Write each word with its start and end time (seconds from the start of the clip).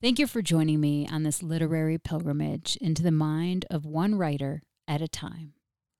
Thank 0.00 0.20
you 0.20 0.28
for 0.28 0.42
joining 0.42 0.80
me 0.80 1.08
on 1.10 1.24
this 1.24 1.42
literary 1.42 1.98
pilgrimage 1.98 2.78
into 2.80 3.02
the 3.02 3.10
mind 3.10 3.66
of 3.68 3.84
one 3.84 4.14
writer 4.14 4.62
at 4.86 5.02
a 5.02 5.08
time. 5.08 5.54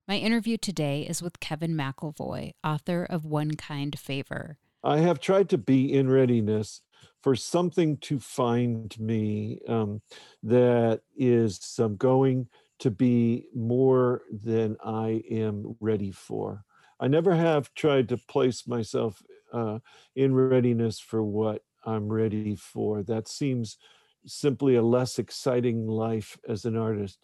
My 0.07 0.19
interview 0.19 0.57
today 0.57 1.03
is 1.03 1.21
with 1.21 1.41
Kevin 1.41 1.75
McIlvoy, 1.75 2.53
author 2.63 3.03
of 3.03 3.25
One 3.25 3.57
Kind 3.57 3.99
Favor. 3.99 4.59
I 4.85 4.99
have 4.99 5.19
tried 5.19 5.49
to 5.49 5.59
be 5.59 5.93
in 5.93 6.09
readiness 6.09 6.81
for 7.25 7.35
something 7.35 7.97
to 7.97 8.21
find 8.21 8.97
me 9.01 9.59
um, 9.67 10.01
that 10.45 11.01
is 11.17 11.81
um, 11.83 11.97
going 11.97 12.47
to 12.79 12.93
be 12.93 13.47
more 13.53 14.23
than 14.31 14.77
I 14.85 15.25
am 15.29 15.75
ready 15.81 16.12
for. 16.12 16.65
I 17.01 17.09
never 17.09 17.35
have 17.35 17.75
tried 17.75 18.11
to 18.11 18.17
place 18.17 18.65
myself 18.65 19.21
uh, 19.53 19.81
in 20.15 20.37
readiness 20.37 21.01
for 21.01 21.25
what 21.25 21.62
I'm 21.89 22.12
ready 22.12 22.55
for. 22.55 23.03
That 23.03 23.28
seems 23.28 23.78
simply 24.27 24.77
a 24.77 24.83
less 24.83 25.19
exciting 25.19 25.86
life 25.86 26.39
as 26.47 26.64
an 26.64 26.77
artist 26.77 27.19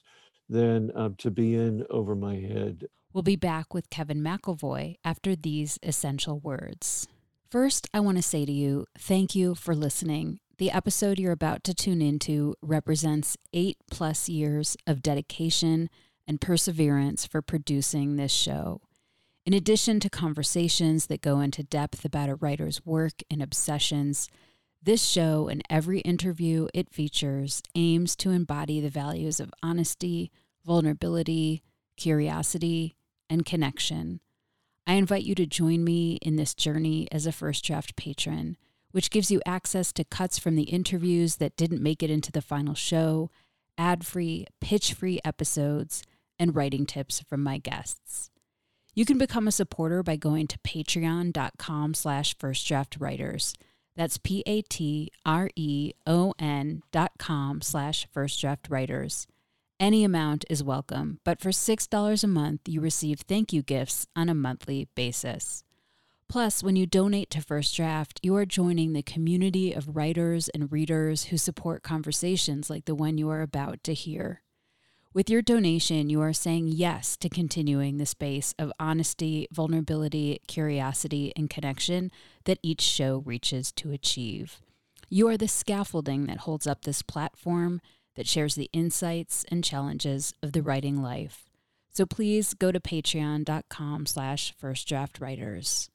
than 0.48 0.90
uh, 0.92 1.10
to 1.18 1.30
be 1.30 1.54
in 1.54 1.84
over 1.90 2.14
my 2.14 2.36
head. 2.36 2.86
We'll 3.12 3.22
be 3.22 3.36
back 3.36 3.74
with 3.74 3.90
Kevin 3.90 4.22
McIlvoy 4.22 4.96
after 5.04 5.36
these 5.36 5.78
essential 5.82 6.40
words. 6.40 7.06
First, 7.50 7.88
I 7.94 8.00
want 8.00 8.16
to 8.16 8.22
say 8.22 8.44
to 8.44 8.52
you, 8.52 8.86
thank 8.98 9.34
you 9.34 9.54
for 9.54 9.74
listening. 9.74 10.40
The 10.58 10.70
episode 10.70 11.18
you're 11.18 11.32
about 11.32 11.62
to 11.64 11.74
tune 11.74 12.00
into 12.00 12.54
represents 12.62 13.36
eight 13.52 13.76
plus 13.90 14.28
years 14.28 14.76
of 14.86 15.02
dedication 15.02 15.90
and 16.26 16.40
perseverance 16.40 17.26
for 17.26 17.42
producing 17.42 18.16
this 18.16 18.32
show. 18.32 18.80
In 19.46 19.52
addition 19.52 20.00
to 20.00 20.08
conversations 20.08 21.06
that 21.06 21.20
go 21.20 21.40
into 21.40 21.62
depth 21.62 22.04
about 22.04 22.30
a 22.30 22.34
writer's 22.34 22.84
work 22.86 23.22
and 23.30 23.42
obsessions, 23.42 24.28
this 24.84 25.02
show 25.02 25.48
and 25.48 25.62
every 25.70 26.00
interview 26.00 26.68
it 26.74 26.92
features 26.92 27.62
aims 27.74 28.14
to 28.16 28.30
embody 28.30 28.80
the 28.80 28.90
values 28.90 29.40
of 29.40 29.52
honesty, 29.62 30.30
vulnerability, 30.64 31.62
curiosity, 31.96 32.94
and 33.30 33.46
connection. 33.46 34.20
I 34.86 34.94
invite 34.94 35.24
you 35.24 35.34
to 35.36 35.46
join 35.46 35.84
me 35.84 36.18
in 36.20 36.36
this 36.36 36.54
journey 36.54 37.08
as 37.10 37.26
a 37.26 37.32
First 37.32 37.64
Draft 37.64 37.96
patron, 37.96 38.58
which 38.90 39.10
gives 39.10 39.30
you 39.30 39.40
access 39.46 39.92
to 39.94 40.04
cuts 40.04 40.38
from 40.38 40.54
the 40.54 40.64
interviews 40.64 41.36
that 41.36 41.56
didn't 41.56 41.82
make 41.82 42.02
it 42.02 42.10
into 42.10 42.30
the 42.30 42.42
final 42.42 42.74
show, 42.74 43.30
ad 43.78 44.04
free, 44.04 44.46
pitch 44.60 44.92
free 44.92 45.18
episodes, 45.24 46.02
and 46.38 46.54
writing 46.54 46.84
tips 46.84 47.20
from 47.20 47.42
my 47.42 47.56
guests. 47.56 48.30
You 48.94 49.04
can 49.04 49.18
become 49.18 49.48
a 49.48 49.52
supporter 49.52 50.02
by 50.02 50.16
going 50.16 50.46
to 50.48 50.58
patreon.com 50.58 51.94
slash 51.94 52.36
firstdraftwriters. 52.36 53.54
That's 53.96 54.18
P-A-T-R-E-O-N 54.18 55.12
dot 56.92 57.12
com 57.18 57.60
slash 57.60 58.06
firstdraftwriters. 58.14 59.26
Any 59.80 60.04
amount 60.04 60.44
is 60.48 60.62
welcome, 60.62 61.18
but 61.24 61.40
for 61.40 61.50
$6 61.50 62.24
a 62.24 62.26
month, 62.28 62.60
you 62.66 62.80
receive 62.80 63.22
thank 63.22 63.52
you 63.52 63.62
gifts 63.62 64.06
on 64.14 64.28
a 64.28 64.34
monthly 64.34 64.86
basis. 64.94 65.64
Plus, 66.28 66.62
when 66.62 66.76
you 66.76 66.86
donate 66.86 67.28
to 67.30 67.40
First 67.40 67.76
Draft, 67.76 68.20
you 68.22 68.36
are 68.36 68.46
joining 68.46 68.92
the 68.92 69.02
community 69.02 69.72
of 69.72 69.96
writers 69.96 70.48
and 70.50 70.70
readers 70.72 71.24
who 71.24 71.36
support 71.36 71.82
conversations 71.82 72.70
like 72.70 72.84
the 72.84 72.94
one 72.94 73.18
you 73.18 73.28
are 73.30 73.42
about 73.42 73.82
to 73.84 73.94
hear. 73.94 74.43
With 75.14 75.30
your 75.30 75.42
donation, 75.42 76.10
you 76.10 76.20
are 76.22 76.32
saying 76.32 76.66
yes 76.72 77.16
to 77.18 77.28
continuing 77.28 77.98
the 77.98 78.04
space 78.04 78.52
of 78.58 78.72
honesty, 78.80 79.46
vulnerability, 79.52 80.40
curiosity, 80.48 81.32
and 81.36 81.48
connection 81.48 82.10
that 82.46 82.58
each 82.64 82.80
show 82.80 83.22
reaches 83.24 83.70
to 83.74 83.92
achieve. 83.92 84.60
You 85.08 85.28
are 85.28 85.36
the 85.36 85.46
scaffolding 85.46 86.26
that 86.26 86.38
holds 86.38 86.66
up 86.66 86.82
this 86.82 87.02
platform 87.02 87.80
that 88.16 88.26
shares 88.26 88.56
the 88.56 88.68
insights 88.72 89.44
and 89.52 89.62
challenges 89.62 90.34
of 90.42 90.50
the 90.50 90.62
writing 90.62 91.00
life. 91.00 91.48
So 91.90 92.06
please 92.06 92.52
go 92.52 92.72
to 92.72 92.80
patreon.com 92.80 94.06
slash 94.06 94.52
firstdraftwriters. 94.60 95.90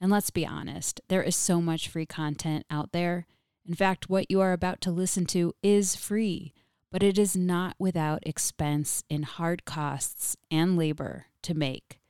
And 0.00 0.12
let's 0.12 0.30
be 0.30 0.46
honest, 0.46 1.00
there 1.08 1.24
is 1.24 1.34
so 1.34 1.60
much 1.60 1.88
free 1.88 2.06
content 2.06 2.66
out 2.70 2.92
there. 2.92 3.26
In 3.66 3.74
fact, 3.74 4.08
what 4.08 4.30
you 4.30 4.40
are 4.40 4.52
about 4.52 4.80
to 4.82 4.92
listen 4.92 5.26
to 5.26 5.54
is 5.60 5.96
free 5.96 6.54
but 6.90 7.02
it 7.02 7.18
is 7.18 7.36
not 7.36 7.76
without 7.78 8.22
expense 8.26 9.04
in 9.08 9.22
hard 9.22 9.64
costs 9.64 10.36
and 10.50 10.76
labor 10.76 11.26
to 11.42 11.54
make. 11.54 12.00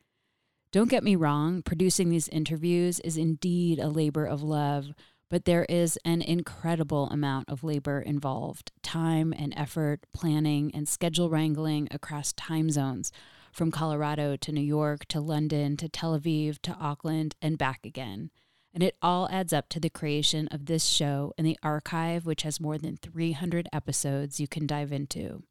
Don't 0.72 0.90
get 0.90 1.02
me 1.02 1.16
wrong, 1.16 1.62
producing 1.62 2.10
these 2.10 2.28
interviews 2.28 3.00
is 3.00 3.16
indeed 3.16 3.78
a 3.78 3.88
labor 3.88 4.24
of 4.24 4.42
love, 4.42 4.92
but 5.28 5.44
there 5.44 5.64
is 5.68 5.98
an 6.04 6.22
incredible 6.22 7.08
amount 7.10 7.48
of 7.48 7.64
labor 7.64 8.00
involved 8.00 8.72
time 8.82 9.32
and 9.36 9.52
effort, 9.56 10.00
planning, 10.12 10.70
and 10.74 10.88
schedule 10.88 11.28
wrangling 11.28 11.88
across 11.90 12.32
time 12.32 12.70
zones 12.70 13.12
from 13.52 13.70
Colorado 13.70 14.36
to 14.36 14.52
New 14.52 14.60
York 14.60 15.04
to 15.06 15.20
London 15.20 15.76
to 15.76 15.88
Tel 15.88 16.18
Aviv 16.18 16.58
to 16.62 16.72
Auckland 16.74 17.34
and 17.42 17.58
back 17.58 17.80
again. 17.84 18.30
And 18.72 18.82
it 18.82 18.96
all 19.02 19.28
adds 19.30 19.52
up 19.52 19.68
to 19.70 19.80
the 19.80 19.90
creation 19.90 20.48
of 20.48 20.66
this 20.66 20.84
show 20.84 21.32
and 21.36 21.46
the 21.46 21.58
archive, 21.62 22.24
which 22.24 22.42
has 22.42 22.60
more 22.60 22.78
than 22.78 22.96
300 22.96 23.68
episodes 23.72 24.38
you 24.38 24.46
can 24.46 24.66
dive 24.66 24.92
into. 24.92 25.42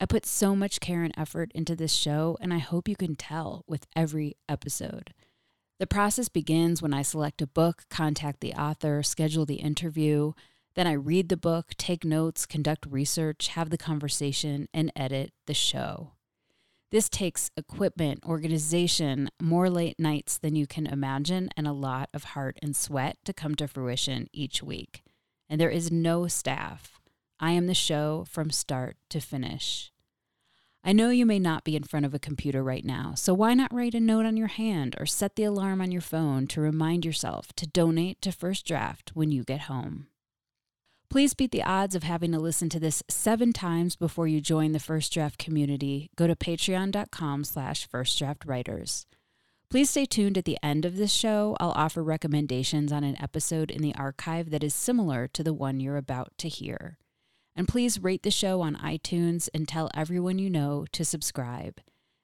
I 0.00 0.06
put 0.06 0.26
so 0.26 0.56
much 0.56 0.80
care 0.80 1.04
and 1.04 1.14
effort 1.16 1.52
into 1.54 1.76
this 1.76 1.92
show, 1.92 2.36
and 2.40 2.52
I 2.52 2.58
hope 2.58 2.88
you 2.88 2.96
can 2.96 3.14
tell 3.14 3.64
with 3.68 3.86
every 3.94 4.36
episode. 4.48 5.14
The 5.78 5.86
process 5.86 6.28
begins 6.28 6.82
when 6.82 6.94
I 6.94 7.02
select 7.02 7.42
a 7.42 7.46
book, 7.46 7.84
contact 7.90 8.40
the 8.40 8.54
author, 8.54 9.02
schedule 9.02 9.46
the 9.46 9.56
interview. 9.56 10.32
Then 10.74 10.86
I 10.86 10.92
read 10.92 11.28
the 11.28 11.36
book, 11.36 11.72
take 11.76 12.04
notes, 12.04 12.46
conduct 12.46 12.86
research, 12.88 13.48
have 13.48 13.70
the 13.70 13.78
conversation, 13.78 14.68
and 14.74 14.92
edit 14.96 15.32
the 15.46 15.54
show. 15.54 16.13
This 16.90 17.08
takes 17.08 17.50
equipment, 17.56 18.20
organization, 18.24 19.28
more 19.40 19.68
late 19.68 19.98
nights 19.98 20.38
than 20.38 20.54
you 20.54 20.66
can 20.66 20.86
imagine, 20.86 21.50
and 21.56 21.66
a 21.66 21.72
lot 21.72 22.08
of 22.14 22.24
heart 22.24 22.58
and 22.62 22.76
sweat 22.76 23.16
to 23.24 23.32
come 23.32 23.54
to 23.56 23.66
fruition 23.66 24.28
each 24.32 24.62
week. 24.62 25.02
And 25.48 25.60
there 25.60 25.70
is 25.70 25.90
no 25.90 26.26
staff. 26.28 27.00
I 27.40 27.50
am 27.52 27.66
the 27.66 27.74
show 27.74 28.24
from 28.28 28.50
start 28.50 28.96
to 29.10 29.20
finish. 29.20 29.90
I 30.86 30.92
know 30.92 31.08
you 31.08 31.24
may 31.24 31.38
not 31.38 31.64
be 31.64 31.76
in 31.76 31.82
front 31.82 32.04
of 32.04 32.12
a 32.12 32.18
computer 32.18 32.62
right 32.62 32.84
now, 32.84 33.14
so 33.16 33.32
why 33.32 33.54
not 33.54 33.72
write 33.72 33.94
a 33.94 34.00
note 34.00 34.26
on 34.26 34.36
your 34.36 34.48
hand 34.48 34.94
or 35.00 35.06
set 35.06 35.34
the 35.34 35.44
alarm 35.44 35.80
on 35.80 35.90
your 35.90 36.02
phone 36.02 36.46
to 36.48 36.60
remind 36.60 37.06
yourself 37.06 37.54
to 37.56 37.66
donate 37.66 38.20
to 38.20 38.30
First 38.30 38.66
Draft 38.66 39.12
when 39.14 39.30
you 39.30 39.44
get 39.44 39.62
home? 39.62 40.08
Please 41.10 41.34
beat 41.34 41.52
the 41.52 41.62
odds 41.62 41.94
of 41.94 42.02
having 42.02 42.32
to 42.32 42.40
listen 42.40 42.68
to 42.70 42.80
this 42.80 43.02
seven 43.08 43.52
times 43.52 43.94
before 43.94 44.26
you 44.26 44.40
join 44.40 44.72
the 44.72 44.80
First 44.80 45.12
Draft 45.12 45.38
community. 45.38 46.10
Go 46.16 46.26
to 46.26 46.34
patreon.com 46.34 47.44
slash 47.44 47.88
firstdraftwriters. 47.88 49.06
Please 49.70 49.90
stay 49.90 50.06
tuned 50.06 50.38
at 50.38 50.44
the 50.44 50.58
end 50.62 50.84
of 50.84 50.96
this 50.96 51.12
show. 51.12 51.56
I'll 51.58 51.72
offer 51.72 52.02
recommendations 52.02 52.92
on 52.92 53.02
an 53.02 53.20
episode 53.20 53.70
in 53.70 53.82
the 53.82 53.94
archive 53.96 54.50
that 54.50 54.62
is 54.62 54.74
similar 54.74 55.26
to 55.28 55.42
the 55.42 55.54
one 55.54 55.80
you're 55.80 55.96
about 55.96 56.32
to 56.38 56.48
hear. 56.48 56.98
And 57.56 57.68
please 57.68 58.00
rate 58.00 58.22
the 58.22 58.30
show 58.30 58.60
on 58.60 58.76
iTunes 58.76 59.48
and 59.54 59.66
tell 59.66 59.90
everyone 59.94 60.38
you 60.38 60.50
know 60.50 60.86
to 60.92 61.04
subscribe. 61.04 61.80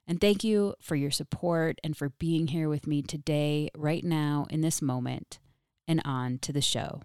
And 0.07 0.21
thank 0.21 0.43
you 0.43 0.75
for 0.81 0.97
your 0.97 1.13
support 1.13 1.81
and 1.85 1.97
for 1.97 2.09
being 2.09 2.49
here 2.49 2.69
with 2.69 2.87
me 2.87 3.03
today, 3.03 3.71
right 3.77 4.05
now, 4.05 4.47
in 4.51 4.61
this 4.61 4.83
moment. 4.83 5.39
And 5.87 6.03
on 6.05 6.39
to 6.39 6.53
the 6.53 6.61
show. 6.61 7.03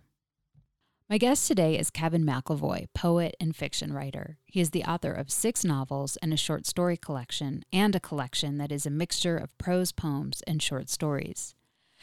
My 1.08 1.20
guest 1.20 1.48
today 1.48 1.78
is 1.78 1.92
Kevin 1.92 2.26
McIlvoy, 2.26 2.88
poet 2.96 3.36
and 3.40 3.56
fiction 3.56 3.94
writer. 3.94 4.40
He 4.48 4.60
is 4.60 4.72
the 4.72 4.84
author 4.86 5.14
of 5.14 5.30
six 5.30 5.64
novels 5.64 6.18
and 6.18 6.34
a 6.34 6.38
short 6.38 6.66
story 6.66 6.98
collection, 6.98 7.64
and 7.72 7.96
a 7.96 8.00
collection 8.00 8.58
that 8.58 8.72
is 8.72 8.88
a 8.88 8.90
mixture 8.90 9.38
of 9.38 9.56
prose 9.60 9.92
poems 9.92 10.42
and 10.48 10.64
short 10.64 10.90
stories. 10.90 11.54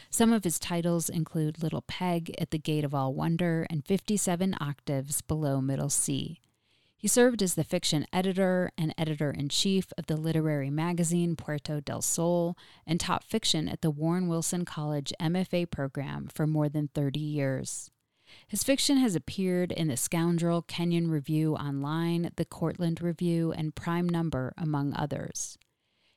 Some 0.08 0.32
of 0.32 0.44
his 0.44 0.60
titles 0.60 1.08
include 1.08 1.60
Little 1.64 1.82
Peg 1.82 2.32
at 2.38 2.52
the 2.52 2.60
Gate 2.60 2.84
of 2.84 2.94
All 2.94 3.12
Wonder 3.12 3.66
and 3.68 3.84
57 3.84 4.54
Octaves 4.60 5.20
Below 5.20 5.60
Middle 5.60 5.90
C. 5.90 6.38
He 6.96 7.08
served 7.08 7.42
as 7.42 7.54
the 7.54 7.64
fiction 7.64 8.06
editor 8.12 8.70
and 8.78 8.94
editor 8.96 9.32
in 9.32 9.48
chief 9.48 9.92
of 9.98 10.06
the 10.06 10.16
literary 10.16 10.70
magazine 10.70 11.34
Puerto 11.34 11.80
del 11.80 12.02
Sol 12.02 12.56
and 12.86 13.00
taught 13.00 13.24
fiction 13.24 13.68
at 13.68 13.80
the 13.80 13.90
Warren 13.90 14.28
Wilson 14.28 14.64
College 14.64 15.12
MFA 15.20 15.68
program 15.68 16.28
for 16.32 16.46
more 16.46 16.68
than 16.68 16.86
30 16.86 17.18
years. 17.18 17.90
His 18.46 18.62
fiction 18.62 18.98
has 18.98 19.14
appeared 19.14 19.72
in 19.72 19.88
the 19.88 19.96
Scoundrel 19.96 20.62
Kenyon 20.62 21.10
Review 21.10 21.54
Online, 21.54 22.30
the 22.36 22.44
Cortland 22.44 23.00
Review, 23.00 23.52
and 23.52 23.74
Prime 23.74 24.08
Number, 24.08 24.52
among 24.56 24.94
others. 24.94 25.58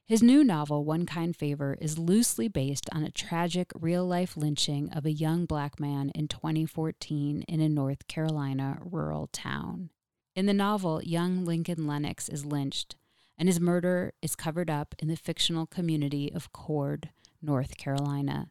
His 0.08 0.22
new 0.22 0.44
novel, 0.44 0.86
One 0.86 1.08
Kind 1.08 1.36
Favor, 1.36 1.78
is 1.82 1.98
loosely 1.98 2.48
based 2.48 2.88
on 2.92 3.04
a 3.04 3.10
tragic 3.10 3.72
real 3.74 4.06
life 4.06 4.38
lynching 4.38 4.92
of 4.94 5.04
a 5.04 5.12
young 5.12 5.46
black 5.46 5.80
man 5.80 6.12
in 6.14 6.28
2014 6.28 7.42
in 7.48 7.60
a 7.60 7.68
North 7.68 8.08
Carolina 8.08 8.78
rural 8.82 9.28
town. 9.34 9.90
In 10.36 10.46
the 10.46 10.54
novel, 10.54 11.02
young 11.02 11.44
Lincoln 11.44 11.88
Lennox 11.88 12.30
is 12.30 12.46
lynched, 12.46 12.96
and 13.36 13.50
his 13.50 13.60
murder 13.60 14.14
is 14.22 14.36
covered 14.36 14.70
up 14.70 14.94
in 15.00 15.08
the 15.08 15.16
fictional 15.16 15.66
community 15.66 16.32
of 16.32 16.54
Cord, 16.54 17.10
North 17.42 17.76
Carolina. 17.78 18.50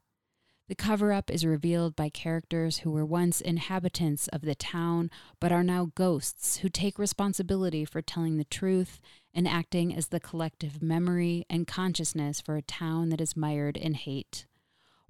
The 0.66 0.74
cover 0.74 1.12
up 1.12 1.30
is 1.30 1.44
revealed 1.44 1.94
by 1.94 2.08
characters 2.08 2.78
who 2.78 2.90
were 2.90 3.04
once 3.04 3.42
inhabitants 3.42 4.28
of 4.28 4.40
the 4.40 4.54
town 4.54 5.10
but 5.38 5.52
are 5.52 5.62
now 5.62 5.92
ghosts 5.94 6.58
who 6.58 6.70
take 6.70 6.98
responsibility 6.98 7.84
for 7.84 8.00
telling 8.00 8.38
the 8.38 8.44
truth 8.44 8.98
and 9.34 9.46
acting 9.46 9.94
as 9.94 10.08
the 10.08 10.20
collective 10.20 10.82
memory 10.82 11.44
and 11.50 11.66
consciousness 11.66 12.40
for 12.40 12.56
a 12.56 12.62
town 12.62 13.10
that 13.10 13.20
is 13.20 13.36
mired 13.36 13.76
in 13.76 13.92
hate. 13.92 14.46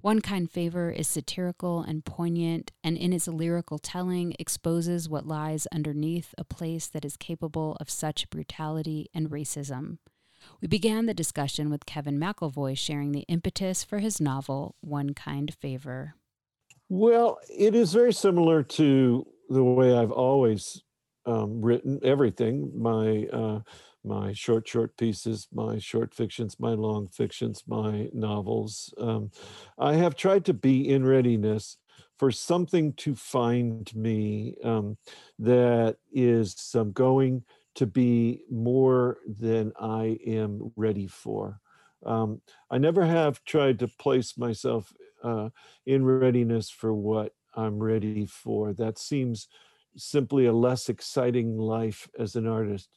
One 0.01 0.19
Kind 0.19 0.51
Favor 0.51 0.91
is 0.91 1.07
satirical 1.07 1.81
and 1.81 2.05
poignant, 2.05 2.71
and 2.83 2.97
in 2.97 3.13
its 3.13 3.27
lyrical 3.27 3.79
telling 3.79 4.35
exposes 4.37 5.09
what 5.09 5.25
lies 5.25 5.67
underneath 5.71 6.35
a 6.37 6.43
place 6.43 6.85
that 6.87 7.05
is 7.05 7.17
capable 7.17 7.77
of 7.79 7.89
such 7.89 8.29
brutality 8.29 9.09
and 9.15 9.31
racism. 9.31 9.99
We 10.61 10.67
began 10.67 11.05
the 11.05 11.13
discussion 11.13 11.69
with 11.69 11.85
Kevin 11.85 12.19
McIlvoy 12.19 12.77
sharing 12.77 13.11
the 13.11 13.25
impetus 13.27 13.83
for 13.83 13.99
his 13.99 14.19
novel, 14.21 14.75
One 14.81 15.13
Kind 15.13 15.53
Favor. 15.53 16.15
Well, 16.89 17.39
it 17.49 17.75
is 17.75 17.93
very 17.93 18.13
similar 18.13 18.63
to 18.63 19.25
the 19.49 19.63
way 19.63 19.95
I've 19.95 20.11
always 20.11 20.83
um, 21.25 21.61
written 21.61 21.99
everything 22.03 22.71
my 22.75 23.27
uh, 23.33 23.59
my 24.03 24.33
short 24.33 24.67
short 24.67 24.95
pieces 24.97 25.47
my 25.51 25.79
short 25.79 26.13
fictions 26.13 26.57
my 26.59 26.73
long 26.73 27.07
fictions 27.07 27.63
my 27.67 28.07
novels 28.13 28.93
um, 28.99 29.31
i 29.79 29.93
have 29.93 30.15
tried 30.15 30.45
to 30.45 30.53
be 30.53 30.87
in 30.87 31.03
readiness 31.03 31.77
for 32.17 32.31
something 32.31 32.93
to 32.93 33.15
find 33.15 33.93
me 33.95 34.55
um, 34.63 34.97
that 35.39 35.97
is 36.13 36.73
um, 36.75 36.91
going 36.91 37.43
to 37.75 37.85
be 37.85 38.41
more 38.49 39.17
than 39.27 39.71
I 39.79 40.17
am 40.25 40.71
ready 40.75 41.07
for. 41.07 41.59
Um, 42.05 42.41
I 42.69 42.77
never 42.77 43.05
have 43.05 43.43
tried 43.45 43.79
to 43.79 43.87
place 43.87 44.37
myself 44.37 44.93
uh, 45.23 45.49
in 45.85 46.05
readiness 46.05 46.69
for 46.69 46.93
what 46.93 47.33
I'm 47.55 47.79
ready 47.79 48.25
for. 48.25 48.73
That 48.73 48.97
seems 48.97 49.47
simply 49.97 50.45
a 50.45 50.53
less 50.53 50.89
exciting 50.89 51.57
life 51.57 52.07
as 52.19 52.35
an 52.35 52.47
artist 52.47 52.89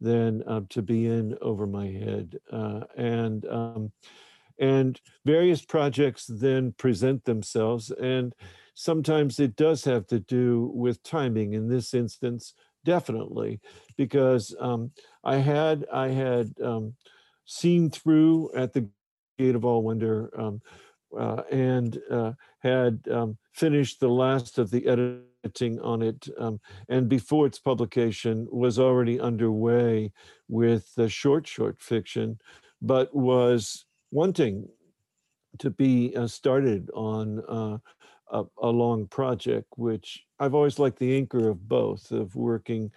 than 0.00 0.42
uh, 0.46 0.60
to 0.70 0.82
be 0.82 1.06
in 1.06 1.36
over 1.40 1.66
my 1.66 1.86
head. 1.86 2.38
Uh, 2.50 2.80
and 2.96 3.46
um, 3.46 3.92
and 4.58 5.00
various 5.24 5.64
projects 5.64 6.26
then 6.28 6.72
present 6.72 7.24
themselves, 7.24 7.90
and 7.90 8.32
sometimes 8.74 9.40
it 9.40 9.56
does 9.56 9.84
have 9.84 10.06
to 10.08 10.20
do 10.20 10.70
with 10.74 11.02
timing. 11.02 11.54
In 11.54 11.68
this 11.68 11.94
instance, 11.94 12.54
definitely 12.84 13.60
because 13.96 14.54
um, 14.60 14.90
I 15.24 15.36
had 15.36 15.86
I 15.92 16.08
had 16.08 16.52
um, 16.62 16.94
seen 17.44 17.90
through 17.90 18.50
at 18.54 18.72
the 18.72 18.88
Gate 19.38 19.54
of 19.54 19.64
All 19.64 19.82
Wonder 19.82 20.30
um, 20.38 20.60
uh, 21.18 21.42
and 21.50 21.98
uh, 22.10 22.32
had 22.60 23.00
um, 23.10 23.36
finished 23.52 24.00
the 24.00 24.08
last 24.08 24.58
of 24.58 24.70
the 24.70 24.86
editing 24.86 25.80
on 25.80 26.02
it, 26.02 26.28
um, 26.38 26.60
and 26.88 27.08
before 27.08 27.46
its 27.46 27.58
publication 27.58 28.46
was 28.50 28.78
already 28.78 29.20
underway 29.20 30.12
with 30.48 30.94
the 30.94 31.08
short 31.08 31.46
short 31.46 31.80
fiction, 31.80 32.38
but 32.80 33.14
was 33.14 33.84
wanting 34.10 34.68
to 35.58 35.70
be 35.70 36.14
uh, 36.16 36.26
started 36.26 36.90
on 36.94 37.42
uh, 37.48 37.78
a, 38.32 38.44
a, 38.62 38.68
long 38.68 39.06
project, 39.06 39.66
which 39.76 40.24
I've 40.40 40.54
always 40.54 40.78
liked 40.78 40.98
the 40.98 41.16
anchor 41.16 41.48
of 41.48 41.68
both, 41.68 42.10
of 42.10 42.34
working 42.34 42.90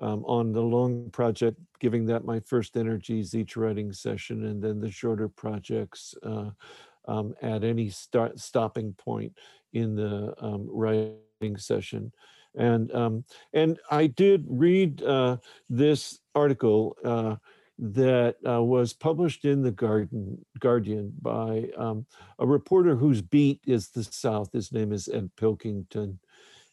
um, 0.00 0.24
on 0.24 0.52
the 0.52 0.60
long 0.60 1.10
project, 1.10 1.58
giving 1.80 2.06
that 2.06 2.24
my 2.24 2.40
first 2.40 2.76
energies 2.76 3.34
each 3.34 3.56
writing 3.56 3.92
session, 3.92 4.46
and 4.46 4.62
then 4.62 4.80
the 4.80 4.90
shorter 4.90 5.28
projects 5.28 6.14
uh, 6.22 6.50
um, 7.08 7.34
at 7.42 7.64
any 7.64 7.88
start, 7.88 8.38
stopping 8.38 8.92
point 8.94 9.36
in 9.72 9.94
the 9.94 10.34
um, 10.38 10.66
writing 10.70 11.56
session. 11.56 12.12
And 12.54 12.92
um, 12.94 13.24
and 13.54 13.78
I 13.90 14.08
did 14.08 14.44
read 14.46 15.02
uh, 15.02 15.38
this 15.70 16.20
article 16.34 16.96
uh, 17.02 17.36
that 17.82 18.36
uh, 18.48 18.62
was 18.62 18.92
published 18.92 19.44
in 19.44 19.60
the 19.60 19.72
Garden, 19.72 20.44
Guardian 20.60 21.12
by 21.20 21.68
um, 21.76 22.06
a 22.38 22.46
reporter 22.46 22.94
whose 22.94 23.20
beat 23.20 23.60
is 23.66 23.88
the 23.88 24.04
South. 24.04 24.52
His 24.52 24.70
name 24.70 24.92
is 24.92 25.08
Ed 25.08 25.30
Pilkington. 25.36 26.20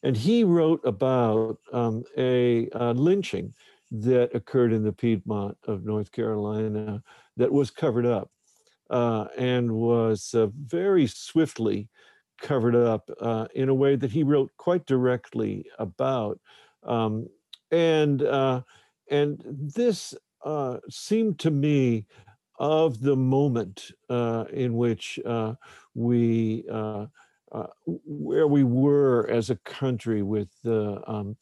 And 0.03 0.15
he 0.15 0.43
wrote 0.43 0.81
about 0.85 1.57
um, 1.73 2.03
a, 2.15 2.69
a 2.73 2.93
lynching 2.93 3.55
that 3.91 4.35
occurred 4.35 4.71
in 4.71 4.83
the 4.83 4.93
Piedmont 4.93 5.57
of 5.67 5.83
North 5.83 6.11
Carolina 6.11 7.01
that 7.37 7.51
was 7.51 7.71
covered 7.71 8.05
up 8.05 8.29
uh, 8.91 9.25
and 9.35 9.71
was 9.71 10.35
uh, 10.35 10.47
very 10.53 11.07
swiftly 11.07 11.89
covered 12.39 12.75
up 12.75 13.09
uh, 13.19 13.47
in 13.55 13.69
a 13.69 13.73
way 13.73 13.95
that 13.95 14.11
he 14.11 14.21
wrote 14.21 14.51
quite 14.57 14.85
directly 14.85 15.65
about. 15.79 16.39
Um, 16.83 17.27
and 17.71 18.21
uh, 18.21 18.61
and 19.09 19.43
this 19.43 20.13
uh, 20.45 20.77
seemed 20.89 21.39
to 21.39 21.51
me 21.51 22.05
of 22.59 23.01
the 23.01 23.15
moment 23.15 23.91
uh, 24.09 24.45
in 24.51 24.75
which 24.75 25.19
we 25.95 26.65
uh, 27.51 27.67
where 27.85 28.47
we 28.47 28.63
were 28.63 29.27
as 29.29 29.49
a 29.49 29.55
country 29.57 30.21
with 30.21 30.49
the 30.63 31.01
um, 31.07 31.35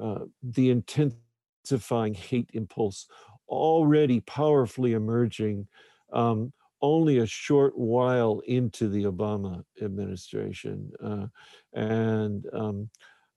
uh, 0.00 0.20
the 0.42 0.70
intensifying 0.70 2.14
hate 2.14 2.48
impulse 2.52 3.06
already 3.48 4.20
powerfully 4.20 4.92
emerging 4.92 5.66
um, 6.12 6.52
only 6.82 7.18
a 7.18 7.26
short 7.26 7.76
while 7.76 8.40
into 8.46 8.88
the 8.88 9.04
Obama 9.04 9.62
administration, 9.82 10.90
uh, 11.04 11.26
and 11.74 12.46
um, 12.52 12.88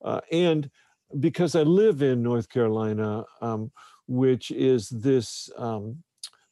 uh, 0.04 0.22
and 0.32 0.70
because 1.20 1.56
I 1.56 1.64
live 1.64 2.02
in 2.02 2.24
North 2.24 2.48
Carolina, 2.48 3.26
um, 3.42 3.72
which 4.08 4.52
is 4.52 4.90
this 4.90 5.50
um, 5.58 6.04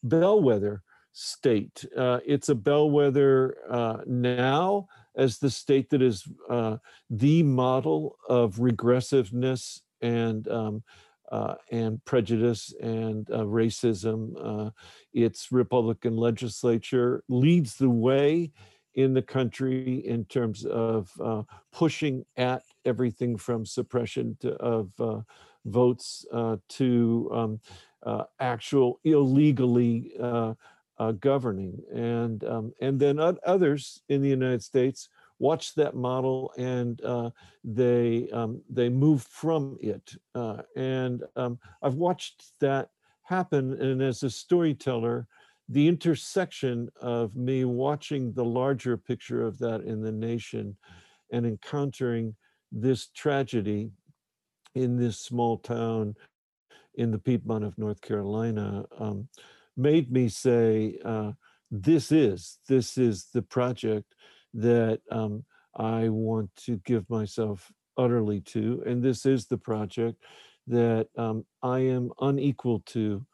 bellwether 0.03 0.83
state. 1.13 1.85
Uh, 1.97 2.19
it's 2.25 2.49
a 2.49 2.55
bellwether 2.55 3.57
uh, 3.69 3.97
now 4.05 4.87
as 5.15 5.37
the 5.37 5.49
state 5.49 5.89
that 5.89 6.01
is 6.01 6.23
uh, 6.49 6.77
the 7.09 7.43
model 7.43 8.17
of 8.29 8.55
regressiveness 8.55 9.81
and 10.01 10.47
um, 10.47 10.83
uh, 11.31 11.55
and 11.71 12.03
prejudice 12.03 12.73
and 12.81 13.29
uh, 13.31 13.39
racism. 13.39 14.33
Uh, 14.37 14.69
its 15.13 15.51
Republican 15.51 16.17
legislature 16.17 17.23
leads 17.29 17.75
the 17.75 17.89
way 17.89 18.51
in 18.95 19.13
the 19.13 19.21
country 19.21 20.05
in 20.05 20.25
terms 20.25 20.65
of 20.65 21.09
pushing 21.71 22.25
at 22.35 22.63
everything 22.83 23.37
from 23.37 23.65
suppression 23.65 24.35
to, 24.41 24.51
of 24.55 24.91
votes 25.65 26.25
uh, 26.33 26.57
to 26.69 27.29
um, 27.33 27.59
uh, 28.03 28.23
actual 28.39 28.99
illegally 29.03 30.13
uh, 30.19 30.53
uh, 30.97 31.11
governing. 31.13 31.79
And, 31.93 32.43
um, 32.43 32.73
and 32.81 32.99
then 32.99 33.19
others 33.19 34.01
in 34.09 34.21
the 34.21 34.29
United 34.29 34.63
States 34.63 35.09
watch 35.39 35.73
that 35.75 35.95
model 35.95 36.53
and 36.57 37.01
they, 37.63 38.29
um, 38.31 38.61
they 38.69 38.89
moved 38.89 39.27
from 39.27 39.77
it. 39.81 40.15
and 40.75 41.23
um, 41.35 41.59
I've 41.81 41.95
watched 41.95 42.43
that 42.59 42.89
happen. 43.23 43.81
And 43.81 44.01
as 44.01 44.23
a 44.23 44.29
storyteller, 44.29 45.27
the 45.69 45.87
intersection 45.87 46.89
of 46.99 47.35
me 47.35 47.63
watching 47.65 48.33
the 48.33 48.43
larger 48.43 48.97
picture 48.97 49.41
of 49.41 49.57
that 49.59 49.81
in 49.81 50.01
the 50.01 50.11
nation 50.11 50.75
and 51.31 51.45
encountering 51.45 52.35
this 52.71 53.07
tragedy 53.07 53.91
in 54.75 54.97
this 54.97 55.19
small 55.19 55.57
town 55.57 56.15
in 56.95 57.11
the 57.11 57.19
Piedmont 57.19 57.63
of 57.63 57.77
North 57.77 58.01
Carolina 58.01 58.85
um, 58.99 59.27
made 59.77 60.11
me 60.11 60.29
say, 60.29 60.97
uh, 61.03 61.31
this 61.69 62.11
is, 62.11 62.59
this 62.67 62.97
is 62.97 63.27
the 63.33 63.41
project 63.41 64.13
that 64.53 64.99
um, 65.09 65.45
I 65.75 66.09
want 66.09 66.53
to 66.65 66.77
give 66.85 67.09
myself 67.09 67.71
utterly 67.97 68.41
to. 68.41 68.83
And 68.85 69.01
this 69.01 69.25
is 69.25 69.45
the 69.45 69.57
project 69.57 70.21
that 70.67 71.07
um, 71.17 71.45
I 71.63 71.79
am 71.79 72.11
unequal 72.19 72.81
to 72.87 73.25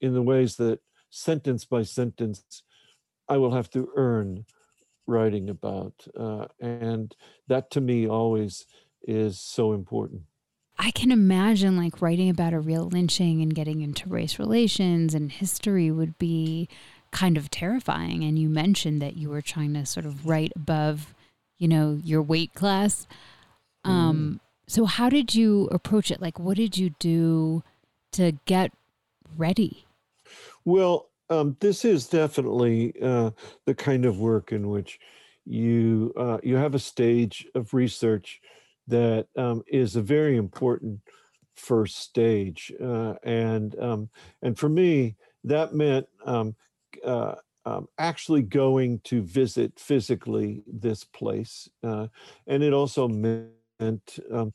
in 0.00 0.14
the 0.14 0.22
ways 0.22 0.56
that 0.56 0.80
sentence 1.10 1.64
by 1.64 1.82
sentence, 1.82 2.62
I 3.28 3.36
will 3.36 3.52
have 3.52 3.70
to 3.70 3.88
earn 3.96 4.44
writing 5.06 5.48
about. 5.48 5.94
Uh, 6.18 6.46
and 6.60 7.14
that 7.48 7.70
to 7.70 7.80
me 7.80 8.08
always 8.08 8.66
is 9.06 9.38
so 9.38 9.72
important. 9.72 10.22
I 10.78 10.90
can 10.90 11.12
imagine 11.12 11.76
like 11.76 12.02
writing 12.02 12.28
about 12.28 12.52
a 12.52 12.60
real 12.60 12.88
lynching 12.88 13.40
and 13.40 13.54
getting 13.54 13.80
into 13.80 14.08
race 14.08 14.38
relations 14.38 15.14
and 15.14 15.30
history 15.30 15.90
would 15.90 16.18
be 16.18 16.68
kind 17.10 17.36
of 17.36 17.50
terrifying. 17.50 18.24
And 18.24 18.38
you 18.38 18.48
mentioned 18.48 19.00
that 19.00 19.16
you 19.16 19.30
were 19.30 19.42
trying 19.42 19.74
to 19.74 19.86
sort 19.86 20.04
of 20.04 20.26
write 20.26 20.52
above, 20.56 21.14
you 21.58 21.68
know, 21.68 22.00
your 22.02 22.22
weight 22.22 22.54
class. 22.54 23.06
Um, 23.84 24.40
mm. 24.40 24.40
So, 24.66 24.86
how 24.86 25.08
did 25.08 25.34
you 25.34 25.68
approach 25.70 26.10
it? 26.10 26.20
Like, 26.20 26.38
what 26.38 26.56
did 26.56 26.76
you 26.76 26.90
do 26.98 27.62
to 28.12 28.32
get 28.46 28.72
ready? 29.36 29.84
Well, 30.64 31.10
um, 31.30 31.56
this 31.60 31.84
is 31.84 32.06
definitely 32.06 32.94
uh, 33.00 33.30
the 33.66 33.74
kind 33.74 34.04
of 34.04 34.18
work 34.18 34.52
in 34.52 34.68
which 34.70 34.98
you 35.44 36.12
uh, 36.16 36.38
you 36.42 36.56
have 36.56 36.74
a 36.74 36.78
stage 36.78 37.46
of 37.54 37.74
research 37.74 38.40
that 38.86 39.26
um, 39.36 39.62
is 39.66 39.96
a 39.96 40.02
very 40.02 40.36
important 40.36 41.00
first 41.54 41.98
stage, 41.98 42.72
uh, 42.82 43.14
and 43.22 43.78
um, 43.80 44.08
and 44.42 44.58
for 44.58 44.68
me 44.68 45.16
that 45.44 45.74
meant 45.74 46.06
um, 46.24 46.54
uh, 47.04 47.34
um, 47.64 47.86
actually 47.98 48.42
going 48.42 48.98
to 49.04 49.22
visit 49.22 49.72
physically 49.78 50.62
this 50.66 51.04
place, 51.04 51.68
uh, 51.82 52.08
and 52.46 52.62
it 52.62 52.72
also 52.72 53.08
meant 53.08 54.18
um, 54.30 54.52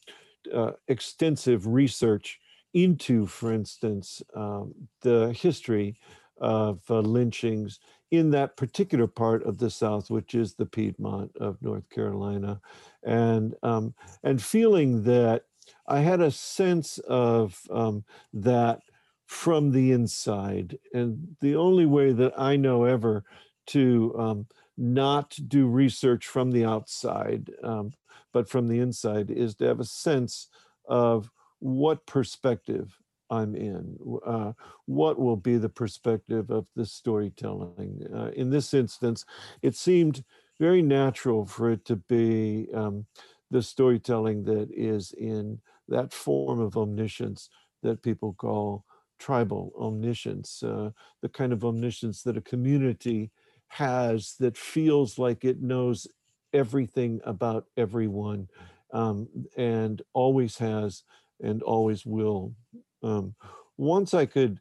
uh, 0.54 0.72
extensive 0.88 1.68
research 1.68 2.40
into, 2.74 3.26
for 3.26 3.52
instance, 3.52 4.22
um, 4.36 4.74
the 5.02 5.34
history 5.34 5.96
of 6.40 6.82
uh, 6.90 7.00
lynchings 7.00 7.80
in 8.12 8.32
that 8.32 8.58
particular 8.58 9.08
part 9.08 9.44
of 9.44 9.58
the 9.58 9.70
South, 9.70 10.10
which 10.10 10.36
is 10.36 10.54
the 10.54 10.66
Piedmont 10.66 11.32
of 11.38 11.62
North 11.62 11.88
Carolina, 11.90 12.60
and 13.04 13.56
um, 13.64 13.94
and 14.24 14.42
feeling 14.42 15.04
that 15.04 15.44
I 15.88 16.00
had 16.00 16.22
a 16.22 16.32
sense 16.32 16.98
of 17.00 17.60
um, 17.70 18.04
that 18.34 18.82
from 19.26 19.72
the 19.72 19.92
inside, 19.92 20.78
and 20.94 21.36
the 21.42 21.56
only 21.56 21.86
way 21.86 22.12
that 22.14 22.34
I 22.40 22.56
know 22.56 22.86
ever 22.86 23.24
to 23.68 24.16
um, 24.18 24.48
not 24.78 25.38
do 25.48 25.68
research 25.68 26.26
from 26.26 26.52
the 26.52 26.66
outside, 26.66 27.52
um, 27.64 27.92
but 28.34 28.50
from 28.50 28.68
the 28.68 28.80
inside, 28.80 29.30
is 29.30 29.56
to 29.56 29.66
have 29.66 29.80
a 29.80 29.86
sense 29.86 30.48
of 30.88 31.30
what 31.60 32.06
perspective 32.06 32.98
I'm 33.30 33.56
in. 33.56 33.98
Uh, 34.26 34.54
what 34.86 35.20
will 35.20 35.36
be 35.36 35.58
the 35.58 35.70
perspective 35.70 36.50
of 36.50 36.66
the 36.76 36.86
storytelling? 36.86 38.08
Uh, 38.14 38.32
in 38.36 38.50
this 38.50 38.74
instance, 38.74 39.26
it 39.62 39.76
seemed 39.76 40.24
very 40.60 40.82
natural 40.82 41.46
for 41.46 41.72
it 41.72 41.86
to 41.86 41.96
be 41.96 42.68
um, 42.74 43.06
the 43.52 43.62
storytelling 43.62 44.44
that 44.44 44.70
is 44.72 45.12
in 45.14 45.60
that 45.88 46.14
form 46.14 46.60
of 46.60 46.78
omniscience 46.78 47.50
that 47.82 48.04
people 48.04 48.34
call 48.34 48.86
tribal 49.18 49.74
omniscience, 49.80 50.64
uh, 50.64 50.92
the 51.22 51.30
kind 51.30 51.52
of 51.52 51.66
omniscience 51.66 52.24
that 52.24 52.38
a 52.38 52.42
community 52.42 53.32
has 53.70 54.36
that 54.40 54.58
feels 54.58 55.18
like 55.18 55.44
it 55.44 55.62
knows 55.62 56.08
everything 56.54 57.20
about 57.24 57.66
everyone 57.78 58.48
um, 58.94 59.28
and 59.58 60.02
always 60.14 60.58
has 60.58 61.04
and 61.42 61.62
always 61.64 62.06
will. 62.06 62.54
Um, 63.04 63.36
once 63.78 64.14
I 64.14 64.26
could 64.26 64.60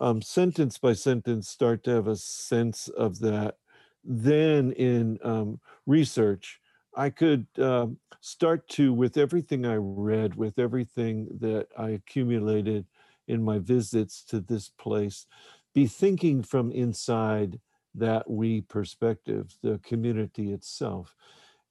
um, 0.00 0.22
sentence 0.22 0.78
by 0.78 0.92
sentence 0.92 1.48
start 1.48 1.82
to 1.84 1.90
have 1.90 2.06
a 2.06 2.16
sense 2.16 2.88
of 2.88 3.18
that, 3.20 3.56
then 4.04 4.72
in 4.72 5.18
um, 5.22 5.60
research, 5.86 6.60
I 6.96 7.10
could 7.10 7.46
uh, 7.58 7.86
start 8.20 8.66
to, 8.70 8.92
with 8.92 9.16
everything 9.16 9.64
I 9.66 9.76
read, 9.76 10.34
with 10.34 10.58
everything 10.58 11.28
that 11.40 11.68
I 11.78 11.90
accumulated 11.90 12.86
in 13.28 13.42
my 13.42 13.58
visits 13.58 14.24
to 14.24 14.40
this 14.40 14.68
place, 14.68 15.26
be 15.74 15.86
thinking 15.86 16.42
from 16.42 16.72
inside 16.72 17.60
that 17.94 18.28
we 18.28 18.62
perspective, 18.62 19.54
the 19.62 19.78
community 19.84 20.52
itself. 20.52 21.14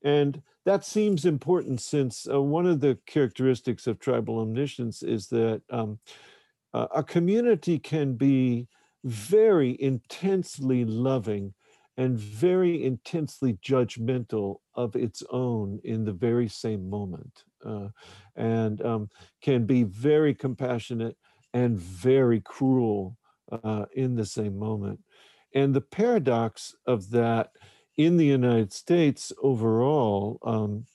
And 0.03 0.41
that 0.65 0.85
seems 0.85 1.25
important 1.25 1.81
since 1.81 2.27
uh, 2.31 2.41
one 2.41 2.65
of 2.65 2.79
the 2.79 2.97
characteristics 3.05 3.87
of 3.87 3.99
tribal 3.99 4.39
omniscience 4.39 5.03
is 5.03 5.27
that 5.27 5.61
um, 5.69 5.99
uh, 6.73 6.87
a 6.95 7.03
community 7.03 7.79
can 7.79 8.13
be 8.13 8.67
very 9.03 9.77
intensely 9.81 10.85
loving 10.85 11.53
and 11.99 12.17
very 12.17 12.85
intensely 12.85 13.59
judgmental 13.61 14.61
of 14.73 14.95
its 14.95 15.21
own 15.31 15.81
in 15.83 16.05
the 16.05 16.13
very 16.13 16.47
same 16.47 16.89
moment, 16.89 17.43
uh, 17.65 17.89
and 18.37 18.81
um, 18.85 19.09
can 19.41 19.65
be 19.65 19.83
very 19.83 20.33
compassionate 20.33 21.17
and 21.53 21.77
very 21.77 22.39
cruel 22.39 23.17
uh, 23.51 23.83
in 23.91 24.15
the 24.15 24.25
same 24.25 24.57
moment. 24.57 24.97
And 25.53 25.73
the 25.73 25.81
paradox 25.81 26.73
of 26.85 27.09
that 27.09 27.51
in 27.97 28.15
the 28.15 28.25
United 28.25 28.71
States 28.71 29.33
overall 29.43 30.39
um, 30.43 30.85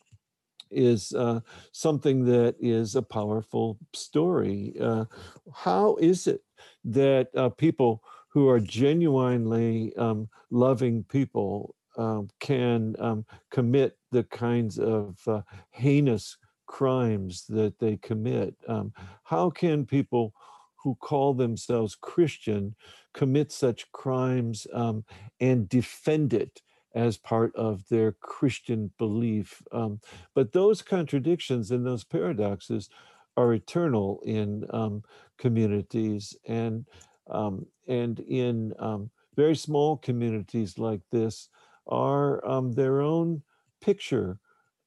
is 0.71 1.13
uh, 1.13 1.41
something 1.73 2.25
that 2.25 2.57
is 2.59 2.97
a 2.97 3.03
powerful 3.03 3.77
story. 3.93 4.75
Uh, 4.81 5.05
how 5.53 5.97
is 5.97 6.27
it 6.27 6.41
that 6.83 7.29
uh, 7.37 7.51
people 7.51 8.03
who 8.35 8.49
are 8.49 8.61
genuinely 8.61 9.95
um, 9.97 10.29
loving 10.51 11.05
people 11.05 11.77
um, 11.97 12.29
can 12.41 12.97
um, 12.99 13.25
commit 13.53 13.97
the 14.11 14.25
kinds 14.25 14.79
of 14.81 15.17
uh, 15.29 15.41
heinous 15.71 16.37
crimes 16.67 17.45
that 17.49 17.79
they 17.79 17.97
commit? 17.99 18.57
Um, 18.67 18.93
how 19.23 19.51
can 19.51 19.87
people 19.87 20.35
who 20.83 20.97
call 20.97 21.33
themselves 21.33 21.95
Christian 21.95 22.75
commit 23.15 23.53
such 23.53 23.91
crimes 23.93 24.67
um, 24.75 25.05
and 25.41 25.69
defend 25.69 26.35
it? 26.35 26.61
as 26.97 27.17
part 27.17 27.53
of 27.57 27.83
their 27.89 28.13
Christian 28.21 28.89
belief. 28.99 29.61
Um, 29.73 30.01
but 30.33 30.53
those 30.53 30.81
contradictions 30.81 31.73
and 31.73 31.85
those 31.85 32.05
paradoxes 32.05 32.89
are 33.37 33.53
eternal 33.53 34.21
in 34.25 34.65
um, 34.71 35.03
communities 35.37 36.37
and 36.47 36.87
um, 37.31 37.67
and 37.89 38.21
in 38.21 38.73
um, 38.79 39.11
very 39.37 39.57
small 39.57 39.97
communities 39.97 40.79
like 40.79 41.01
this 41.11 41.49
are 41.87 42.47
um, 42.47 42.73
their 42.73 43.01
own 43.01 43.43
picture 43.81 44.39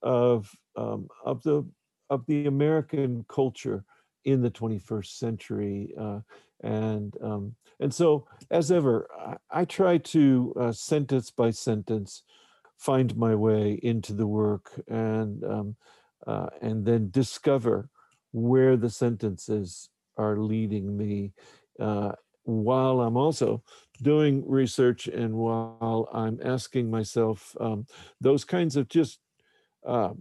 of 0.01 0.51
um, 0.75 1.07
of 1.25 1.41
the 1.43 1.65
of 2.09 2.25
the 2.27 2.45
American 2.45 3.25
culture 3.27 3.83
in 4.25 4.41
the 4.41 4.51
21st 4.51 5.17
century. 5.17 5.93
Uh, 5.99 6.19
and 6.63 7.15
um, 7.21 7.55
and 7.79 7.93
so, 7.93 8.27
as 8.49 8.71
ever, 8.71 9.07
I, 9.19 9.61
I 9.61 9.65
try 9.65 9.97
to 9.99 10.53
uh, 10.59 10.71
sentence 10.71 11.29
by 11.31 11.51
sentence 11.51 12.23
find 12.77 13.15
my 13.17 13.35
way 13.35 13.79
into 13.83 14.13
the 14.13 14.27
work 14.27 14.71
and 14.87 15.43
um, 15.43 15.75
uh, 16.25 16.47
and 16.61 16.85
then 16.85 17.09
discover 17.11 17.89
where 18.31 18.75
the 18.75 18.89
sentences 18.89 19.89
are 20.17 20.37
leading 20.37 20.97
me 20.97 21.31
uh, 21.79 22.11
while 22.47 23.01
I'm 23.01 23.17
also 23.17 23.61
doing 24.01 24.43
research 24.47 25.07
and 25.07 25.35
while 25.35 26.09
I'm 26.13 26.39
asking 26.43 26.89
myself 26.89 27.55
um, 27.59 27.85
those 28.21 28.45
kinds 28.45 28.75
of 28.75 28.87
just 28.87 29.19
uh, 29.85 30.13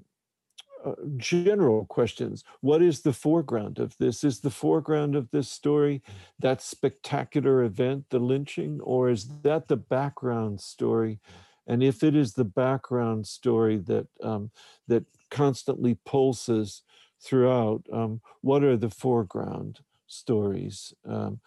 uh, 0.85 0.93
general 1.17 1.85
questions. 1.87 2.45
What 2.61 2.83
is 2.83 3.03
the 3.03 3.13
foreground 3.13 3.79
of 3.79 3.97
this? 3.99 4.25
Is 4.25 4.41
the 4.41 4.51
foreground 4.51 5.15
of 5.15 5.31
this 5.31 5.49
story 5.49 6.03
that 6.39 6.63
spectacular 6.63 7.65
event, 7.65 8.07
the 8.11 8.19
lynching, 8.19 8.81
or 8.81 9.11
is 9.11 9.29
that 9.43 9.69
the 9.69 9.77
background 9.77 10.61
story? 10.61 11.21
And 11.67 11.83
if 11.83 12.03
it 12.03 12.15
is 12.15 12.35
the 12.35 12.45
background 12.45 13.27
story 13.27 13.79
that 13.79 14.07
um, 14.23 14.51
that 14.87 15.05
constantly 15.31 15.99
pulses 16.05 16.83
throughout, 17.21 17.83
um, 17.93 18.21
what 18.43 18.63
are 18.63 18.77
the 18.77 18.91
foreground 18.91 19.81
stories? 20.07 20.95
Um, 21.05 21.41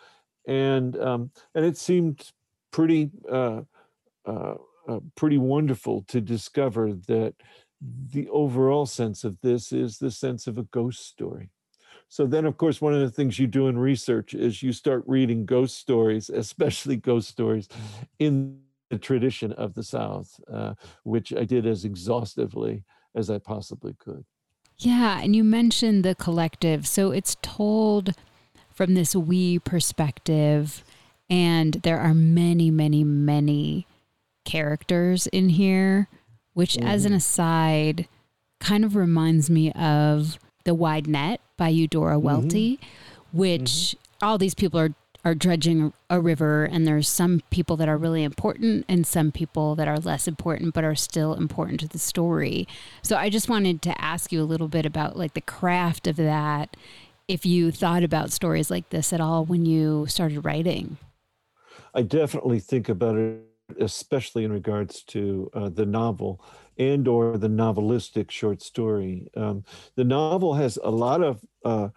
and 0.50 1.00
um, 1.00 1.32
and 1.54 1.64
it 1.64 1.78
seemed 1.78 2.32
pretty 2.72 3.12
uh, 3.32 3.62
uh, 4.26 4.56
uh, 4.88 5.00
pretty 5.16 5.38
wonderful 5.38 6.04
to 6.08 6.20
discover 6.20 6.94
that 7.08 7.36
the 8.12 8.28
overall 8.30 8.86
sense 8.86 9.24
of 9.24 9.40
this 9.42 9.72
is 9.72 10.00
the 10.00 10.12
sense 10.12 10.48
of 10.48 10.58
a 10.58 10.64
ghost 10.64 11.08
story. 11.08 11.52
So 12.10 12.26
then, 12.26 12.46
of 12.46 12.58
course, 12.58 12.82
one 12.82 12.96
of 12.96 13.02
the 13.02 13.12
things 13.12 13.38
you 13.38 13.46
do 13.46 13.68
in 13.68 13.78
research 13.78 14.34
is 14.34 14.64
you 14.64 14.74
start 14.74 15.04
reading 15.06 15.46
ghost 15.46 15.78
stories, 15.78 16.30
especially 16.30 16.96
ghost 16.96 17.30
stories 17.30 17.70
in 18.18 18.60
the 18.90 18.98
tradition 18.98 19.54
of 19.54 19.76
the 19.76 19.84
South, 19.84 20.40
uh, 20.52 20.74
which 21.04 21.32
I 21.32 21.44
did 21.44 21.68
as 21.68 21.86
exhaustively 21.86 22.84
as 23.16 23.30
I 23.30 23.38
possibly 23.38 23.96
could. 24.00 24.26
Yeah, 24.80 25.20
and 25.22 25.36
you 25.36 25.44
mentioned 25.44 26.04
the 26.04 26.16
collective. 26.16 26.88
So 26.88 27.12
it's 27.12 27.38
told 27.44 28.16
from 28.80 28.94
this 28.94 29.14
we 29.14 29.60
perspective, 29.60 30.86
and 31.30 31.74
there 31.84 32.00
are 32.00 32.14
many, 32.14 32.72
many, 32.72 33.04
many 33.04 33.86
characters 34.46 35.28
in 35.28 35.50
here 35.50 36.08
which, 36.54 36.76
mm-hmm. 36.76 36.88
as 36.88 37.04
an 37.04 37.10
mm-hmm. 37.10 37.18
aside, 37.18 38.08
kind 38.62 38.86
of 38.86 38.96
reminds 38.96 39.50
me 39.50 39.74
of 39.74 40.40
The 40.64 40.74
Wide 40.74 41.08
Net 41.08 41.42
by 41.58 41.68
Eudora 41.68 42.16
mm-hmm. 42.16 42.26
Welty, 42.26 42.80
which 43.34 43.64
mm-hmm. 43.64 44.26
all 44.26 44.38
these 44.38 44.56
people 44.56 44.80
are 44.80 44.94
are 45.26 45.36
dredging 45.36 45.92
a 46.10 46.18
river 46.18 46.64
and 46.64 46.88
there's 46.88 47.10
some 47.10 47.42
people 47.50 47.76
that 47.76 47.90
are 47.90 47.98
really 47.98 48.24
important 48.24 48.86
and 48.88 49.06
some 49.06 49.34
people 49.34 49.76
that 49.76 49.86
are 49.86 49.98
less 49.98 50.30
important 50.30 50.74
but 50.74 50.86
are 50.86 50.96
still 50.96 51.34
important 51.34 51.82
to 51.82 51.90
the 51.90 52.00
story. 52.00 52.66
So 53.02 53.18
I 53.18 53.30
just 53.30 53.50
wanted 53.50 53.82
to 53.82 54.02
ask 54.02 54.32
you 54.32 54.42
a 54.42 54.48
little 54.48 54.70
bit 54.70 54.86
about 54.86 55.18
like 55.18 55.34
the 55.34 55.42
craft 55.42 56.08
of 56.08 56.16
that 56.16 56.78
if 57.30 57.46
you 57.46 57.72
thought 57.72 58.04
about 58.04 58.32
stories 58.32 58.72
like 58.72 58.90
this 58.90 59.14
at 59.14 59.22
all 59.22 59.46
when 59.46 59.64
you 59.64 60.06
started 60.08 60.42
writing. 60.42 60.98
I 61.94 62.02
definitely 62.02 62.60
think 62.60 62.90
about 62.90 63.18
it 63.18 63.44
especially 63.80 64.44
in 64.44 64.52
regards 64.52 65.04
to 65.04 65.50
uh, 65.54 65.70
the 65.70 65.86
novel 65.86 66.44
and 66.78 67.08
or 67.08 67.38
the 67.38 67.48
novelistic 67.48 68.32
short 68.32 68.62
story. 68.62 69.28
Um, 69.36 69.64
the 69.96 70.04
novel 70.04 70.56
has 70.56 70.80
a 70.84 70.90
lot 70.90 71.22
of 71.22 71.40
uh, 71.64 71.90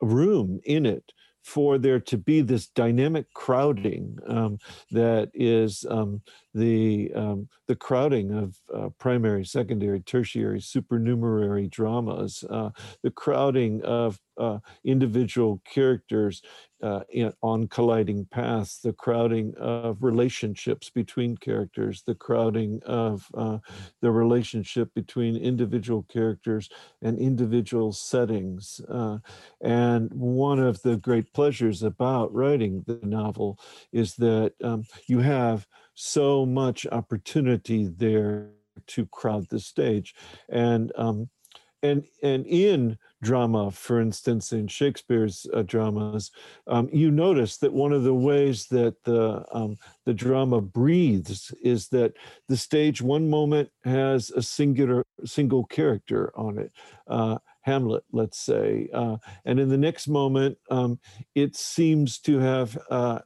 room 0.00 0.60
in 0.64 0.86
it 0.86 1.12
for 1.42 1.78
there 1.78 1.98
to 1.98 2.18
be 2.18 2.40
this 2.40 2.66
dynamic 2.66 3.32
crowding 3.32 4.18
um, 4.26 4.58
that 4.90 5.30
is 5.34 5.84
um, 5.88 6.20
the 6.58 7.12
um, 7.14 7.48
the 7.66 7.76
crowding 7.76 8.32
of 8.32 8.56
uh, 8.74 8.88
primary, 8.98 9.44
secondary, 9.44 10.00
tertiary, 10.00 10.60
supernumerary 10.60 11.68
dramas, 11.68 12.44
uh, 12.50 12.70
the 13.02 13.10
crowding 13.10 13.82
of 13.82 14.18
uh, 14.38 14.58
individual 14.84 15.60
characters 15.64 16.42
uh, 16.82 17.00
in, 17.10 17.32
on 17.42 17.66
colliding 17.66 18.24
paths, 18.26 18.80
the 18.80 18.92
crowding 18.92 19.52
of 19.58 20.02
relationships 20.02 20.90
between 20.90 21.36
characters, 21.36 22.02
the 22.06 22.14
crowding 22.14 22.80
of 22.86 23.26
uh, 23.34 23.58
the 24.00 24.10
relationship 24.10 24.88
between 24.94 25.36
individual 25.36 26.04
characters 26.04 26.68
and 27.02 27.18
individual 27.18 27.92
settings. 27.92 28.80
Uh, 28.88 29.18
and 29.60 30.10
one 30.14 30.60
of 30.60 30.80
the 30.82 30.96
great 30.96 31.32
pleasures 31.34 31.82
about 31.82 32.32
writing 32.32 32.84
the 32.86 33.00
novel 33.02 33.58
is 33.92 34.14
that 34.14 34.52
um, 34.62 34.84
you 35.06 35.18
have 35.18 35.66
so 35.98 36.46
much 36.46 36.86
opportunity 36.92 37.88
there 37.88 38.50
to 38.86 39.04
crowd 39.06 39.48
the 39.48 39.58
stage. 39.58 40.14
And 40.48 40.92
um, 40.96 41.28
and 41.82 42.04
and 42.22 42.46
in 42.46 42.98
drama, 43.22 43.70
for 43.70 44.00
instance, 44.00 44.52
in 44.52 44.68
Shakespeare's 44.68 45.46
uh, 45.52 45.62
dramas, 45.62 46.30
um, 46.66 46.88
you 46.92 47.10
notice 47.10 47.56
that 47.58 47.72
one 47.72 47.92
of 47.92 48.04
the 48.04 48.14
ways 48.14 48.66
that 48.66 49.02
the 49.04 49.44
um, 49.52 49.76
the 50.04 50.14
drama 50.14 50.60
breathes 50.60 51.52
is 51.62 51.88
that 51.88 52.14
the 52.48 52.56
stage 52.56 53.02
one 53.02 53.28
moment 53.28 53.70
has 53.84 54.30
a 54.30 54.42
singular 54.42 55.04
single 55.24 55.64
character 55.64 56.32
on 56.36 56.58
it. 56.58 56.72
Uh, 57.08 57.38
Hamlet, 57.62 58.04
let's 58.12 58.38
say, 58.38 58.88
uh, 58.94 59.16
and 59.44 59.60
in 59.60 59.68
the 59.68 59.76
next 59.76 60.08
moment, 60.08 60.56
um, 60.70 60.98
it 61.34 61.54
seems 61.54 62.18
to 62.20 62.38
have 62.38 62.78
uh, 62.88 63.18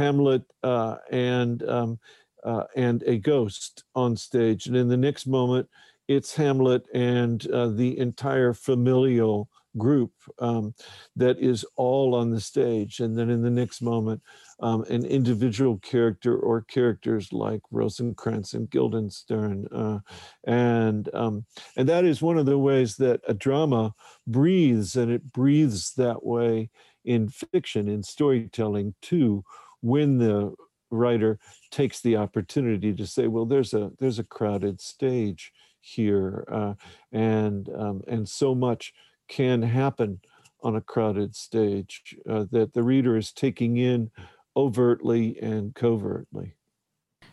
Hamlet 0.00 0.42
uh, 0.62 0.96
and 1.10 1.62
um, 1.68 1.98
uh, 2.42 2.64
and 2.74 3.02
a 3.02 3.18
ghost 3.18 3.84
on 3.94 4.16
stage, 4.16 4.66
and 4.66 4.76
in 4.76 4.88
the 4.88 4.96
next 4.96 5.26
moment, 5.26 5.68
it's 6.08 6.34
Hamlet 6.34 6.84
and 6.94 7.46
uh, 7.50 7.68
the 7.68 7.98
entire 7.98 8.54
familial 8.54 9.48
group 9.76 10.10
um, 10.38 10.74
that 11.14 11.38
is 11.38 11.64
all 11.76 12.14
on 12.14 12.30
the 12.30 12.40
stage. 12.40 13.00
And 13.00 13.16
then 13.16 13.30
in 13.30 13.42
the 13.42 13.50
next 13.50 13.82
moment, 13.82 14.20
um, 14.58 14.82
an 14.90 15.04
individual 15.04 15.78
character 15.78 16.36
or 16.36 16.62
characters 16.62 17.32
like 17.32 17.60
Rosencrantz 17.70 18.54
and 18.54 18.68
Guildenstern. 18.68 19.68
Uh, 19.70 20.00
and, 20.44 21.08
um, 21.14 21.44
and 21.76 21.88
that 21.88 22.04
is 22.04 22.20
one 22.20 22.38
of 22.38 22.46
the 22.46 22.58
ways 22.58 22.96
that 22.96 23.20
a 23.28 23.34
drama 23.34 23.94
breathes, 24.26 24.96
and 24.96 25.12
it 25.12 25.32
breathes 25.32 25.92
that 25.96 26.24
way 26.24 26.70
in 27.04 27.28
fiction, 27.28 27.88
in 27.88 28.02
storytelling 28.02 28.94
too, 29.00 29.44
when 29.80 30.18
the 30.18 30.54
writer 30.90 31.38
takes 31.70 32.00
the 32.00 32.16
opportunity 32.16 32.92
to 32.92 33.06
say, 33.06 33.26
well, 33.26 33.46
there's 33.46 33.74
a 33.74 33.90
there's 33.98 34.18
a 34.18 34.24
crowded 34.24 34.80
stage 34.80 35.52
here, 35.80 36.44
uh, 36.50 36.74
and 37.12 37.68
um, 37.76 38.02
and 38.08 38.28
so 38.28 38.54
much 38.54 38.92
can 39.28 39.62
happen 39.62 40.20
on 40.62 40.76
a 40.76 40.80
crowded 40.80 41.34
stage 41.34 42.16
uh, 42.28 42.44
that 42.50 42.74
the 42.74 42.82
reader 42.82 43.16
is 43.16 43.32
taking 43.32 43.76
in 43.76 44.10
overtly 44.56 45.38
and 45.40 45.74
covertly. 45.74 46.54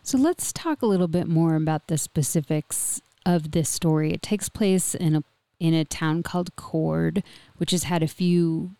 So 0.01 0.17
let's 0.17 0.53
talk 0.53 0.81
a 0.81 0.85
little 0.85 1.09
bit 1.09 1.27
more 1.27 1.55
about 1.55 1.87
the 1.87 1.97
specifics 1.97 3.01
of 3.25 3.51
this 3.51 3.69
story. 3.69 4.13
It 4.13 4.21
takes 4.21 4.47
place 4.47 4.95
in 4.95 5.15
a 5.15 5.23
in 5.59 5.73
a 5.73 5.83
town 5.83 6.21
called 6.21 6.55
Cord, 6.55 7.23
which 7.57 7.71
has 7.71 7.83
had 7.83 8.03
a 8.03 8.07
few 8.07 8.75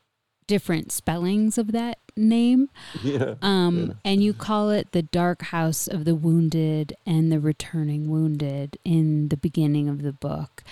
different 0.45 0.91
spellings 0.91 1.57
of 1.57 1.71
that 1.73 1.97
name. 2.17 2.69
Yeah, 3.03 3.35
um, 3.41 3.87
yeah. 3.87 3.93
And 4.03 4.23
you 4.23 4.33
call 4.33 4.69
it 4.69 4.91
the 4.91 5.01
Dark 5.01 5.43
House 5.43 5.87
of 5.87 6.05
the 6.05 6.15
Wounded 6.15 6.95
and 7.05 7.31
the 7.31 7.39
Returning 7.39 8.09
Wounded 8.09 8.77
in 8.83 9.29
the 9.29 9.37
beginning 9.37 9.87
of 9.87 10.01
the 10.01 10.13
book. 10.13 10.63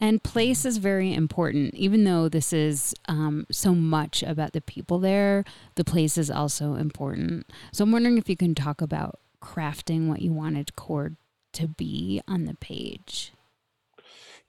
And 0.00 0.22
place 0.22 0.64
is 0.64 0.78
very 0.78 1.14
important, 1.14 1.74
even 1.74 2.04
though 2.04 2.28
this 2.28 2.52
is 2.52 2.94
um, 3.08 3.46
so 3.50 3.74
much 3.74 4.22
about 4.22 4.52
the 4.52 4.60
people 4.60 4.98
there. 4.98 5.44
The 5.76 5.84
place 5.84 6.18
is 6.18 6.30
also 6.30 6.74
important. 6.74 7.50
So 7.72 7.84
I'm 7.84 7.92
wondering 7.92 8.18
if 8.18 8.28
you 8.28 8.36
can 8.36 8.54
talk 8.54 8.80
about 8.80 9.20
crafting 9.40 10.08
what 10.08 10.20
you 10.20 10.32
wanted 10.32 10.74
Cord 10.74 11.16
to 11.52 11.68
be 11.68 12.20
on 12.26 12.46
the 12.46 12.54
page 12.54 13.33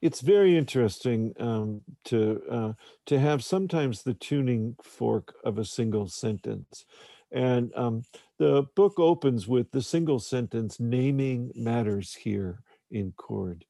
it's 0.02 0.20
very 0.20 0.56
interesting 0.56 1.32
um, 1.40 1.80
to 2.04 2.42
uh, 2.50 2.72
to 3.06 3.18
have 3.18 3.42
sometimes 3.42 4.02
the 4.02 4.14
tuning 4.14 4.76
fork 4.82 5.34
of 5.44 5.58
a 5.58 5.64
single 5.64 6.08
sentence, 6.08 6.84
and 7.32 7.72
um, 7.74 8.02
the 8.38 8.64
book 8.76 8.98
opens 8.98 9.48
with 9.48 9.70
the 9.70 9.82
single 9.82 10.18
sentence 10.20 10.78
naming 10.78 11.50
matters 11.54 12.14
here 12.14 12.60
in 12.90 13.12
Cord, 13.16 13.64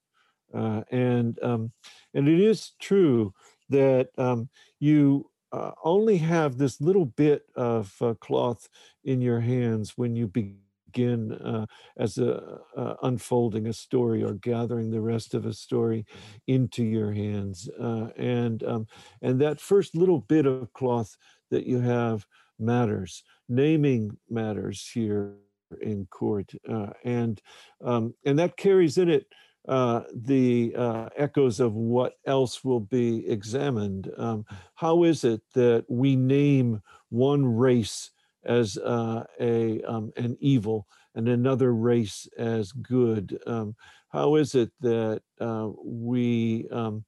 uh, 0.53 0.83
and 0.91 1.43
um, 1.43 1.73
and 2.15 2.29
it 2.29 2.41
is 2.41 2.73
true 2.81 3.33
that 3.69 4.09
um, 4.19 4.49
you 4.81 5.31
uh, 5.53 5.73
only 5.85 6.19
have 6.19 6.59
this 6.59 6.81
little 6.81 7.07
bit 7.07 7.43
of 7.55 7.95
uh, 8.01 8.15
cloth 8.21 8.69
in 9.05 9.21
your 9.21 9.41
hands 9.41 9.95
when 9.97 10.15
you 10.17 10.27
begin 10.27 10.59
begin 10.87 11.33
uh, 11.33 11.67
as 11.99 12.19
a 12.19 12.61
uh, 12.77 12.95
unfolding 13.03 13.67
a 13.67 13.73
story 13.73 14.23
or 14.23 14.35
gathering 14.35 14.91
the 14.91 15.01
rest 15.01 15.35
of 15.35 15.47
a 15.47 15.53
story 15.53 16.05
into 16.47 16.85
your 16.85 17.13
hands 17.13 17.69
uh, 17.81 18.09
and 18.17 18.63
um, 18.65 18.87
and 19.23 19.41
that 19.41 19.61
first 19.61 19.95
little 19.95 20.21
bit 20.21 20.47
of 20.47 20.73
cloth 20.73 21.17
that 21.51 21.67
you 21.67 21.81
have 21.81 22.27
matters 22.59 23.23
naming 23.49 24.17
matters 24.29 24.89
here 24.93 25.35
in 25.81 26.07
Cord, 26.11 26.51
uh, 26.69 26.91
and 27.05 27.41
um, 27.83 28.15
and 28.25 28.39
that 28.39 28.57
carries 28.57 28.99
in 28.99 29.09
it 29.09 29.27
uh, 29.69 30.03
the 30.15 30.73
uh, 30.77 31.09
echoes 31.17 31.59
of 31.61 31.75
what 31.75 32.15
else 32.27 32.65
will 32.65 32.81
be 32.81 33.29
examined. 33.29 34.11
Um, 34.17 34.45
how 34.75 35.03
is 35.05 35.25
it 35.25 35.43
that 35.55 35.85
we 35.89 36.15
name 36.15 36.83
one 37.09 37.45
race 37.45 38.11
as 38.47 38.79
uh, 38.79 39.25
a 39.41 39.83
um, 39.83 40.13
an 40.17 40.37
evil 40.41 40.87
and 41.15 41.29
another 41.29 41.75
race 41.75 42.29
as 42.39 42.73
good. 42.73 43.39
Um, 43.47 43.75
how 44.09 44.37
is 44.37 44.55
it 44.55 44.71
that 44.81 45.23
uh, 45.41 45.69
we 45.85 46.67
um, 46.71 47.05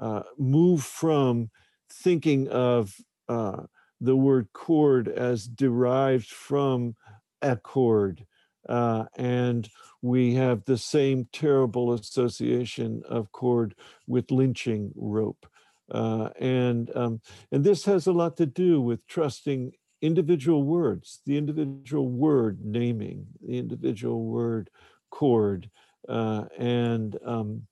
uh, 0.00 0.22
move 0.38 0.82
from 0.82 1.50
thinking 1.92 2.48
of 2.48 2.94
uh, 3.28 3.62
the 4.00 4.16
word 4.16 4.48
Cord 4.52 5.08
as 5.08 5.46
derived 5.46 6.30
from 6.30 6.96
accord, 7.42 8.24
uh, 8.68 9.04
and 9.16 9.68
we 10.02 10.34
have 10.34 10.64
the 10.64 10.78
same 10.78 11.28
terrible 11.32 11.92
association 11.92 13.02
of 13.08 13.32
cord 13.32 13.74
with 14.06 14.30
lynching 14.30 14.92
rope. 14.94 15.46
Uh, 15.90 16.30
and 16.38 16.94
um, 16.96 17.20
and 17.50 17.64
this 17.64 17.84
has 17.84 18.06
a 18.06 18.12
lot 18.12 18.36
to 18.36 18.46
do 18.46 18.80
with 18.80 19.04
trusting 19.08 19.72
individual 20.02 20.62
words, 20.62 21.20
the 21.26 21.36
individual 21.36 22.08
word 22.08 22.64
naming, 22.64 23.26
the 23.40 23.58
individual 23.58 24.24
word 24.24 24.70
Cord, 25.10 25.68
uh, 26.08 26.44
and 26.56 27.18
um, 27.24 27.66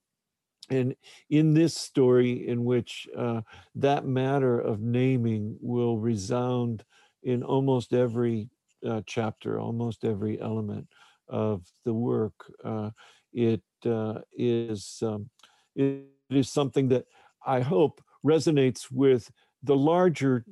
and 0.69 0.95
in 1.29 1.53
this 1.53 1.75
story, 1.75 2.47
in 2.47 2.63
which 2.63 3.07
uh, 3.17 3.41
that 3.75 4.05
matter 4.05 4.59
of 4.59 4.81
naming 4.81 5.57
will 5.61 5.97
resound 5.97 6.83
in 7.23 7.43
almost 7.43 7.93
every 7.93 8.49
uh, 8.85 9.01
chapter, 9.05 9.59
almost 9.59 10.05
every 10.05 10.39
element 10.39 10.87
of 11.27 11.65
the 11.85 11.93
work, 11.93 12.33
uh, 12.63 12.91
it 13.33 13.63
uh, 13.85 14.19
is 14.33 14.99
um, 15.01 15.29
it 15.75 16.05
is 16.29 16.49
something 16.49 16.89
that 16.89 17.05
I 17.45 17.61
hope 17.61 18.01
resonates 18.25 18.91
with 18.91 19.31
the 19.63 19.75
larger 19.75 20.45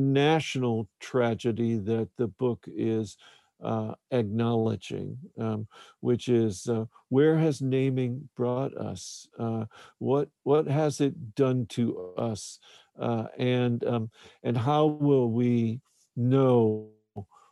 national 0.00 0.88
tragedy 1.00 1.76
that 1.76 2.08
the 2.16 2.26
book 2.26 2.64
is 2.66 3.16
uh, 3.62 3.92
acknowledging, 4.10 5.18
um, 5.38 5.66
which 6.00 6.28
is 6.28 6.66
uh, 6.68 6.84
where 7.10 7.36
has 7.36 7.60
naming 7.60 8.28
brought 8.36 8.74
us? 8.76 9.28
Uh, 9.38 9.66
what 9.98 10.28
what 10.44 10.66
has 10.66 11.00
it 11.00 11.34
done 11.34 11.66
to 11.66 12.12
us? 12.16 12.58
Uh, 12.98 13.24
and 13.38 13.84
um, 13.84 14.10
and 14.42 14.56
how 14.56 14.86
will 14.86 15.30
we 15.30 15.80
know 16.16 16.88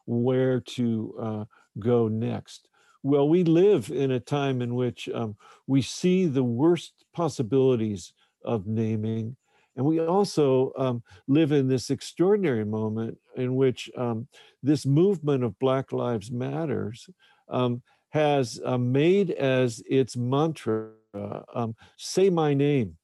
where 0.07 0.61
to 0.61 1.15
uh, 1.21 1.45
go 1.79 2.09
next? 2.09 2.69
Well, 3.03 3.29
we 3.29 3.45
live 3.45 3.91
in 3.91 4.11
a 4.11 4.21
time 4.21 4.61
in 4.61 4.75
which 4.75 5.09
um, 5.15 5.37
we 5.67 5.83
see 5.83 6.27
the 6.27 6.43
worst 6.43 7.05
possibilities 7.15 8.13
of 8.45 8.67
naming 8.67 9.37
and 9.79 9.87
we 9.87 10.01
also 10.01 10.73
um, 10.77 11.03
live 11.29 11.53
in 11.53 11.69
this 11.69 11.89
extraordinary 11.89 12.65
moment 12.65 13.17
in 13.37 13.55
which 13.55 13.89
um, 13.97 14.27
this 14.61 14.85
movement 14.85 15.45
of 15.45 15.59
Black 15.61 15.93
Lives 15.93 16.33
Matters 16.33 17.09
um, 17.49 17.81
has 18.11 18.61
uh, 18.65 18.77
made 18.77 19.31
as 19.31 19.81
its 19.89 20.17
mantra 20.17 20.91
uh, 21.15 21.69
say 21.97 22.29
my 22.29 22.55
name, 22.55 22.97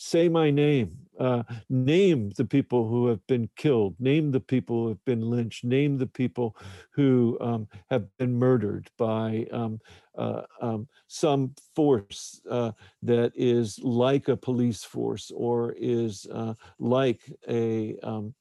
say 0.00 0.30
my 0.30 0.50
name, 0.50 0.96
uh, 1.18 1.42
name 1.68 2.30
the 2.30 2.44
people 2.44 2.88
who 2.88 3.06
have 3.06 3.24
been 3.26 3.50
killed, 3.54 3.94
name 4.00 4.30
the 4.30 4.40
people 4.40 4.82
who 4.82 4.88
have 4.88 5.04
been 5.04 5.20
lynched, 5.20 5.62
name 5.62 5.98
the 5.98 6.06
people 6.06 6.56
who 6.90 7.36
um, 7.42 7.68
have 7.90 8.06
been 8.16 8.34
murdered 8.34 8.88
by 8.96 9.46
um, 9.52 9.78
uh, 10.16 10.40
um, 10.62 10.88
some 11.06 11.54
force 11.76 12.40
uh, 12.50 12.72
that 13.02 13.30
is 13.36 13.78
like 13.80 14.28
a 14.28 14.36
police 14.36 14.82
force 14.82 15.30
or 15.34 15.74
is 15.76 16.26
uh, 16.32 16.54
like 16.78 17.20
a 17.46 17.98
um, 18.02 18.34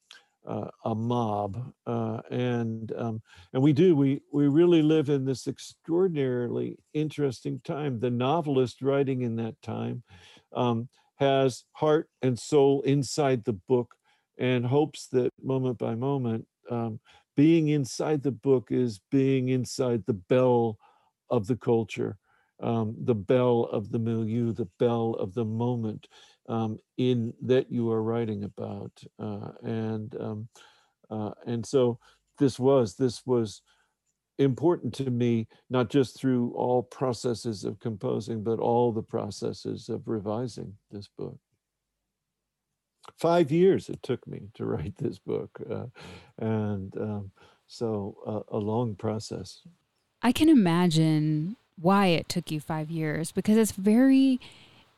uh, 0.47 0.69
a 0.85 0.95
mob, 0.95 1.73
uh, 1.85 2.21
and 2.31 2.93
um, 2.97 3.21
and 3.53 3.61
we 3.61 3.73
do. 3.73 3.95
We 3.95 4.21
we 4.31 4.47
really 4.47 4.81
live 4.81 5.09
in 5.09 5.25
this 5.25 5.45
extraordinarily 5.47 6.79
interesting 6.93 7.59
time. 7.65 7.99
The 7.99 8.09
novelist 8.09 8.81
writing 8.81 9.23
in 9.23 9.35
that 9.35 9.61
time 9.61 10.01
um, 10.55 10.89
has 11.19 11.65
heart 11.73 12.09
and 12.21 12.39
soul 12.39 12.81
inside 12.81 13.43
the 13.43 13.53
book 13.53 13.95
and 14.37 14.65
hopes 14.65 15.07
that 15.07 15.31
moment 15.43 15.77
by 15.77 15.93
moment, 15.93 16.47
um, 16.71 16.99
being 17.35 17.69
inside 17.69 18.23
the 18.23 18.31
book 18.31 18.69
is 18.71 19.01
being 19.11 19.49
inside 19.49 20.03
the 20.05 20.13
bell 20.13 20.77
of 21.29 21.47
the 21.47 21.57
culture, 21.57 22.17
um, 22.61 22.95
the 23.03 23.15
bell 23.15 23.69
of 23.71 23.91
the 23.91 23.99
milieu, 23.99 24.53
the 24.53 24.67
bell 24.79 25.15
of 25.19 25.33
the 25.33 25.45
moment 25.45 26.07
um, 26.47 26.79
in 26.97 27.33
that 27.41 27.71
you 27.71 27.91
are 27.91 28.03
writing 28.03 28.43
about. 28.45 28.91
Uh, 29.19 29.51
and 29.63 30.15
um, 30.19 30.47
uh, 31.09 31.31
and 31.45 31.65
so 31.65 31.99
this 32.37 32.59
was 32.59 32.95
this 32.95 33.25
was 33.25 33.61
important 34.39 34.93
to 34.95 35.11
me, 35.11 35.47
not 35.69 35.89
just 35.89 36.17
through 36.17 36.53
all 36.55 36.81
processes 36.81 37.63
of 37.63 37.79
composing, 37.79 38.43
but 38.43 38.59
all 38.59 38.91
the 38.91 39.03
processes 39.03 39.89
of 39.89 40.07
revising 40.07 40.73
this 40.91 41.07
book. 41.17 41.37
Five 43.17 43.51
years 43.51 43.89
it 43.89 44.01
took 44.01 44.25
me 44.27 44.49
to 44.55 44.65
write 44.65 44.97
this 44.97 45.19
book, 45.19 45.59
uh, 45.69 45.85
and 46.37 46.95
um, 46.97 47.31
so 47.67 48.17
uh, 48.25 48.55
a 48.55 48.57
long 48.57 48.95
process. 48.95 49.61
I 50.21 50.31
can 50.31 50.49
imagine 50.49 51.55
why 51.79 52.07
it 52.07 52.27
took 52.27 52.51
you 52.51 52.59
five 52.59 52.89
years 52.89 53.31
because 53.31 53.57
it's 53.57 53.71
very 53.71 54.39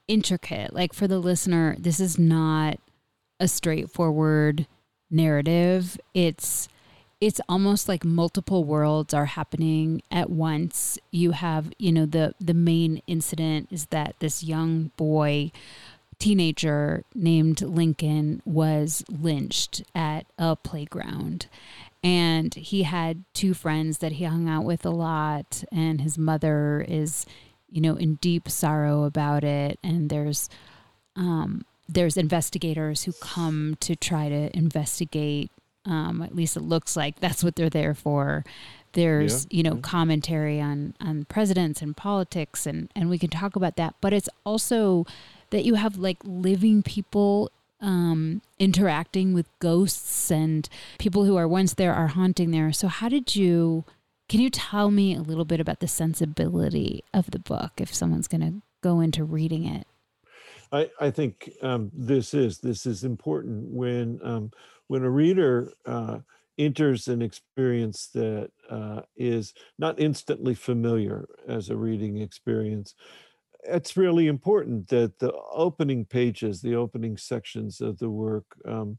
intricate. 0.08 0.74
Like 0.74 0.94
for 0.94 1.08
the 1.08 1.20
listener, 1.20 1.76
this 1.80 2.00
is 2.00 2.18
not 2.18 2.80
a 3.40 3.48
straightforward 3.48 4.68
narrative. 5.10 6.00
It's 6.14 6.70
it's 7.22 7.40
almost 7.48 7.88
like 7.88 8.04
multiple 8.04 8.64
worlds 8.64 9.14
are 9.14 9.28
happening 9.28 10.02
at 10.10 10.32
once. 10.32 10.98
You 11.12 11.32
have, 11.32 11.72
you 11.78 11.92
know, 11.92 12.08
the 12.08 12.34
the 12.42 12.56
main 12.56 13.04
incident 13.06 13.68
is 13.72 13.86
that 13.88 14.16
this 14.20 14.44
young 14.44 14.92
boy 14.98 15.52
teenager 16.18 17.04
named 17.16 17.62
Lincoln 17.62 18.42
was 18.44 19.04
lynched 19.08 19.84
at 19.96 20.26
a 20.38 20.56
playground. 20.56 21.46
And 22.04 22.54
he 22.56 22.84
had 22.84 23.24
two 23.34 23.54
friends 23.54 24.00
that 24.00 24.14
he 24.14 24.26
hung 24.26 24.50
out 24.50 24.64
with 24.66 24.86
a 24.86 24.90
lot 24.90 25.64
and 25.72 26.02
his 26.02 26.18
mother 26.18 26.84
is, 26.88 27.28
you 27.70 27.82
know, 27.82 27.96
in 27.96 28.16
deep 28.16 28.50
sorrow 28.50 29.04
about 29.04 29.44
it 29.44 29.78
and 29.84 30.10
there's 30.10 30.50
um 31.16 31.66
there's 31.88 32.18
investigators 32.18 33.04
who 33.04 33.14
come 33.14 33.76
to 33.82 33.96
try 33.96 34.30
to 34.30 34.56
investigate 34.58 35.52
um, 35.86 36.22
at 36.22 36.36
least 36.36 36.58
it 36.58 36.62
looks 36.62 36.96
like 36.96 37.20
that's 37.20 37.44
what 37.44 37.56
they're 37.56 37.70
there 37.70 37.94
for. 37.94 38.44
There's, 38.94 39.48
yeah, 39.50 39.58
you 39.58 39.64
know, 39.64 39.76
yeah. 39.76 39.82
commentary 39.82 40.60
on 40.60 40.94
on 41.00 41.26
presidents 41.26 41.82
and 41.82 41.96
politics, 41.96 42.66
and 42.66 42.90
and 42.96 43.10
we 43.10 43.18
can 43.18 43.30
talk 43.30 43.56
about 43.56 43.78
that. 43.78 43.96
But 44.02 44.14
it's 44.14 44.30
also 44.46 45.06
that 45.50 45.64
you 45.64 45.76
have 45.76 45.98
like 45.98 46.18
living 46.24 46.84
people 46.84 47.52
um, 47.80 48.42
interacting 48.60 49.34
with 49.34 49.48
ghosts 49.60 50.30
and 50.30 50.68
people 51.00 51.26
who 51.26 51.36
are 51.38 51.48
once 51.48 51.74
there 51.74 51.94
are 51.94 52.08
haunting 52.08 52.52
there. 52.52 52.72
So 52.72 52.88
how 52.88 53.10
did 53.10 53.36
you? 53.36 53.86
Can 54.30 54.40
you 54.40 54.50
tell 54.50 54.92
me 54.92 55.14
a 55.14 55.22
little 55.22 55.44
bit 55.44 55.60
about 55.60 55.82
the 55.82 55.90
sensibility 55.90 57.04
of 57.14 57.32
the 57.32 57.40
book 57.40 57.74
if 57.78 57.94
someone's 57.94 58.30
going 58.30 58.42
to 58.42 58.62
go 58.82 59.02
into 59.02 59.26
reading 59.26 59.66
it? 59.66 59.86
I, 60.72 60.90
I 61.00 61.12
think 61.12 61.52
um, 61.62 61.92
this 61.94 62.34
is 62.34 62.60
this 62.60 62.86
is 62.86 63.04
important 63.04 63.74
when 63.74 64.20
um, 64.24 64.52
when 64.92 65.04
a 65.04 65.10
reader 65.10 65.72
uh, 65.86 66.18
enters 66.58 67.08
an 67.08 67.22
experience 67.22 68.10
that 68.14 68.52
uh, 68.70 69.00
is 69.16 69.54
not 69.80 69.98
instantly 70.02 70.54
familiar 70.54 71.30
as 71.48 71.70
a 71.70 71.78
reading 71.78 72.18
experience, 72.18 72.94
it's 73.64 73.96
really 73.96 74.28
important 74.28 74.90
that 74.90 75.18
the 75.20 75.32
opening 75.54 76.04
pages, 76.04 76.60
the 76.60 76.76
opening 76.76 77.16
sections 77.16 77.80
of 77.80 78.00
the 78.00 78.10
work, 78.10 78.44
um, 78.66 78.98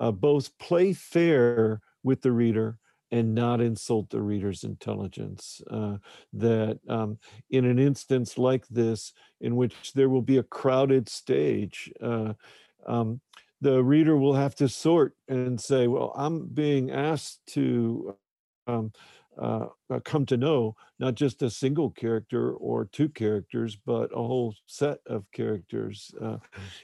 uh, 0.00 0.10
both 0.10 0.56
play 0.56 0.94
fair 0.94 1.82
with 2.02 2.22
the 2.22 2.32
reader 2.32 2.78
and 3.10 3.34
not 3.34 3.60
insult 3.60 4.08
the 4.08 4.22
reader's 4.22 4.64
intelligence. 4.64 5.60
Uh, 5.70 5.98
that 6.32 6.80
um, 6.88 7.18
in 7.50 7.66
an 7.66 7.78
instance 7.78 8.38
like 8.38 8.66
this, 8.68 9.12
in 9.42 9.54
which 9.54 9.92
there 9.92 10.08
will 10.08 10.22
be 10.22 10.38
a 10.38 10.42
crowded 10.42 11.10
stage, 11.10 11.92
uh, 12.00 12.32
um, 12.86 13.20
the 13.60 13.82
reader 13.82 14.16
will 14.16 14.34
have 14.34 14.54
to 14.56 14.68
sort 14.68 15.14
and 15.28 15.60
say, 15.60 15.86
well, 15.86 16.12
I'm 16.16 16.46
being 16.46 16.90
asked 16.90 17.40
to 17.48 18.16
um, 18.66 18.92
uh, 19.38 19.66
uh, 19.90 20.00
come 20.00 20.24
to 20.24 20.36
know 20.36 20.74
not 20.98 21.14
just 21.14 21.42
a 21.42 21.50
single 21.50 21.90
character 21.90 22.52
or 22.52 22.86
two 22.86 23.08
characters, 23.08 23.76
but 23.76 24.10
a 24.12 24.16
whole 24.16 24.54
set 24.66 24.98
of 25.06 25.30
characters. 25.30 26.10
Uh, 26.20 26.38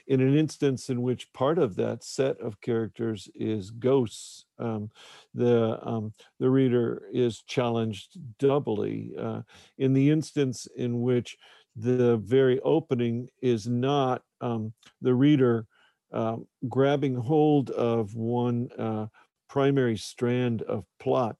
in 0.07 0.21
an 0.21 0.37
instance 0.37 0.89
in 0.89 1.01
which 1.01 1.31
part 1.33 1.57
of 1.57 1.75
that 1.75 2.03
set 2.03 2.39
of 2.39 2.61
characters 2.61 3.27
is 3.33 3.71
ghosts, 3.71 4.45
um, 4.59 4.91
the 5.33 5.79
um, 5.81 6.13
the 6.39 6.49
reader 6.49 7.03
is 7.11 7.41
challenged 7.41 8.17
doubly. 8.37 9.13
Uh, 9.17 9.41
in 9.79 9.93
the 9.93 10.11
instance 10.11 10.67
in 10.77 11.01
which 11.01 11.37
the 11.75 12.17
very 12.17 12.59
opening 12.59 13.27
is 13.41 13.67
not 13.67 14.21
um, 14.41 14.73
the 15.01 15.13
reader 15.13 15.65
um, 16.13 16.47
grabbing 16.69 17.15
hold 17.15 17.69
of 17.71 18.15
one 18.15 18.69
uh, 18.77 19.07
primary 19.49 19.97
strand 19.97 20.61
of 20.63 20.85
plot, 20.99 21.35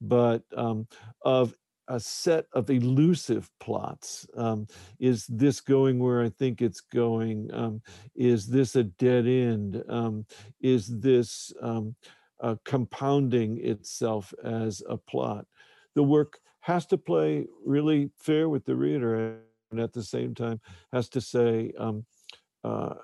but 0.00 0.42
um, 0.56 0.86
of 1.22 1.54
a 1.88 1.98
set 1.98 2.46
of 2.52 2.70
elusive 2.70 3.50
plots. 3.60 4.26
Um, 4.36 4.66
is 5.00 5.26
this 5.26 5.60
going 5.60 5.98
where 5.98 6.22
I 6.22 6.28
think 6.28 6.60
it's 6.60 6.80
going? 6.80 7.50
Um, 7.52 7.82
is 8.14 8.46
this 8.46 8.76
a 8.76 8.84
dead 8.84 9.26
end? 9.26 9.82
Um, 9.88 10.26
is 10.60 11.00
this 11.00 11.52
um, 11.62 11.94
uh, 12.40 12.56
compounding 12.64 13.64
itself 13.64 14.34
as 14.44 14.82
a 14.88 14.96
plot? 14.96 15.46
The 15.94 16.02
work 16.02 16.38
has 16.60 16.84
to 16.86 16.98
play 16.98 17.46
really 17.64 18.10
fair 18.18 18.48
with 18.48 18.64
the 18.66 18.76
reader 18.76 19.40
and 19.70 19.80
at 19.80 19.92
the 19.92 20.02
same 20.02 20.34
time 20.34 20.60
has 20.92 21.08
to 21.10 21.20
say 21.20 21.72
um, 21.78 22.04
uh, 22.64 22.94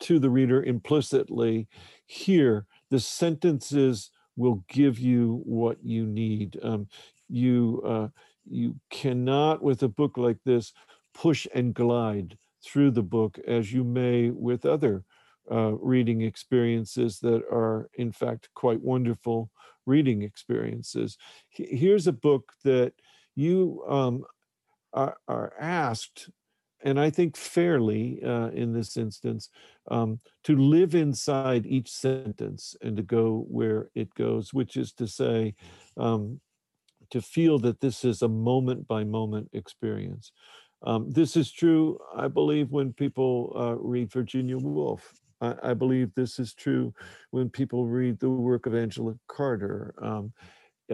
to 0.00 0.18
the 0.18 0.30
reader 0.30 0.62
implicitly 0.62 1.68
here, 2.06 2.66
the 2.90 3.00
sentences 3.00 4.10
will 4.36 4.64
give 4.68 4.98
you 4.98 5.40
what 5.44 5.78
you 5.82 6.06
need. 6.06 6.58
Um, 6.62 6.88
you 7.28 7.82
uh, 7.84 8.08
you 8.48 8.76
cannot 8.90 9.62
with 9.62 9.82
a 9.82 9.88
book 9.88 10.16
like 10.16 10.38
this 10.44 10.72
push 11.14 11.46
and 11.54 11.74
glide 11.74 12.36
through 12.64 12.90
the 12.90 13.02
book 13.02 13.38
as 13.46 13.72
you 13.72 13.82
may 13.82 14.30
with 14.30 14.66
other 14.66 15.04
uh, 15.50 15.72
reading 15.74 16.22
experiences 16.22 17.18
that 17.20 17.42
are 17.50 17.88
in 17.94 18.12
fact 18.12 18.48
quite 18.54 18.80
wonderful 18.80 19.50
reading 19.86 20.22
experiences. 20.22 21.16
Here's 21.48 22.06
a 22.06 22.12
book 22.12 22.52
that 22.64 22.92
you 23.36 23.84
um, 23.88 24.24
are, 24.92 25.16
are, 25.28 25.52
asked, 25.60 26.30
and 26.84 27.00
I 27.00 27.10
think 27.10 27.36
fairly 27.36 28.20
uh, 28.22 28.48
in 28.48 28.72
this 28.72 28.96
instance, 28.96 29.50
um, 29.90 30.20
to 30.44 30.56
live 30.56 30.94
inside 30.94 31.66
each 31.66 31.90
sentence 31.90 32.76
and 32.82 32.96
to 32.96 33.02
go 33.02 33.46
where 33.48 33.88
it 33.94 34.14
goes, 34.14 34.52
which 34.52 34.76
is 34.76 34.92
to 34.94 35.06
say, 35.06 35.54
um, 35.96 36.40
to 37.10 37.22
feel 37.22 37.58
that 37.60 37.80
this 37.80 38.04
is 38.04 38.22
a 38.22 38.28
moment 38.28 38.86
by 38.86 39.04
moment 39.04 39.48
experience. 39.52 40.32
Um, 40.82 41.10
this 41.10 41.36
is 41.36 41.50
true, 41.50 41.98
I 42.16 42.28
believe, 42.28 42.70
when 42.70 42.92
people 42.92 43.52
uh, 43.56 43.76
read 43.76 44.12
Virginia 44.12 44.58
Woolf. 44.58 45.12
I, 45.40 45.54
I, 45.62 45.74
believe 45.74 46.14
this 46.14 46.38
is 46.38 46.54
true 46.54 46.94
when 47.30 47.48
people 47.48 47.86
read 47.86 48.18
the 48.18 48.30
work 48.30 48.66
of 48.66 48.74
Angela 48.74 49.14
Carter, 49.28 49.94
um, 50.00 50.32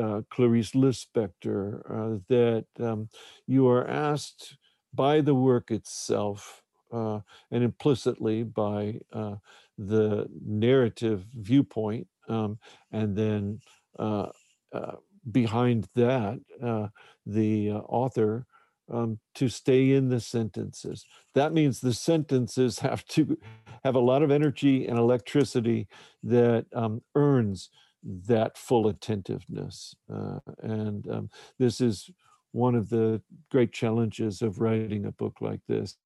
uh, 0.01 0.23
Clarice 0.31 0.73
Lispector, 0.73 1.81
uh, 1.91 2.19
that 2.29 2.67
um, 2.81 3.09
you 3.47 3.69
are 3.69 3.87
asked 3.87 4.57
by 4.95 5.21
the 5.21 5.35
work 5.35 5.71
itself 5.71 6.63
uh, 6.93 7.21
and 7.51 7.65
implicitly 7.65 8.43
by 8.43 8.99
uh, 9.13 9.37
the 9.79 10.29
narrative 10.45 11.25
viewpoint, 11.35 12.07
um, 12.29 12.59
and 12.93 13.17
then 13.17 13.61
uh, 13.99 14.27
behind 15.31 15.89
that, 15.95 16.41
uh, 16.63 16.89
the 17.27 17.71
uh, 17.71 17.79
author 17.89 18.47
um, 18.93 19.19
to 19.35 19.49
stay 19.49 19.93
in 19.93 20.09
the 20.09 20.21
sentences. 20.21 21.07
That 21.35 21.53
means 21.53 21.81
the 21.81 21.95
sentences 21.95 22.79
have 22.81 23.05
to 23.07 23.39
have 23.85 23.95
a 23.95 24.01
lot 24.01 24.23
of 24.23 24.31
energy 24.31 24.87
and 24.87 24.99
electricity 24.99 25.89
that 26.23 26.67
um, 26.75 27.03
earns 27.15 27.71
that 28.05 28.59
full 28.59 28.89
attentiveness. 28.89 29.95
Uh, 30.13 30.41
and 30.63 31.09
um, 31.09 31.31
this 31.59 31.81
is 31.81 32.11
one 32.53 32.75
of 32.75 32.89
the 32.89 33.21
great 33.51 33.73
challenges 33.73 34.43
of 34.43 34.61
writing 34.61 35.07
a 35.07 35.13
book 35.13 35.39
like 35.41 35.61
this 35.69 35.97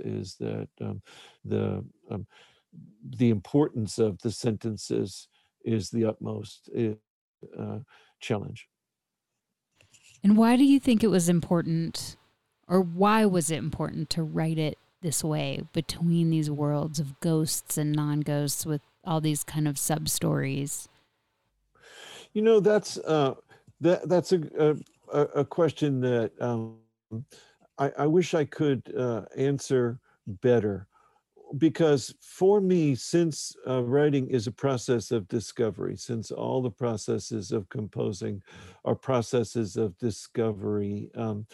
is 0.00 0.36
that 0.40 0.68
um, 0.80 1.02
the 1.44 1.84
um, 2.10 2.26
the 3.18 3.30
importance 3.30 3.98
of 3.98 4.18
the 4.22 4.30
sentences 4.30 5.28
is 5.64 5.90
the 5.90 6.04
utmost. 6.04 6.68
Uh, 7.58 7.78
challenge. 8.20 8.68
And 10.22 10.36
why 10.36 10.56
do 10.56 10.64
you 10.64 10.80
think 10.80 11.04
it 11.04 11.08
was 11.08 11.28
important, 11.28 12.16
or 12.66 12.80
why 12.80 13.24
was 13.26 13.50
it 13.50 13.58
important 13.58 14.10
to 14.10 14.22
write 14.22 14.58
it 14.58 14.78
this 15.02 15.22
way 15.22 15.62
between 15.72 16.30
these 16.30 16.50
worlds 16.50 16.98
of 16.98 17.20
ghosts 17.20 17.78
and 17.78 17.92
non 17.92 18.20
ghosts 18.20 18.66
with 18.66 18.80
all 19.04 19.20
these 19.20 19.44
kind 19.44 19.68
of 19.68 19.78
sub 19.78 20.08
stories? 20.08 20.88
You 22.32 22.42
know, 22.42 22.60
that's 22.60 22.98
uh, 22.98 23.34
that 23.80 24.08
that's 24.08 24.32
a 24.32 24.40
a, 24.58 24.76
a 25.12 25.44
question 25.44 26.00
that 26.00 26.32
um, 26.40 26.76
I, 27.78 27.92
I, 27.98 28.06
wish 28.06 28.34
I 28.34 28.44
could 28.44 28.82
uh, 28.96 29.22
answer 29.36 30.00
better. 30.26 30.88
Because 31.58 32.12
for 32.20 32.60
me, 32.60 32.96
since 32.96 33.54
uh, 33.68 33.84
writing 33.84 34.28
is 34.28 34.48
a 34.48 34.52
process 34.52 35.12
of 35.12 35.28
discovery, 35.28 35.96
since 35.96 36.32
all 36.32 36.60
the 36.60 36.70
processes 36.70 37.52
of 37.52 37.68
composing 37.68 38.42
are 38.84 38.96
processes 38.96 39.76
of 39.76 39.96
discovery, 39.98 41.08
um, 41.14 41.46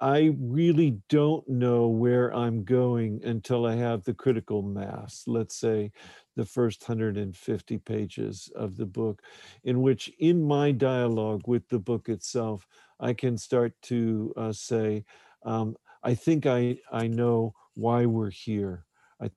I 0.00 0.34
really 0.38 0.98
don't 1.10 1.46
know 1.46 1.88
where 1.88 2.34
I'm 2.34 2.64
going 2.64 3.20
until 3.22 3.66
I 3.66 3.74
have 3.74 4.02
the 4.02 4.14
critical 4.14 4.62
mass, 4.62 5.24
let's 5.26 5.56
say 5.56 5.92
the 6.36 6.46
first 6.46 6.88
150 6.88 7.78
pages 7.78 8.50
of 8.54 8.78
the 8.78 8.86
book, 8.86 9.20
in 9.64 9.82
which, 9.82 10.10
in 10.18 10.42
my 10.42 10.72
dialogue 10.72 11.42
with 11.46 11.68
the 11.68 11.78
book 11.78 12.08
itself, 12.08 12.66
I 13.00 13.12
can 13.12 13.36
start 13.38 13.72
to 13.82 14.32
uh, 14.36 14.52
say, 14.52 15.04
um, 15.44 15.76
I 16.02 16.14
think 16.14 16.46
I, 16.46 16.78
I 16.92 17.06
know 17.06 17.54
why 17.74 18.06
we're 18.06 18.30
here 18.30 18.84
I 19.20 19.30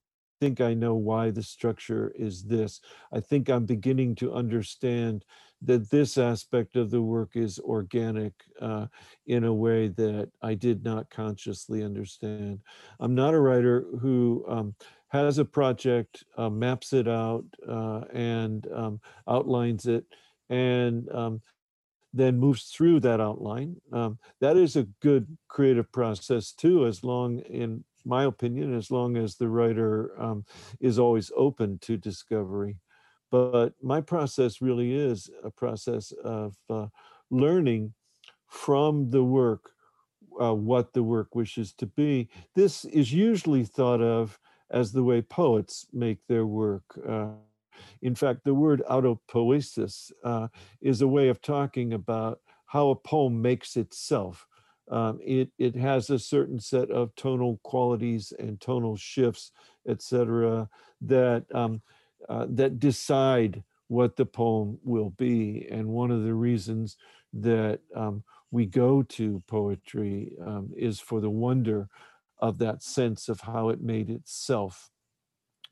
think 0.47 0.59
I 0.59 0.73
know 0.73 0.95
why 0.95 1.31
the 1.31 1.43
structure 1.43 2.11
is 2.17 2.43
this. 2.43 2.81
I 3.13 3.21
think 3.21 3.49
I'm 3.49 3.65
beginning 3.65 4.15
to 4.15 4.33
understand 4.33 5.23
that 5.61 5.89
this 5.89 6.17
aspect 6.17 6.75
of 6.75 6.91
the 6.91 7.01
work 7.01 7.35
is 7.35 7.59
organic 7.59 8.33
uh, 8.59 8.87
in 9.27 9.45
a 9.45 9.53
way 9.53 9.87
that 9.87 10.29
I 10.41 10.55
did 10.55 10.83
not 10.83 11.09
consciously 11.09 11.81
understand. 11.81 12.59
I'm 12.99 13.15
not 13.15 13.33
a 13.33 13.39
writer 13.39 13.85
who 14.01 14.43
um, 14.49 14.75
has 15.07 15.37
a 15.37 15.45
project, 15.45 16.25
uh, 16.37 16.49
maps 16.49 16.91
it 16.91 17.07
out, 17.07 17.45
uh, 17.65 18.01
and 18.11 18.67
um, 18.73 18.99
outlines 19.29 19.85
it, 19.85 20.03
and 20.49 21.09
um, 21.13 21.41
then 22.13 22.39
moves 22.39 22.65
through 22.65 22.99
that 23.01 23.19
outline. 23.19 23.75
Um, 23.91 24.19
that 24.39 24.57
is 24.57 24.75
a 24.75 24.87
good 25.01 25.37
creative 25.47 25.91
process 25.91 26.51
too, 26.51 26.85
as 26.85 27.03
long 27.03 27.39
in 27.39 27.83
my 28.05 28.25
opinion, 28.25 28.75
as 28.75 28.91
long 28.91 29.17
as 29.17 29.35
the 29.35 29.47
writer 29.47 30.11
um, 30.21 30.45
is 30.79 30.99
always 30.99 31.31
open 31.35 31.79
to 31.79 31.97
discovery. 31.97 32.77
But 33.31 33.73
my 33.81 34.01
process 34.01 34.61
really 34.61 34.93
is 34.93 35.29
a 35.43 35.49
process 35.49 36.11
of 36.23 36.55
uh, 36.69 36.87
learning 37.31 37.93
from 38.47 39.09
the 39.09 39.23
work 39.23 39.71
uh, 40.39 40.53
what 40.53 40.93
the 40.93 41.03
work 41.03 41.35
wishes 41.35 41.73
to 41.73 41.85
be. 41.85 42.29
This 42.55 42.85
is 42.85 43.13
usually 43.13 43.63
thought 43.63 44.01
of 44.01 44.39
as 44.71 44.91
the 44.91 45.03
way 45.03 45.21
poets 45.21 45.85
make 45.93 46.19
their 46.27 46.45
work. 46.45 46.83
Uh, 47.07 47.33
in 48.01 48.15
fact, 48.15 48.43
the 48.43 48.53
word 48.53 48.81
autopoiesis 48.89 50.11
uh, 50.23 50.47
is 50.81 51.01
a 51.01 51.07
way 51.07 51.29
of 51.29 51.41
talking 51.41 51.93
about 51.93 52.39
how 52.65 52.89
a 52.89 52.95
poem 52.95 53.41
makes 53.41 53.77
itself 53.77 54.47
um, 54.91 55.19
it, 55.23 55.49
it 55.57 55.75
has 55.75 56.09
a 56.09 56.19
certain 56.19 56.59
set 56.59 56.91
of 56.91 57.15
tonal 57.15 57.59
qualities 57.63 58.33
and 58.37 58.59
tonal 58.59 58.97
shifts, 58.97 59.51
etc., 59.87 60.69
that, 61.01 61.45
um, 61.53 61.81
uh, 62.29 62.45
that 62.49 62.79
decide 62.79 63.63
what 63.87 64.15
the 64.15 64.25
poem 64.25 64.77
will 64.83 65.11
be. 65.11 65.67
And 65.71 65.87
one 65.87 66.11
of 66.11 66.23
the 66.23 66.33
reasons 66.33 66.97
that 67.33 67.79
um, 67.95 68.23
we 68.51 68.65
go 68.65 69.03
to 69.03 69.41
poetry 69.47 70.33
um, 70.45 70.71
is 70.75 70.99
for 70.99 71.21
the 71.21 71.29
wonder 71.29 71.87
of 72.39 72.57
that 72.59 72.83
sense 72.83 73.29
of 73.29 73.39
how 73.41 73.69
it 73.69 73.81
made 73.81 74.09
itself. 74.09 74.89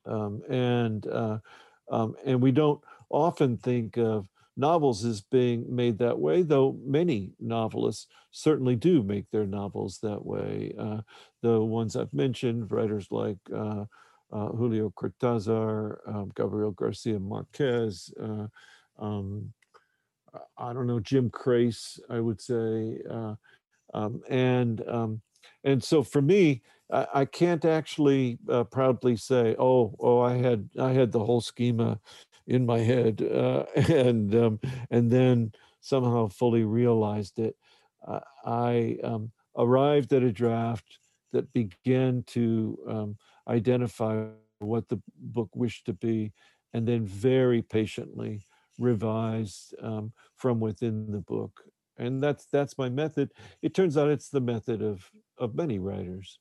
Um, 0.05 0.41
and, 0.49 1.05
uh, 1.07 1.39
um, 1.91 2.15
and 2.25 2.41
we 2.41 2.51
don't 2.51 2.81
often 3.09 3.57
think 3.57 3.97
of 3.97 4.27
novels 4.57 5.05
as 5.05 5.21
being 5.21 5.65
made 5.73 5.97
that 5.99 6.17
way, 6.17 6.41
though 6.41 6.77
many 6.83 7.31
novelists 7.39 8.07
certainly 8.31 8.75
do 8.75 9.03
make 9.03 9.29
their 9.31 9.45
novels 9.45 9.99
that 9.99 10.25
way. 10.25 10.73
Uh, 10.77 11.01
the 11.41 11.59
ones 11.61 11.95
I've 11.95 12.13
mentioned, 12.13 12.71
writers 12.71 13.07
like 13.11 13.37
uh, 13.53 13.85
uh, 14.31 14.47
Julio 14.49 14.91
Cortázar, 14.91 15.97
um, 16.07 16.31
Gabriel 16.35 16.71
Garcia 16.71 17.19
Marquez, 17.19 18.13
uh, 18.21 18.47
um, 18.99 19.53
I 20.57 20.71
don't 20.73 20.87
know, 20.87 20.99
Jim 20.99 21.29
Crace, 21.29 21.99
I 22.09 22.19
would 22.19 22.39
say. 22.39 22.99
Uh, 23.09 23.35
um, 23.93 24.21
and 24.29 24.87
um, 24.87 25.21
and 25.63 25.83
so 25.83 26.03
for 26.03 26.21
me, 26.21 26.61
I, 26.91 27.25
can't 27.25 27.63
actually 27.63 28.37
uh, 28.49 28.65
proudly 28.65 29.15
say, 29.15 29.55
"Oh, 29.57 29.95
oh, 29.99 30.19
I 30.19 30.35
had 30.35 30.69
I 30.79 30.91
had 30.91 31.11
the 31.11 31.23
whole 31.23 31.41
schema 31.41 31.99
in 32.47 32.65
my 32.65 32.79
head, 32.79 33.21
uh, 33.21 33.63
and 33.75 34.35
um, 34.35 34.59
and 34.89 35.09
then 35.09 35.53
somehow 35.79 36.27
fully 36.27 36.63
realized 36.63 37.39
it. 37.39 37.55
Uh, 38.05 38.19
I 38.45 38.97
um, 39.03 39.31
arrived 39.57 40.13
at 40.13 40.23
a 40.23 40.31
draft 40.31 40.99
that 41.31 41.51
began 41.53 42.23
to 42.27 42.77
um, 42.87 43.17
identify 43.47 44.25
what 44.59 44.89
the 44.89 45.01
book 45.17 45.49
wished 45.55 45.85
to 45.85 45.93
be, 45.93 46.33
and 46.73 46.87
then 46.87 47.05
very 47.05 47.61
patiently 47.61 48.45
revised 48.77 49.75
um, 49.81 50.11
from 50.35 50.59
within 50.59 51.11
the 51.11 51.19
book. 51.19 51.63
And 51.97 52.21
that's 52.21 52.45
that's 52.45 52.77
my 52.77 52.89
method. 52.89 53.31
It 53.61 53.73
turns 53.73 53.97
out 53.97 54.09
it's 54.09 54.29
the 54.29 54.41
method 54.41 54.81
of 54.81 55.09
of 55.37 55.55
many 55.55 55.79
writers. 55.79 56.39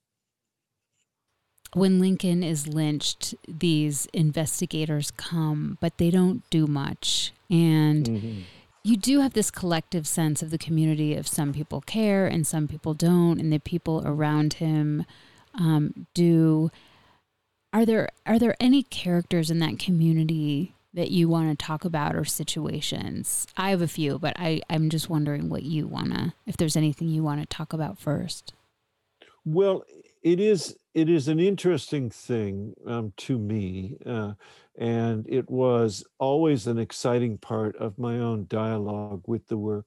When 1.75 2.01
Lincoln 2.01 2.43
is 2.43 2.67
lynched, 2.67 3.35
these 3.47 4.07
investigators 4.13 5.13
come, 5.13 5.79
but 5.81 5.99
they 5.99 6.11
don't 6.11 6.49
do 6.51 6.67
much. 6.67 7.33
And 7.49 8.07
mm-hmm. 8.07 8.41
you 8.83 8.97
do 8.97 9.21
have 9.21 9.35
this 9.35 9.51
collective 9.51 10.07
sense 10.07 10.43
of 10.43 10.51
the 10.51 10.59
community 10.59 11.15
of 11.15 11.29
some 11.29 11.53
people 11.53 11.81
care 11.81 12.27
and 12.27 12.47
some 12.47 12.67
people 12.67 12.95
don't, 12.95 13.39
and 13.39 13.53
the 13.53 13.61
people 13.61 14.03
around 14.05 14.55
him 14.55 15.05
um, 15.55 16.07
do. 16.15 16.71
Are 17.73 17.87
there 17.87 18.09
are 18.27 18.39
there 18.39 18.57
any 18.59 18.83
characters 18.83 19.49
in 19.49 19.61
that 19.61 19.79
community 19.79 20.75
that 20.93 21.13
you 21.13 21.29
want 21.29 21.57
to 21.57 21.65
talk 21.65 21.85
about 21.85 22.17
or 22.17 22.25
situations? 22.25 23.47
I 23.57 23.71
have 23.71 23.81
a 23.81 23.87
few, 23.87 24.19
but 24.19 24.35
I, 24.37 24.61
I'm 24.69 24.91
just 24.91 25.09
wondering 25.09 25.49
what 25.49 25.63
you 25.63 25.87
wanna 25.87 26.35
if 26.47 26.57
there's 26.57 26.77
anything 26.77 27.07
you 27.07 27.23
want 27.23 27.41
to 27.41 27.47
talk 27.47 27.73
about 27.73 27.97
first. 27.97 28.55
Well, 29.45 29.85
it 30.23 30.41
is 30.41 30.77
it 30.95 31.09
is 31.09 31.29
an 31.29 31.39
interesting 31.39 32.11
thing 32.11 32.75
um, 32.87 33.13
to 33.19 33.39
me, 33.39 33.97
uh, 34.05 34.33
and 34.77 35.25
it 35.29 35.49
was 35.49 36.05
always 36.19 36.67
an 36.67 36.79
exciting 36.79 37.39
part 37.39 37.77
of 37.77 37.99
my 37.99 38.19
own 38.19 38.47
dialogue 38.49 39.23
with 39.27 39.47
the 39.47 39.57
work 39.57 39.87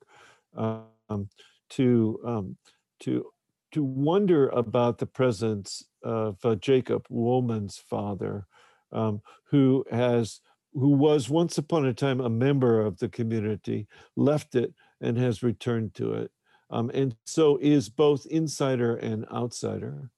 um, 0.56 1.30
to 1.72 2.20
um, 2.26 2.58
to 3.02 3.26
to 3.74 3.84
wonder 3.84 4.50
about 4.50 4.98
the 5.00 5.06
presence 5.06 5.84
of 6.04 6.38
uh, 6.46 6.56
Jacob 6.56 7.06
Woolman's 7.10 7.78
father, 7.78 8.46
um, 8.92 9.22
who 9.46 9.84
has 9.92 10.40
who 10.74 10.90
was 10.90 11.30
once 11.30 11.58
upon 11.58 11.86
a 11.86 11.94
time 11.94 12.22
a 12.22 12.30
member 12.30 12.80
of 12.80 12.98
the 13.00 13.10
community, 13.10 13.88
left 14.16 14.56
it 14.56 14.74
and 15.02 15.18
has 15.18 15.44
returned 15.44 15.94
to 15.96 16.14
it, 16.14 16.32
um, 16.70 16.90
and 16.94 17.16
so 17.26 17.58
is 17.62 17.90
both 17.90 18.26
insider 18.28 18.96
and 18.96 19.26
outsider. 19.34 20.13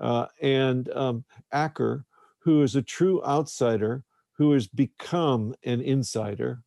Uh, 0.00 0.26
and 0.40 0.90
um, 0.92 1.24
Acker, 1.52 2.06
who 2.38 2.62
is 2.62 2.74
a 2.74 2.82
true 2.82 3.22
outsider 3.24 4.02
who 4.32 4.52
has 4.52 4.66
become 4.66 5.54
an 5.64 5.82
insider, 5.82 6.62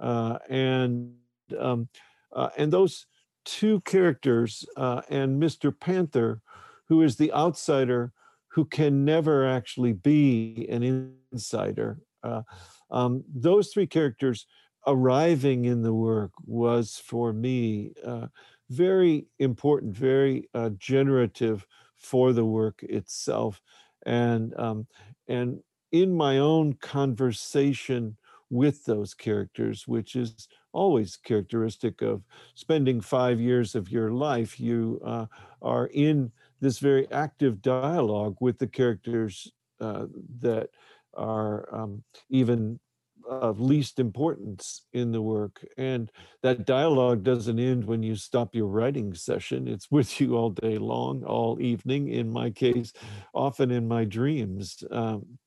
uh, 0.00 0.38
and 0.48 1.12
um, 1.58 1.88
uh, 2.32 2.48
and 2.56 2.72
those 2.72 3.06
two 3.44 3.80
characters 3.82 4.64
uh, 4.76 5.02
and 5.10 5.40
Mr. 5.40 5.78
Panther, 5.78 6.40
who 6.86 7.02
is 7.02 7.16
the 7.16 7.32
outsider 7.32 8.12
who 8.48 8.64
can 8.64 9.04
never 9.04 9.46
actually 9.46 9.92
be 9.92 10.66
an 10.70 11.14
insider. 11.32 11.98
Uh, 12.22 12.42
um, 12.90 13.22
those 13.32 13.68
three 13.68 13.86
characters 13.86 14.46
arriving 14.86 15.66
in 15.66 15.82
the 15.82 15.92
work 15.92 16.32
was 16.46 17.00
for 17.04 17.32
me 17.34 17.92
uh, 18.06 18.26
very 18.70 19.26
important, 19.38 19.94
very 19.94 20.48
generative 20.78 21.66
for 22.08 22.32
the 22.32 22.44
work 22.44 22.82
itself, 22.82 23.60
and 24.06 24.54
um, 24.58 24.86
and 25.28 25.60
in 25.92 26.14
my 26.14 26.38
own 26.38 26.72
conversation 26.74 28.16
with 28.50 28.84
those 28.84 29.12
characters, 29.12 29.86
which 29.86 30.16
is 30.16 30.48
always 30.72 31.16
characteristic 31.16 32.00
of 32.00 32.22
spending 32.54 33.00
five 33.00 33.38
years 33.40 33.74
of 33.74 33.90
your 33.90 34.10
life. 34.10 34.58
You 34.58 35.00
uh, 35.04 35.26
are 35.60 35.86
in 35.92 36.32
this 36.60 36.78
very 36.78 37.06
active 37.12 37.60
dialogue 37.60 38.36
with 38.40 38.58
the 38.58 38.66
characters 38.66 39.52
uh, 39.80 40.06
that 40.40 40.70
are 41.14 41.68
um, 41.74 42.02
even 42.30 42.80
of 43.28 43.60
least 43.60 43.98
importance 43.98 44.82
in 44.92 45.12
the 45.12 45.20
work. 45.20 45.64
And 45.76 46.10
that 46.42 46.64
dialogue 46.64 47.22
doesn't 47.22 47.58
end 47.58 47.84
when 47.84 48.02
you 48.02 48.16
stop 48.16 48.54
your 48.54 48.66
writing 48.66 49.14
session. 49.14 49.68
It's 49.68 49.90
with 49.90 50.20
you 50.20 50.36
all 50.36 50.50
day 50.50 50.78
long, 50.78 51.24
all 51.24 51.60
evening, 51.60 52.08
in 52.08 52.30
my 52.30 52.50
case, 52.50 52.92
often 53.34 53.70
in 53.70 53.86
my 53.86 54.04
dreams. 54.04 54.82
Um, 54.90 55.38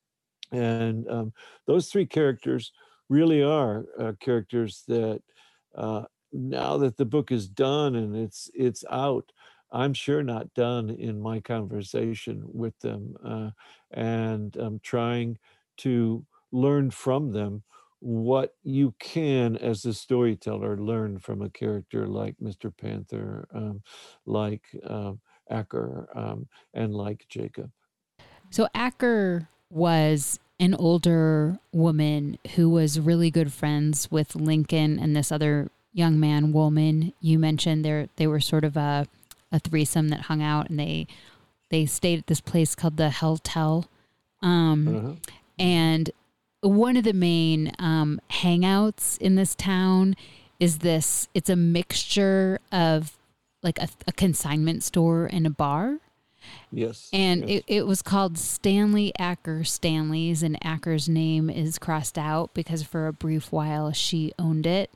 and 0.52 1.10
um, 1.10 1.34
those 1.66 1.90
three 1.90 2.06
characters 2.06 2.72
really 3.10 3.42
are 3.42 3.86
uh, 4.00 4.14
characters 4.20 4.84
that 4.88 5.22
uh, 5.76 6.04
now 6.34 6.78
that 6.78 6.98
the 6.98 7.06
book 7.06 7.32
is 7.32 7.48
done 7.48 7.96
and 7.96 8.16
it's 8.16 8.50
it's 8.54 8.84
out, 8.90 9.32
I'm 9.72 9.94
sure 9.94 10.24
not 10.24 10.54
done 10.54 10.90
in 10.90 11.22
my 11.22 11.40
conversation 11.40 12.44
with 12.46 12.78
them, 12.80 13.16
uh, 13.24 13.50
and 13.92 14.56
I'm 14.58 14.80
trying 14.80 15.38
to 15.78 16.26
learn 16.52 16.92
from 16.92 17.32
them 17.32 17.64
what 18.00 18.56
you 18.64 18.96
can 19.00 19.56
as 19.58 19.86
a 19.86 19.94
storyteller 19.94 20.76
learn 20.78 21.20
from 21.20 21.42
a 21.42 21.50
character 21.50 22.08
like 22.08 22.36
Mr. 22.42 22.76
Panther, 22.76 23.48
um, 23.54 23.84
like 24.26 24.64
um, 24.88 25.20
Acker, 25.50 26.10
um, 26.16 26.48
and 26.74 26.96
like 26.96 27.26
Jacob. 27.30 27.70
So 28.50 28.68
Acker 28.74 29.48
was 29.70 30.40
an 30.60 30.74
older 30.76 31.60
woman 31.72 32.40
who 32.56 32.70
was 32.70 33.00
really 33.00 33.30
good 33.30 33.54
friends 33.54 34.10
with 34.10 34.36
Lincoln 34.36 34.98
and 34.98 35.16
this 35.16 35.32
other 35.32 35.70
young 35.94 36.20
man, 36.20 36.52
woman 36.54 37.14
You 37.22 37.38
mentioned 37.38 37.86
they 37.86 38.10
they 38.16 38.28
were 38.28 38.40
sort 38.40 38.64
of 38.64 38.78
a 38.78 39.08
a 39.52 39.60
threesome 39.60 40.10
that 40.10 40.22
hung 40.22 40.42
out 40.42 40.70
and 40.70 40.80
they 40.80 41.08
they 41.70 41.86
stayed 41.86 42.20
at 42.20 42.28
this 42.28 42.42
place 42.42 42.76
called 42.76 42.98
the 42.98 43.10
Hell 43.10 43.38
Tell. 43.38 43.86
Um, 44.42 44.88
uh-huh. 44.88 45.16
And 45.58 46.12
one 46.62 46.96
of 46.96 47.04
the 47.04 47.14
main 47.14 47.72
um, 47.80 48.22
hangouts 48.30 49.18
in 49.18 49.36
this 49.36 49.56
town 49.56 50.16
is 50.60 50.80
this 50.80 51.28
it's 51.34 51.50
a 51.50 51.56
mixture 51.56 52.60
of 52.72 53.18
like 53.64 53.80
a, 53.80 53.90
a 54.08 54.12
consignment 54.12 54.84
store 54.84 55.26
and 55.26 55.46
a 55.46 55.50
bar. 55.50 55.98
Yes. 56.72 57.10
And 57.14 57.42
yes. 57.42 57.64
It, 57.68 57.76
it 57.76 57.88
was 57.88 58.02
called 58.02 58.38
Stanley 58.38 59.12
Acker 59.20 59.64
Stanley's, 59.64 60.42
and 60.42 60.58
Acker's 60.64 61.08
name 61.08 61.50
is 61.50 61.78
crossed 61.78 62.18
out 62.18 62.54
because 62.54 62.84
for 62.84 63.08
a 63.08 63.14
brief 63.14 63.52
while 63.52 63.92
she 63.92 64.34
owned 64.40 64.66
it. 64.66 64.92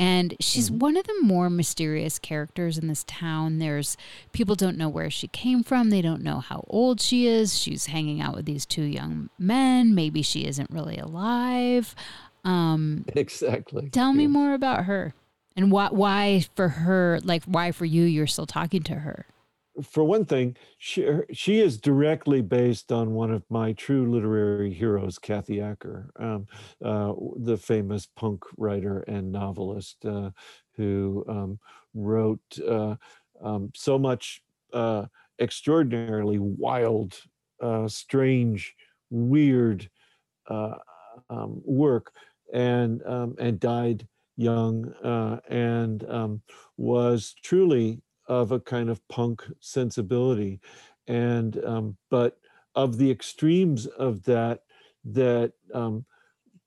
And 0.00 0.34
she's 0.40 0.70
mm-hmm. 0.70 0.78
one 0.78 0.96
of 0.96 1.06
the 1.06 1.20
more 1.20 1.50
mysterious 1.50 2.18
characters 2.18 2.78
in 2.78 2.88
this 2.88 3.04
town. 3.06 3.58
There's 3.58 3.98
people 4.32 4.54
don't 4.54 4.78
know 4.78 4.88
where 4.88 5.10
she 5.10 5.28
came 5.28 5.62
from. 5.62 5.90
They 5.90 6.00
don't 6.00 6.22
know 6.22 6.40
how 6.40 6.64
old 6.68 7.02
she 7.02 7.26
is. 7.26 7.58
She's 7.58 7.86
hanging 7.86 8.18
out 8.18 8.34
with 8.34 8.46
these 8.46 8.64
two 8.64 8.84
young 8.84 9.28
men. 9.38 9.94
Maybe 9.94 10.22
she 10.22 10.46
isn't 10.46 10.70
really 10.70 10.96
alive. 10.96 11.94
Um, 12.44 13.04
exactly. 13.14 13.90
Tell 13.90 14.14
me 14.14 14.26
more 14.26 14.54
about 14.54 14.86
her 14.86 15.12
and 15.54 15.70
why, 15.70 15.88
why 15.90 16.46
for 16.56 16.68
her, 16.68 17.20
like 17.22 17.44
why 17.44 17.70
for 17.70 17.84
you, 17.84 18.04
you're 18.04 18.26
still 18.26 18.46
talking 18.46 18.82
to 18.84 18.94
her 18.94 19.26
for 19.82 20.04
one 20.04 20.24
thing, 20.24 20.56
she 20.78 21.06
she 21.32 21.60
is 21.60 21.78
directly 21.78 22.40
based 22.40 22.92
on 22.92 23.14
one 23.14 23.30
of 23.30 23.42
my 23.50 23.72
true 23.72 24.10
literary 24.10 24.72
heroes, 24.72 25.18
Kathy 25.18 25.60
Acker, 25.60 26.10
um, 26.16 26.46
uh, 26.84 27.12
the 27.36 27.56
famous 27.56 28.06
punk 28.06 28.44
writer 28.56 29.00
and 29.00 29.32
novelist 29.32 30.04
uh, 30.04 30.30
who 30.76 31.24
um, 31.28 31.58
wrote 31.94 32.58
uh, 32.66 32.96
um, 33.42 33.70
so 33.74 33.98
much 33.98 34.42
uh, 34.72 35.06
extraordinarily 35.40 36.38
wild, 36.38 37.20
uh, 37.60 37.88
strange, 37.88 38.74
weird 39.10 39.88
uh, 40.48 40.74
um, 41.28 41.60
work, 41.64 42.12
and 42.52 43.02
um, 43.06 43.34
and 43.38 43.60
died 43.60 44.06
young 44.36 44.92
and 45.48 46.08
um, 46.08 46.40
was 46.76 47.34
truly 47.42 48.00
of 48.30 48.52
a 48.52 48.60
kind 48.60 48.88
of 48.88 49.06
punk 49.08 49.42
sensibility. 49.58 50.60
And 51.08 51.62
um, 51.64 51.96
but 52.10 52.38
of 52.76 52.96
the 52.96 53.10
extremes 53.10 53.86
of 53.86 54.22
that 54.24 54.62
that 55.04 55.52
um, 55.74 56.04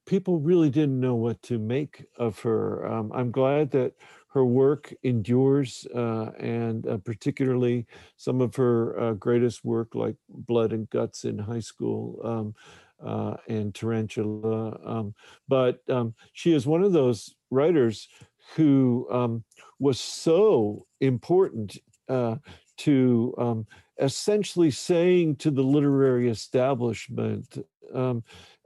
people 0.06 0.40
really 0.40 0.70
didn't 0.70 1.00
know 1.00 1.16
what 1.16 1.42
to 1.44 1.58
make 1.58 2.06
of 2.18 2.40
her. 2.40 2.86
Um, 2.86 3.12
i'm 3.14 3.32
glad 3.32 3.72
that 3.72 3.94
her 4.34 4.44
work 4.44 4.92
endures 5.04 5.86
uh, 5.96 6.32
and 6.40 6.88
uh, 6.88 6.98
particularly 6.98 7.86
some 8.18 8.42
of 8.42 8.56
her 8.56 9.00
uh, 9.00 9.14
greatest 9.14 9.64
work 9.64 9.94
like 9.94 10.16
blood 10.28 10.74
and 10.74 10.90
guts 10.90 11.24
in 11.24 11.38
high 11.38 11.60
school 11.60 12.20
um, 12.24 12.56
uh, 13.08 13.38
and 13.48 13.76
tarantula 13.76 14.78
um, 14.84 15.14
but 15.48 15.82
um, 15.90 16.14
she 16.34 16.54
is 16.54 16.66
one 16.66 16.84
of 16.84 16.94
those 16.94 17.36
writers 17.52 18.10
who 18.56 19.08
um, 19.12 19.44
was 19.80 20.00
so 20.00 20.86
important 21.02 21.78
uh, 22.10 22.36
to 22.78 23.34
um, 23.38 23.68
essentially 24.00 24.72
saying 24.72 25.36
to 25.38 25.52
the 25.52 25.62
literary 25.62 26.30
establishment, 26.30 27.58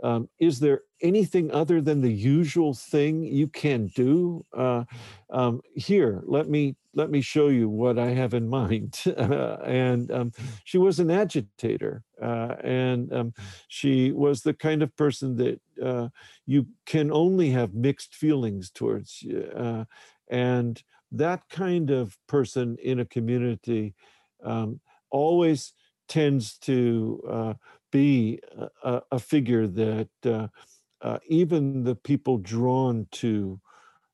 um, 0.04 0.30
is 0.40 0.60
there 0.60 0.82
anything 1.02 1.52
other 1.52 1.82
than 1.82 2.02
the 2.02 2.12
usual 2.12 2.74
thing 2.74 3.24
you 3.24 3.48
can 3.48 3.88
do? 3.88 4.46
Uh, 4.56 4.84
um, 5.30 5.62
here, 5.76 6.22
let 6.26 6.50
me 6.50 6.76
let 6.94 7.12
me 7.12 7.22
show 7.22 7.48
you 7.48 7.70
what 7.70 8.00
I 8.00 8.08
have 8.08 8.34
in 8.34 8.50
mind. 8.60 9.02
And 9.06 10.12
um, 10.12 10.32
she 10.64 10.78
was 10.78 11.00
an 11.00 11.12
agitator, 11.12 12.04
uh, 12.22 12.56
and 12.64 13.14
um, 13.14 13.34
she 13.68 14.12
was 14.12 14.42
the 14.42 14.54
kind 14.54 14.82
of 14.82 14.96
person 14.96 15.36
that 15.38 15.62
uh, 15.84 16.10
you 16.46 16.68
can 16.86 17.12
only 17.12 17.50
have 17.52 17.74
mixed 17.74 18.16
feelings 18.16 18.72
towards. 18.72 19.24
Uh, 19.56 19.86
and 20.30 20.82
that 21.12 21.48
kind 21.50 21.90
of 21.90 22.18
person 22.28 22.78
in 22.84 23.00
a 23.00 23.06
community 23.06 23.96
um, 24.44 24.80
always 25.10 25.74
tends 26.08 26.58
to 26.58 27.22
uh, 27.30 27.54
be 27.92 28.40
a, 28.84 29.02
a, 29.12 29.20
figure 29.20 29.68
that 29.68 30.10
uh, 30.26 30.48
uh, 31.02 31.20
even 31.28 31.84
the 31.84 31.96
people 31.96 32.38
drawn 32.38 33.08
to 33.12 33.60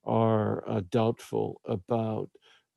are 0.06 0.64
uh, 0.68 0.82
doubtful 0.90 1.62
about. 1.66 2.30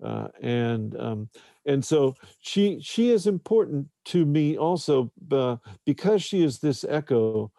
Uh, 0.05 0.29
and 0.43 0.95
um, 1.01 1.29
and 1.65 1.83
so 1.83 2.15
she 2.41 2.79
she 2.83 3.11
is 3.11 3.27
important 3.27 3.87
to 4.05 4.27
me 4.27 4.57
also 4.59 5.11
uh, 5.33 5.57
because 5.87 6.23
she 6.23 6.45
is 6.45 6.59
this 6.59 6.85
echo 6.87 7.51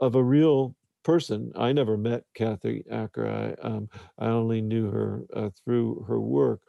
of 0.00 0.14
a 0.14 0.22
real 0.22 0.76
person. 1.04 1.52
I 1.56 1.72
never 1.72 1.96
met 1.96 2.24
Kathy 2.34 2.84
Acker. 2.90 3.26
I 3.26 3.66
um, 3.66 3.88
I 4.18 4.26
only 4.26 4.60
knew 4.60 4.90
her 4.90 5.24
uh, 5.34 5.50
through 5.64 6.04
her 6.06 6.20
work. 6.20 6.60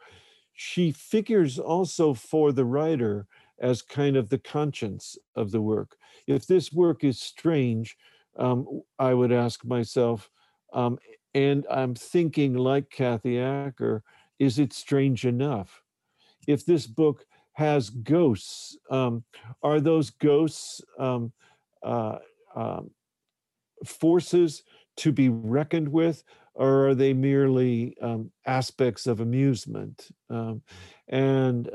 She 0.54 0.92
figures 0.92 1.58
also 1.58 2.14
for 2.14 2.50
the 2.50 2.64
writer 2.64 3.26
as 3.60 3.82
kind 3.82 4.16
of 4.16 4.28
the 4.28 4.38
conscience 4.38 5.16
of 5.34 5.50
the 5.50 5.60
work. 5.60 5.96
If 6.26 6.46
this 6.46 6.72
work 6.72 7.04
is 7.04 7.20
strange, 7.20 7.96
um, 8.38 8.82
I 8.98 9.14
would 9.14 9.32
ask 9.32 9.64
myself, 9.64 10.30
um, 10.72 10.98
and 11.34 11.66
I'm 11.70 11.94
thinking 11.94 12.54
like 12.54 12.90
Kathy 12.90 13.38
Acker, 13.38 14.02
is 14.38 14.58
it 14.58 14.72
strange 14.72 15.24
enough? 15.24 15.82
If 16.46 16.64
this 16.64 16.86
book 16.86 17.24
has 17.52 17.90
ghosts, 17.90 18.76
um, 18.90 19.24
are 19.62 19.80
those 19.80 20.10
ghosts 20.10 20.80
um, 20.98 21.32
uh, 21.82 22.18
um, 22.54 22.90
forces 23.84 24.62
to 24.98 25.12
be 25.12 25.28
reckoned 25.28 25.88
with, 25.88 26.22
or 26.54 26.88
are 26.88 26.94
they 26.94 27.12
merely 27.12 27.96
um, 28.00 28.30
aspects 28.46 29.06
of 29.06 29.20
amusement? 29.20 30.08
and 31.08 31.68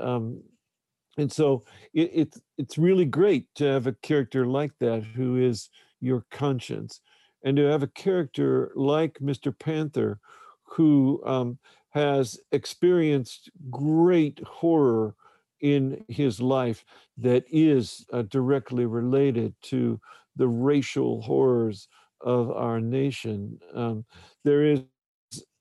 and 1.18 1.32
so 1.32 1.64
it, 1.94 2.12
it, 2.14 2.36
it's 2.58 2.78
really 2.78 3.06
great 3.06 3.48
to 3.56 3.66
have 3.66 3.88
a 3.88 3.94
character 4.02 4.46
like 4.46 4.72
that 4.80 5.04
who 5.04 5.38
is 5.38 5.70
your 6.00 6.26
conscience 6.32 7.02
and 7.44 7.58
to 7.58 7.64
have 7.64 7.84
a 7.84 7.88
character 7.88 8.72
like 8.76 9.18
mr 9.20 9.58
panther 9.58 10.20
who 10.64 11.22
um, 11.26 11.58
has 11.90 12.40
experienced 12.52 13.52
great 13.70 14.42
horror 14.46 15.16
in 15.62 16.04
his 16.10 16.42
life 16.42 16.84
that 17.18 17.46
is 17.50 18.06
uh, 18.12 18.24
directly 18.24 18.86
related 18.86 19.54
to 19.62 20.00
the 20.36 20.48
racial 20.48 21.22
horrors 21.22 21.88
of 22.22 22.52
our 22.52 22.82
nation. 22.82 23.60
Um, 23.74 24.06
there 24.44 24.64
is 24.64 24.82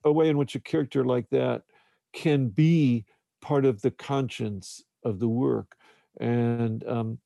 a 0.04 0.12
way 0.12 0.28
in 0.28 0.38
which 0.38 0.54
a 0.54 0.60
character 0.60 1.04
like 1.04 1.28
that 1.30 1.62
can 2.12 2.48
be 2.48 3.04
part 3.40 3.64
of 3.64 3.80
the 3.82 3.90
conscience 3.90 4.82
of 5.04 5.18
the 5.18 5.28
work. 5.28 5.76
And 6.20 6.86
um, 6.86 7.18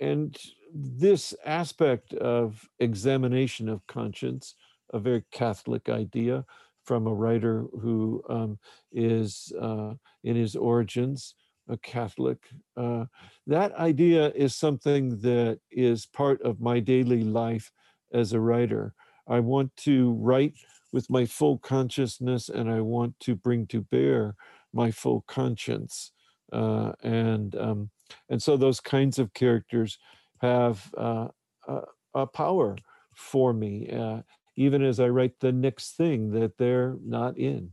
and 0.00 0.36
this 0.72 1.34
aspect 1.44 2.12
of 2.14 2.68
examination 2.80 3.68
of 3.68 3.86
conscience 3.86 4.54
a 4.92 4.98
very 4.98 5.24
catholic 5.32 5.88
idea 5.88 6.44
from 6.84 7.06
a 7.06 7.14
writer 7.14 7.64
who 7.80 8.22
um, 8.28 8.58
is 8.92 9.52
uh, 9.60 9.94
in 10.22 10.36
his 10.36 10.54
origins 10.54 11.34
a 11.68 11.76
catholic 11.78 12.38
uh, 12.76 13.04
that 13.46 13.72
idea 13.74 14.30
is 14.34 14.54
something 14.54 15.18
that 15.20 15.58
is 15.70 16.06
part 16.06 16.40
of 16.42 16.60
my 16.60 16.78
daily 16.78 17.24
life 17.24 17.72
as 18.12 18.32
a 18.32 18.40
writer. 18.40 18.94
I 19.28 19.40
want 19.40 19.76
to 19.78 20.12
write 20.12 20.54
with 20.92 21.10
my 21.10 21.26
full 21.26 21.58
consciousness 21.58 22.48
and 22.48 22.70
i 22.70 22.80
want 22.80 23.18
to 23.20 23.34
bring 23.34 23.66
to 23.66 23.82
bear 23.82 24.34
my 24.72 24.90
full 24.90 25.24
conscience 25.26 26.12
uh, 26.52 26.92
and 27.02 27.56
um, 27.56 27.90
and 28.28 28.42
so 28.42 28.56
those 28.56 28.80
kinds 28.80 29.18
of 29.18 29.32
characters 29.34 29.98
have 30.40 30.92
uh, 30.96 31.28
a, 31.66 31.80
a, 32.14 32.26
power 32.26 32.76
for 33.14 33.52
me, 33.52 33.90
uh, 33.90 34.20
even 34.56 34.82
as 34.82 35.00
I 35.00 35.08
write 35.08 35.40
the 35.40 35.52
next 35.52 35.96
thing 35.96 36.30
that 36.32 36.58
they're 36.58 36.96
not 37.04 37.38
in. 37.38 37.72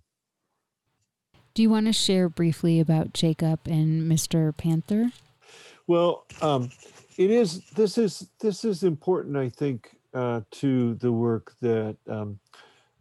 Do 1.53 1.61
you 1.61 1.69
want 1.69 1.85
to 1.85 1.93
share 1.93 2.29
briefly 2.29 2.79
about 2.79 3.13
Jacob 3.13 3.59
and 3.65 4.11
Mr. 4.11 4.55
Panther? 4.57 5.11
Well, 5.85 6.25
um, 6.41 6.71
it 7.17 7.29
is. 7.29 7.69
This 7.71 7.97
is 7.97 8.27
this 8.39 8.65
is 8.65 8.83
important, 8.83 9.37
I 9.37 9.49
think, 9.49 9.95
uh, 10.13 10.41
to 10.51 10.95
the 10.95 11.11
work 11.11 11.53
that 11.61 11.97
um, 12.09 12.39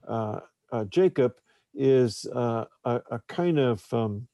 uh, 0.07 0.41
uh, 0.71 0.85
Jacob 0.85 1.35
is 1.75 2.27
a, 2.27 2.67
a, 2.85 3.21
kind 3.29 3.59
of 3.59 3.83
um, 3.95 4.27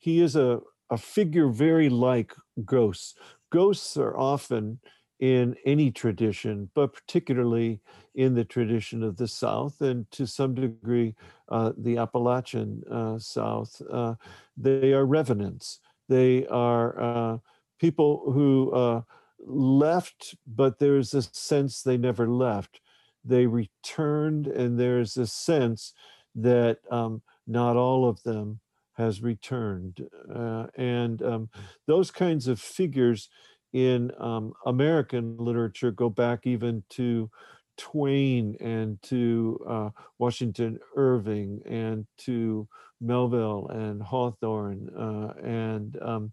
he 0.00 0.20
is 0.20 0.34
a, 0.34 0.60
a 0.90 0.98
figure 0.98 1.48
very 1.48 1.88
like 1.88 2.34
ghosts. 2.64 3.14
Ghosts 3.50 3.96
are 3.96 4.16
often 4.16 4.80
in 5.20 5.54
any 5.66 5.90
tradition, 5.90 6.70
but 6.74 6.94
particularly 6.94 7.80
in 8.14 8.34
the 8.34 8.44
tradition 8.44 9.02
of 9.02 9.18
the 9.18 9.28
South 9.28 9.80
and 9.82 10.10
to 10.10 10.26
some 10.26 10.54
degree 10.54 11.14
uh, 11.50 11.72
the 11.76 11.98
Appalachian 11.98 12.82
uh, 12.90 13.18
South. 13.18 13.80
Uh, 13.90 14.14
they 14.56 14.92
are 14.94 15.04
revenants. 15.04 15.80
They 16.08 16.46
are 16.46 17.00
uh, 17.00 17.38
people 17.78 18.32
who 18.32 18.72
uh, 18.72 19.02
left, 19.38 20.34
but 20.46 20.78
there's 20.78 21.12
a 21.12 21.22
sense 21.22 21.82
they 21.82 21.98
never 21.98 22.26
left. 22.26 22.80
They 23.22 23.46
returned, 23.46 24.46
and 24.46 24.80
there's 24.80 25.18
a 25.18 25.26
sense 25.26 25.92
that 26.34 26.78
um, 26.90 27.20
not 27.46 27.76
all 27.76 28.08
of 28.08 28.22
them 28.22 28.60
has 29.00 29.22
returned. 29.22 30.06
Uh, 30.32 30.66
and 30.76 31.22
um, 31.22 31.48
those 31.86 32.10
kinds 32.10 32.46
of 32.48 32.60
figures 32.60 33.28
in 33.72 34.10
um, 34.18 34.52
American 34.66 35.36
literature 35.38 35.90
go 35.90 36.10
back 36.10 36.46
even 36.46 36.82
to 36.90 37.30
Twain 37.76 38.56
and 38.60 39.00
to 39.04 39.58
uh, 39.66 39.90
Washington 40.18 40.78
Irving 40.96 41.60
and 41.66 42.06
to 42.18 42.68
Melville 43.00 43.68
and 43.68 44.02
Hawthorne. 44.02 44.90
Uh, 44.94 45.32
and 45.42 45.96
um, 46.02 46.32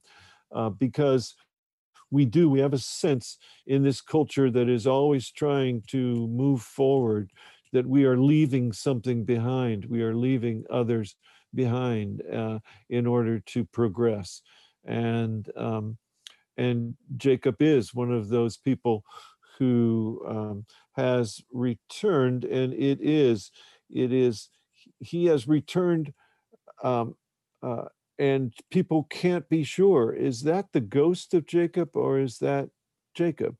uh, 0.51 0.69
because 0.69 1.35
we 2.11 2.25
do, 2.25 2.49
we 2.49 2.59
have 2.59 2.73
a 2.73 2.79
sense 2.79 3.37
in 3.65 3.83
this 3.83 4.01
culture 4.01 4.49
that 4.51 4.69
is 4.69 4.87
always 4.87 5.31
trying 5.31 5.83
to 5.87 6.27
move 6.27 6.61
forward 6.61 7.31
that 7.73 7.85
we 7.85 8.05
are 8.05 8.17
leaving 8.17 8.71
something 8.73 9.23
behind, 9.23 9.85
we 9.85 10.01
are 10.01 10.15
leaving 10.15 10.63
others 10.69 11.15
behind 11.53 12.21
uh, 12.31 12.59
in 12.89 13.05
order 13.07 13.39
to 13.39 13.65
progress. 13.65 14.41
And 14.85 15.49
um, 15.55 15.97
and 16.57 16.95
Jacob 17.17 17.61
is 17.61 17.93
one 17.93 18.11
of 18.11 18.29
those 18.29 18.57
people 18.57 19.03
who 19.59 20.23
um, 20.27 20.65
has 20.95 21.41
returned, 21.51 22.45
and 22.45 22.73
it 22.73 22.99
is 23.01 23.51
it 23.89 24.11
is 24.11 24.49
he 24.99 25.25
has 25.25 25.47
returned, 25.47 26.13
um, 26.83 27.15
uh, 27.61 27.85
and 28.17 28.53
people 28.71 29.05
can't 29.09 29.47
be 29.49 29.63
sure 29.63 30.13
is 30.13 30.41
that 30.43 30.67
the 30.73 30.81
ghost 30.81 31.33
of 31.33 31.45
Jacob 31.45 31.89
or 31.95 32.19
is 32.19 32.39
that 32.39 32.69
Jacob? 33.13 33.55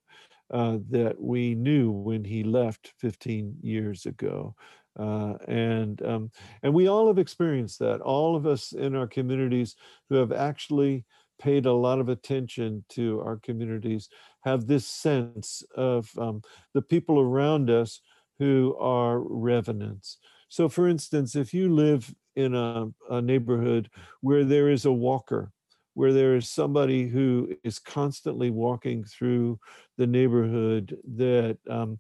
Uh, 0.50 0.78
that 0.90 1.20
we 1.20 1.54
knew 1.56 1.92
when 1.92 2.24
he 2.24 2.42
left 2.42 2.94
15 3.00 3.58
years 3.62 4.06
ago. 4.06 4.56
Uh, 4.98 5.34
and 5.48 6.02
um, 6.06 6.32
and 6.64 6.74
we 6.74 6.88
all 6.88 7.08
have 7.08 7.20
experienced 7.20 7.80
that. 7.80 8.02
All 8.02 8.36
of 8.36 8.46
us 8.46 8.72
in 8.72 8.96
our 8.96 9.08
communities 9.08 9.76
who 10.10 10.16
have 10.16 10.32
actually 10.32 11.06
paid 11.40 11.66
a 11.66 11.74
lot 11.74 12.00
of 12.00 12.10
attention 12.10 12.84
to 12.90 13.22
our 13.22 13.38
communities 13.38 14.10
have 14.44 14.66
this 14.66 14.88
sense 14.88 15.64
of 15.76 16.10
um, 16.18 16.42
the 16.74 16.82
people 16.82 17.20
around 17.20 17.70
us 17.70 18.02
who 18.40 18.76
are 18.80 19.20
revenants. 19.20 20.18
So, 20.50 20.70
for 20.70 20.88
instance, 20.88 21.36
if 21.36 21.54
you 21.54 21.74
live 21.74 22.14
in 22.36 22.56
a, 22.56 22.88
a 23.10 23.22
neighborhood 23.22 23.90
where 24.22 24.44
there 24.44 24.70
is 24.70 24.86
a 24.86 24.92
walker, 24.92 25.52
where 25.94 26.14
there 26.14 26.36
is 26.36 26.50
somebody 26.50 27.08
who 27.08 27.54
is 27.64 27.80
constantly 27.80 28.52
walking 28.52 29.04
through 29.04 29.60
the 29.98 30.08
neighborhood 30.08 30.96
that 31.16 31.58
um, 31.70 32.00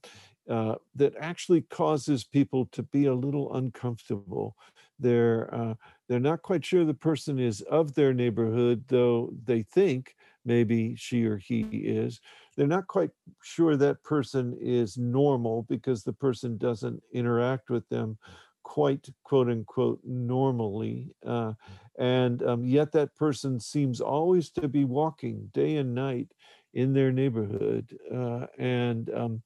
uh, 0.49 0.75
that 0.95 1.13
actually 1.19 1.61
causes 1.61 2.23
people 2.23 2.65
to 2.71 2.83
be 2.83 3.05
a 3.05 3.13
little 3.13 3.53
uncomfortable. 3.55 4.55
They're 4.99 5.53
uh, 5.53 5.73
they're 6.07 6.19
not 6.19 6.41
quite 6.41 6.65
sure 6.65 6.85
the 6.85 6.93
person 6.93 7.39
is 7.39 7.61
of 7.61 7.93
their 7.93 8.13
neighborhood, 8.13 8.85
though 8.87 9.31
they 9.43 9.63
think 9.63 10.15
maybe 10.45 10.95
she 10.95 11.25
or 11.25 11.37
he 11.37 11.61
is. 11.61 12.19
they're 12.55 12.65
not 12.65 12.87
quite 12.87 13.11
sure 13.43 13.75
that 13.75 14.01
person 14.03 14.57
is 14.59 14.97
normal 14.97 15.63
because 15.69 16.03
the 16.03 16.13
person 16.13 16.57
doesn't 16.57 17.01
interact 17.13 17.69
with 17.69 17.87
them 17.89 18.17
quite 18.63 19.07
quote 19.23 19.49
unquote 19.49 19.99
normally 20.03 21.09
uh, 21.25 21.53
and 21.99 22.43
um, 22.43 22.65
yet 22.65 22.91
that 22.91 23.15
person 23.15 23.59
seems 23.59 24.01
always 24.01 24.49
to 24.49 24.67
be 24.67 24.83
walking 24.85 25.49
day 25.53 25.77
and 25.77 25.93
night 25.93 26.27
in 26.73 26.93
their 26.93 27.11
neighborhood 27.11 27.97
uh, 28.13 28.45
and 28.57 29.09
um, 29.13 29.41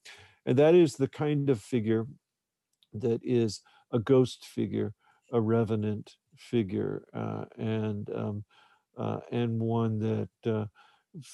and 0.45 0.57
that 0.57 0.75
is 0.75 0.93
the 0.93 1.07
kind 1.07 1.49
of 1.49 1.61
figure 1.61 2.05
that 2.93 3.21
is 3.23 3.61
a 3.91 3.99
ghost 3.99 4.45
figure 4.45 4.93
a 5.31 5.41
revenant 5.41 6.15
figure 6.35 7.03
uh, 7.13 7.45
and 7.57 8.09
um, 8.15 8.43
uh, 8.97 9.19
and 9.31 9.59
one 9.59 9.99
that 9.99 10.51
uh, 10.51 10.65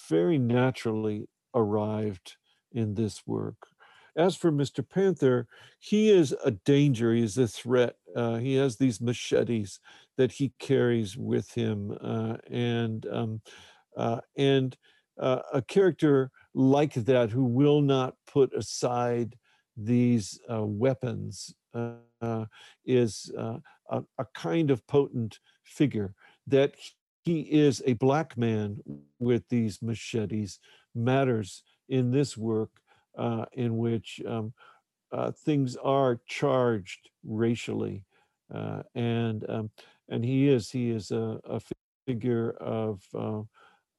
very 0.10 0.38
naturally 0.38 1.28
arrived 1.56 2.36
in 2.72 2.94
this 2.94 3.24
work. 3.26 3.56
As 4.16 4.36
for 4.36 4.52
Mr. 4.52 4.88
Panther, 4.88 5.48
he 5.80 6.10
is 6.10 6.36
a 6.44 6.52
danger, 6.52 7.14
he 7.14 7.24
is 7.24 7.38
a 7.38 7.48
threat. 7.48 7.96
Uh, 8.16 8.38
he 8.38 8.56
has 8.56 8.78
these 8.78 9.00
machetes 9.00 9.80
that 10.18 10.32
he 10.32 10.54
carries 10.60 11.16
with 11.16 11.52
him. 11.54 11.96
Uh, 12.02 12.38
and 12.50 13.06
um, 13.12 13.42
uh, 13.96 14.22
and 14.36 14.78
a 15.20 15.64
character 15.68 16.30
like 16.58 16.94
that 16.96 17.30
who 17.30 17.44
will 17.44 17.82
not 17.82 18.16
put 18.26 18.52
aside 18.56 19.38
these 19.78 20.40
uh, 20.52 20.64
weapons 20.66 21.54
uh, 21.76 22.46
is 22.84 23.32
a, 23.38 23.62
a 24.18 24.26
kind 24.34 24.72
of 24.72 24.86
potent 24.88 25.38
figure 25.64 26.16
that 26.48 26.74
he 27.24 27.42
is 27.42 27.84
a 27.86 27.94
black 27.94 28.36
man 28.38 28.78
with 29.20 29.48
these 29.50 29.84
machetes 29.84 30.60
matters 30.96 31.62
in 31.90 32.10
this 32.10 32.36
work 32.36 32.72
uh, 33.20 33.46
in 33.54 33.78
which 33.78 34.20
um, 34.28 34.52
uh, 35.12 35.32
things 35.32 35.76
are 35.84 36.20
charged 36.26 37.10
racially 37.24 38.04
uh, 38.54 38.82
and 38.96 39.48
um, 39.48 39.70
and 40.10 40.26
he 40.26 40.48
is 40.48 40.72
he 40.72 40.90
is 40.90 41.12
a, 41.12 41.40
a 41.46 41.62
figure 42.08 42.52
of 42.60 43.04
uh, 43.14 43.42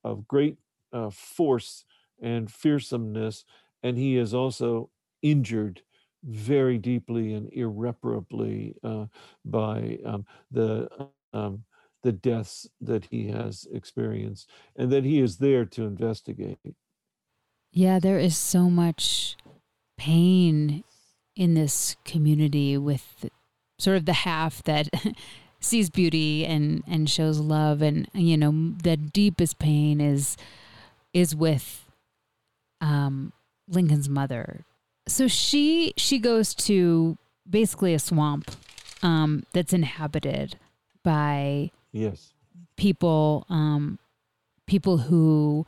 of 0.03 0.27
great 0.27 0.57
uh, 0.93 1.11
force 1.11 1.85
and 2.21 2.51
fearsomeness 2.51 3.45
and 3.83 3.97
he 3.97 4.17
is 4.17 4.35
also 4.35 4.91
injured 5.23 5.83
very 6.25 6.79
deeply 6.79 7.33
and 7.33 7.49
irreparably 7.53 8.75
uh, 8.83 9.07
by 9.45 9.99
um, 10.05 10.27
the 10.51 10.89
um, 11.33 11.65
the 12.03 12.13
deaths 12.13 12.69
that 12.81 13.07
he 13.11 13.29
has 13.29 13.67
experienced 13.73 14.49
and 14.77 14.91
that 14.91 15.05
he 15.05 15.21
is 15.21 15.39
there 15.39 15.65
to 15.65 15.85
investigate. 15.85 16.59
Yeah, 17.73 17.99
there 17.99 18.19
is 18.19 18.37
so 18.37 18.71
much 18.71 19.37
pain 19.97 20.85
in 21.37 21.55
this 21.55 21.97
community 22.05 22.77
with 22.79 23.29
sort 23.79 23.97
of 23.97 24.07
the 24.07 24.13
half 24.13 24.63
that 24.65 24.89
sees 25.61 25.91
beauty 25.91 26.45
and 26.47 26.83
and 26.87 27.11
shows 27.11 27.41
love 27.41 27.83
and 27.83 28.09
you 28.15 28.37
know 28.37 28.75
the 28.83 28.97
deepest 28.97 29.59
pain 29.59 30.01
is 30.01 30.37
is 31.13 31.35
with 31.35 31.88
um 32.81 33.33
Lincoln's 33.69 34.09
mother. 34.09 34.65
So 35.07 35.29
she 35.29 35.93
she 35.97 36.19
goes 36.19 36.55
to 36.55 37.17
basically 37.49 37.95
a 37.95 37.99
swamp 37.99 38.51
um 39.03 39.45
that's 39.53 39.73
inhabited 39.73 40.57
by 41.03 41.71
Yes. 41.93 42.33
People, 42.77 43.45
um, 43.49 43.99
people 44.67 44.99
who 44.99 45.67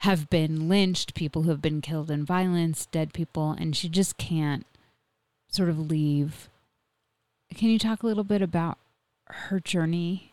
have 0.00 0.28
been 0.30 0.68
lynched, 0.68 1.14
people 1.14 1.42
who 1.42 1.50
have 1.50 1.62
been 1.62 1.80
killed 1.80 2.10
in 2.10 2.24
violence, 2.24 2.86
dead 2.86 3.12
people, 3.12 3.52
and 3.52 3.74
she 3.76 3.88
just 3.88 4.18
can't 4.18 4.66
sort 5.48 5.68
of 5.68 5.78
leave. 5.78 6.48
Can 7.54 7.68
you 7.68 7.78
talk 7.78 8.02
a 8.02 8.06
little 8.06 8.24
bit 8.24 8.42
about 8.42 8.78
her 9.26 9.60
journey? 9.60 10.32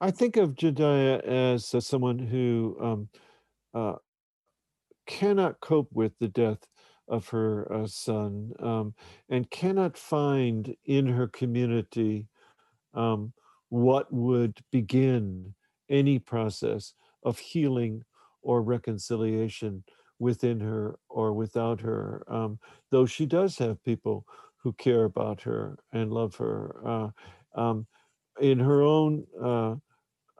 I 0.00 0.10
think 0.10 0.36
of 0.36 0.56
Jedediah 0.56 1.20
as 1.24 1.74
uh, 1.74 1.80
someone 1.80 2.18
who 2.18 2.76
um, 2.80 3.08
uh, 3.74 3.96
cannot 5.10 5.58
cope 5.60 5.88
with 5.92 6.12
the 6.20 6.28
death 6.28 6.68
of 7.08 7.28
her 7.28 7.70
uh, 7.72 7.86
son 7.86 8.52
um, 8.60 8.94
and 9.28 9.50
cannot 9.50 9.98
find 9.98 10.76
in 10.84 11.04
her 11.04 11.26
community 11.26 12.28
um, 12.94 13.32
what 13.70 14.12
would 14.12 14.56
begin 14.70 15.52
any 15.88 16.20
process 16.20 16.94
of 17.24 17.40
healing 17.40 18.04
or 18.42 18.62
reconciliation 18.62 19.82
within 20.20 20.60
her 20.60 20.96
or 21.08 21.32
without 21.32 21.80
her, 21.80 22.22
um, 22.28 22.60
though 22.90 23.06
she 23.06 23.26
does 23.26 23.58
have 23.58 23.82
people 23.82 24.24
who 24.58 24.72
care 24.74 25.04
about 25.04 25.42
her 25.42 25.76
and 25.92 26.12
love 26.12 26.36
her. 26.36 26.76
Uh, 26.86 27.08
um, 27.60 27.84
in 28.40 28.60
her 28.60 28.82
own 28.82 29.26
uh, 29.42 29.74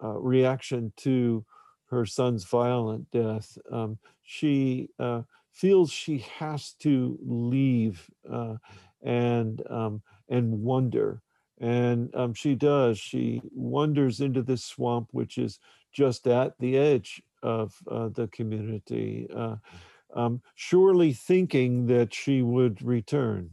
uh, 0.03 0.17
reaction 0.19 0.93
to 0.97 1.45
her 1.91 2.07
son's 2.07 2.45
violent 2.45 3.11
death, 3.11 3.59
um, 3.73 3.99
she 4.31 4.89
uh, 5.01 5.23
feels 5.53 5.91
she 5.91 6.19
has 6.39 6.75
to 6.75 7.19
leave 7.21 8.09
uh, 8.31 8.55
and 9.03 9.61
um, 9.69 10.03
and 10.29 10.63
wonder 10.63 11.21
and 11.61 12.15
um, 12.15 12.33
she 12.33 12.55
does. 12.55 12.99
She 12.99 13.43
wanders 13.53 14.21
into 14.21 14.43
this 14.43 14.65
swamp, 14.65 15.09
which 15.13 15.37
is 15.37 15.59
just 15.93 16.27
at 16.27 16.59
the 16.59 16.79
edge 16.79 17.23
of 17.43 17.75
uh, 17.91 18.09
the 18.09 18.29
community, 18.29 19.29
uh, 19.35 19.57
um, 20.15 20.41
surely 20.55 21.13
thinking 21.13 21.87
that 21.87 22.15
she 22.15 22.43
would 22.43 22.81
return. 22.83 23.51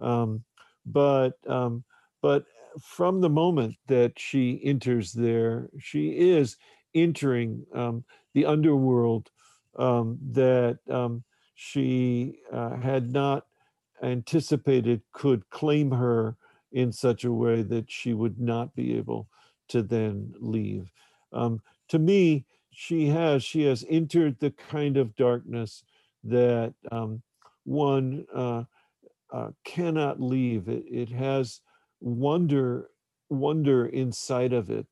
Um, 0.00 0.42
but 0.84 1.34
um, 1.46 1.84
but 2.22 2.44
from 2.82 3.20
the 3.20 3.30
moment 3.30 3.76
that 3.86 4.18
she 4.18 4.60
enters 4.64 5.12
there, 5.12 5.68
she 5.78 6.08
is 6.08 6.56
entering 6.94 7.64
um, 7.72 8.04
the 8.34 8.46
underworld 8.46 9.30
um, 9.76 10.18
that 10.32 10.78
she 11.54 12.38
uh, 12.52 12.76
had 12.76 13.12
not 13.12 13.46
anticipated 14.02 15.00
could 15.12 15.48
claim 15.50 15.90
her 15.90 16.36
in 16.72 16.92
such 16.92 17.24
a 17.24 17.32
way 17.32 17.62
that 17.62 17.90
she 17.90 18.12
would 18.12 18.40
not 18.40 18.74
be 18.74 18.96
able 18.96 19.28
to 19.68 19.82
then 19.82 20.34
leave. 20.40 20.90
Um, 21.32 21.60
to 21.88 21.98
me, 21.98 22.44
she 22.70 23.06
has 23.06 23.44
she 23.44 23.62
has 23.62 23.84
entered 23.88 24.38
the 24.40 24.50
kind 24.50 24.96
of 24.96 25.14
darkness 25.14 25.84
that 26.24 26.74
um, 26.90 27.22
one 27.64 28.26
uh, 28.34 28.64
uh, 29.32 29.50
cannot 29.64 30.20
leave. 30.20 30.68
It, 30.68 30.84
it, 30.90 31.08
has 31.10 31.60
wonder 32.00 32.90
wonder 33.30 33.86
inside 33.86 34.52
of 34.52 34.70
it, 34.70 34.86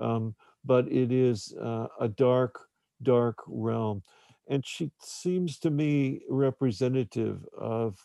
um, 0.00 0.34
but 0.64 0.90
it 0.90 1.12
is 1.12 1.54
uh, 1.60 1.86
a 2.00 2.08
dark 2.08 2.68
dark 3.02 3.38
realm, 3.46 4.02
and 4.48 4.64
she 4.66 4.90
seems 5.00 5.58
to 5.58 5.70
me 5.70 6.22
representative 6.28 7.44
of 7.56 7.98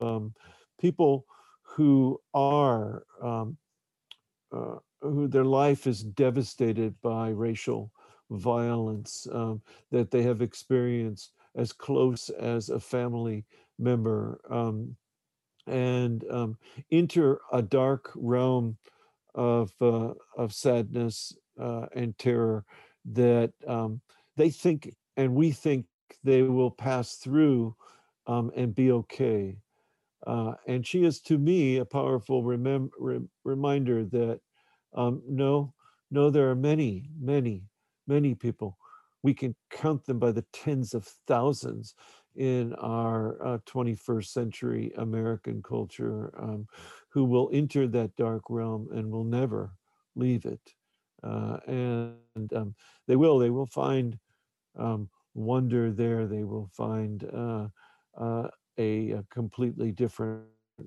um, 0.00 0.34
people 0.80 1.26
who 1.62 2.20
are 2.34 3.04
um, 3.22 3.56
uh, 4.52 4.76
who 5.00 5.28
their 5.28 5.44
life 5.44 5.86
is 5.86 6.02
devastated 6.02 6.94
by 7.02 7.30
racial 7.30 7.90
violence 8.30 9.26
um, 9.32 9.60
that 9.90 10.10
they 10.10 10.22
have 10.22 10.42
experienced 10.42 11.32
as 11.54 11.72
close 11.72 12.28
as 12.30 12.68
a 12.68 12.80
family 12.80 13.44
member 13.78 14.40
um, 14.50 14.96
and 15.66 16.24
um, 16.30 16.56
enter 16.90 17.40
a 17.52 17.62
dark 17.62 18.10
realm 18.14 18.76
of 19.34 19.72
uh, 19.80 20.12
of 20.36 20.52
sadness 20.52 21.36
uh, 21.60 21.86
and 21.94 22.16
terror 22.18 22.64
that 23.04 23.52
um, 23.66 24.00
they 24.36 24.50
think 24.50 24.94
and 25.16 25.34
we 25.34 25.50
think 25.50 25.86
they 26.24 26.42
will 26.42 26.70
pass 26.70 27.16
through 27.16 27.74
um, 28.26 28.50
and 28.56 28.74
be 28.74 28.90
okay 28.92 29.58
uh, 30.26 30.54
and 30.66 30.86
she 30.86 31.04
is 31.04 31.20
to 31.20 31.38
me 31.38 31.76
a 31.76 31.84
powerful 31.84 32.42
remem- 32.42 32.90
re- 32.98 33.20
reminder 33.44 34.04
that 34.04 34.40
um, 34.94 35.22
no, 35.28 35.72
no, 36.10 36.30
there 36.30 36.50
are 36.50 36.56
many, 36.56 37.08
many, 37.20 37.62
many 38.06 38.34
people. 38.34 38.76
We 39.22 39.34
can 39.34 39.54
count 39.70 40.04
them 40.04 40.18
by 40.18 40.32
the 40.32 40.44
tens 40.52 40.94
of 40.94 41.06
thousands 41.26 41.94
in 42.34 42.74
our 42.74 43.42
uh, 43.44 43.58
21st 43.66 44.26
century 44.26 44.92
American 44.96 45.62
culture 45.62 46.32
um, 46.38 46.66
who 47.10 47.24
will 47.24 47.50
enter 47.52 47.86
that 47.88 48.16
dark 48.16 48.42
realm 48.48 48.88
and 48.92 49.10
will 49.10 49.24
never 49.24 49.72
leave 50.16 50.44
it. 50.44 50.60
Uh, 51.22 51.58
and 51.66 52.52
um, 52.54 52.74
they 53.06 53.16
will, 53.16 53.38
they 53.38 53.50
will 53.50 53.66
find 53.66 54.18
um, 54.78 55.08
wonder 55.34 55.92
there. 55.92 56.26
They 56.26 56.44
will 56.44 56.70
find 56.72 57.24
uh, 57.32 57.68
uh 58.18 58.48
a, 58.78 59.10
a 59.12 59.24
completely 59.30 59.92
different 59.92 60.44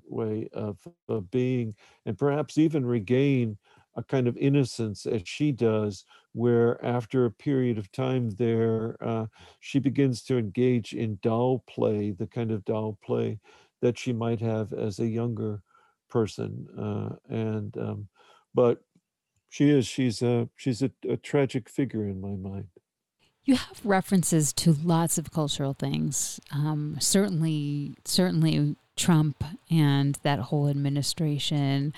way 0.08 0.48
of, 0.52 0.78
of, 1.08 1.30
being 1.30 1.74
and 2.06 2.16
perhaps 2.16 2.58
even 2.58 2.86
regain 2.86 3.58
a 3.96 4.04
kind 4.04 4.28
of 4.28 4.36
innocence 4.36 5.04
as 5.04 5.22
she 5.24 5.50
does, 5.50 6.04
where 6.32 6.82
after 6.84 7.24
a 7.24 7.30
period 7.30 7.76
of 7.76 7.90
time 7.90 8.30
there, 8.30 8.96
uh, 9.00 9.26
she 9.58 9.80
begins 9.80 10.22
to 10.22 10.38
engage 10.38 10.92
in 10.92 11.18
doll 11.22 11.64
play, 11.68 12.12
the 12.12 12.26
kind 12.26 12.52
of 12.52 12.64
doll 12.64 12.96
play 13.04 13.40
that 13.82 13.98
she 13.98 14.12
might 14.12 14.40
have 14.40 14.72
as 14.72 15.00
a 15.00 15.06
younger 15.06 15.62
person. 16.08 16.68
Uh, 16.78 17.16
and 17.34 17.76
um, 17.78 18.08
but 18.54 18.78
she 19.48 19.70
is 19.70 19.86
she's 19.86 20.22
a 20.22 20.48
she's 20.56 20.82
a, 20.82 20.90
a 21.08 21.16
tragic 21.16 21.68
figure 21.68 22.04
in 22.04 22.20
my 22.20 22.36
mind. 22.36 22.68
You 23.44 23.56
have 23.56 23.80
references 23.84 24.52
to 24.54 24.72
lots 24.72 25.18
of 25.18 25.32
cultural 25.32 25.74
things. 25.74 26.40
Um, 26.52 26.96
certainly, 27.00 27.96
certainly 28.04 28.76
Trump 28.96 29.42
and 29.70 30.18
that 30.22 30.38
whole 30.38 30.68
administration, 30.68 31.94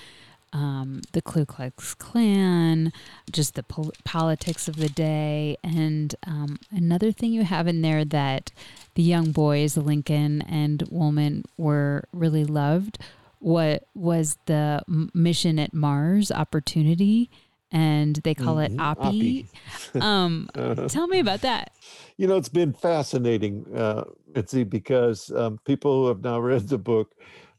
um, 0.53 1.01
the 1.11 1.21
Ku 1.21 1.45
Klux 1.45 1.95
Klan, 1.95 2.93
just 3.31 3.55
the 3.55 3.63
pol- 3.63 3.91
politics 4.05 4.67
of 4.67 4.77
the 4.77 4.89
day. 4.89 5.57
And 5.63 6.15
um, 6.25 6.59
another 6.71 7.11
thing 7.11 7.33
you 7.33 7.43
have 7.43 7.67
in 7.67 7.81
there 7.81 8.05
that 8.05 8.51
the 8.95 9.03
young 9.03 9.31
boys, 9.31 9.75
Lincoln 9.75 10.41
and 10.43 10.83
Woolman, 10.89 11.43
were 11.57 12.05
really 12.13 12.45
loved 12.45 12.99
what 13.39 13.83
was 13.93 14.37
the 14.45 14.81
mission 15.13 15.59
at 15.59 15.73
Mars 15.73 16.31
opportunity 16.31 17.29
and 17.73 18.17
they 18.17 18.35
call 18.35 18.57
mm-hmm. 18.57 18.79
it 18.79 18.97
OPI. 18.97 19.45
OPI. 19.93 20.01
um, 20.01 20.49
uh, 20.55 20.87
tell 20.87 21.07
me 21.07 21.19
about 21.19 21.41
that. 21.41 21.73
You 22.15 22.27
know, 22.27 22.37
it's 22.37 22.47
been 22.47 22.71
fascinating, 22.71 23.65
uh, 23.75 24.05
Mitzi, 24.33 24.63
because 24.63 25.31
um, 25.31 25.59
people 25.65 26.03
who 26.03 26.07
have 26.07 26.21
now 26.21 26.39
read 26.39 26.69
the 26.69 26.77
book 26.77 27.11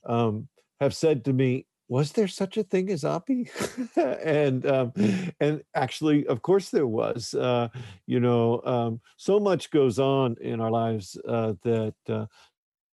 um, 0.07 0.49
have 0.81 0.95
said 0.95 1.25
to 1.25 1.33
me, 1.33 1.67
was 1.89 2.13
there 2.13 2.29
such 2.29 2.57
a 2.57 2.63
thing 2.63 2.91
as 2.91 3.03
OPI? 3.03 3.51
and 4.25 4.65
um, 4.65 4.93
and 5.41 5.63
actually, 5.75 6.27
of 6.29 6.41
course, 6.41 6.71
there 6.71 6.87
was. 6.87 7.35
Uh, 7.35 7.69
you 8.07 8.21
know, 8.21 8.63
um, 8.65 9.01
so 9.19 9.39
much 9.39 9.71
goes 9.71 9.99
on 9.99 10.37
in 10.41 10.61
our 10.61 10.71
lives 10.71 11.19
uh, 11.29 11.53
that 11.63 11.95
uh, 12.09 12.25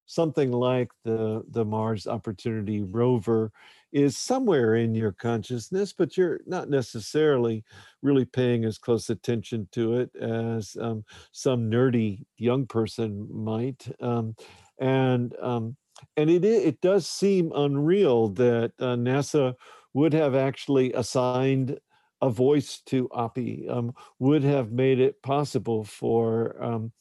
something 0.07 0.51
like 0.51 0.89
the 1.05 1.43
the 1.49 1.63
Mars 1.63 2.05
Opportunity 2.05 2.81
rover 2.81 3.51
is 3.91 4.17
somewhere 4.17 4.75
in 4.75 4.95
your 4.95 5.11
consciousness, 5.11 5.93
but 5.93 6.17
you're 6.17 6.41
not 6.45 6.69
necessarily 6.69 7.63
really 8.01 8.25
paying 8.25 8.65
as 8.65 8.77
close 8.77 9.09
attention 9.09 9.67
to 9.71 9.97
it 9.97 10.15
as 10.15 10.77
um, 10.79 11.03
some 11.31 11.69
nerdy 11.69 12.23
young 12.37 12.65
person 12.65 13.27
might. 13.31 13.87
Um, 14.01 14.35
and 14.79 15.35
um, 15.41 15.75
and 16.17 16.29
it 16.29 16.43
it 16.43 16.81
does 16.81 17.07
seem 17.07 17.51
unreal 17.53 18.29
that 18.29 18.73
uh, 18.79 18.95
NASA 18.95 19.55
would 19.93 20.13
have 20.13 20.35
actually 20.35 20.93
assigned 20.93 21.79
a 22.21 22.29
voice 22.29 22.79
to 22.85 23.09
OPI, 23.09 23.69
um, 23.69 23.93
would 24.19 24.43
have 24.43 24.71
made 24.71 24.99
it 24.99 25.21
possible 25.23 25.83
for 25.83 26.55
um, 26.63 26.91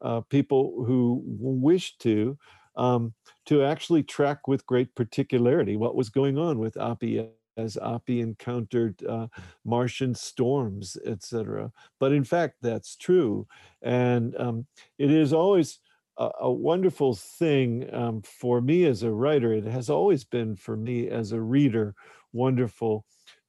uh, 0.00 0.20
people 0.22 0.84
who 0.86 1.22
wish 1.24 1.96
to 1.98 2.38
um, 2.78 3.12
to 3.46 3.62
actually 3.62 4.02
track 4.02 4.48
with 4.48 4.66
great 4.66 4.94
particularity 4.94 5.76
what 5.76 5.96
was 5.96 6.08
going 6.08 6.38
on 6.38 6.58
with 6.58 6.74
OPI 6.74 7.28
as 7.58 7.76
OPI 7.76 8.20
encountered 8.20 9.04
uh, 9.04 9.26
Martian 9.64 10.14
storms, 10.14 10.96
etc. 11.04 11.72
But 11.98 12.12
in 12.12 12.24
fact, 12.24 12.54
that's 12.62 12.96
true. 12.96 13.46
And 13.82 14.34
um, 14.38 14.66
it 14.96 15.10
is 15.10 15.32
always 15.32 15.80
a, 16.16 16.30
a 16.40 16.50
wonderful 16.50 17.14
thing 17.16 17.92
um, 17.92 18.22
for 18.22 18.60
me 18.60 18.84
as 18.84 19.02
a 19.02 19.10
writer. 19.10 19.52
It 19.52 19.64
has 19.64 19.90
always 19.90 20.24
been 20.24 20.54
for 20.54 20.76
me 20.76 21.08
as 21.08 21.32
a 21.32 21.40
reader 21.40 21.94
wonderful 22.32 23.04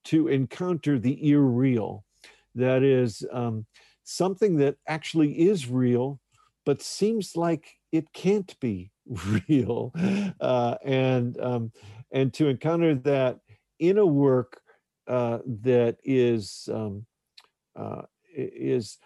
to 0.06 0.28
encounter 0.28 0.98
the 0.98 1.32
irreal. 1.32 2.04
That 2.56 2.82
is 2.84 3.24
um, 3.32 3.68
something 4.04 4.58
that 4.58 4.78
actually 4.88 5.48
is 5.48 5.70
real, 5.70 6.20
but 6.66 6.82
seems 6.82 7.36
like 7.36 7.76
it 7.92 8.12
can't 8.12 8.60
be 8.60 8.92
real 9.50 9.92
uh, 10.40 10.76
and 10.84 11.40
um, 11.40 11.72
and 12.12 12.34
to 12.34 12.48
encounter 12.48 12.96
that 12.96 13.40
in 13.80 13.98
a 13.98 14.06
work 14.06 14.62
uh, 15.08 15.40
that 15.46 15.98
is 16.04 16.70
um, 16.72 17.06
uh, 17.76 18.04
is 18.36 18.98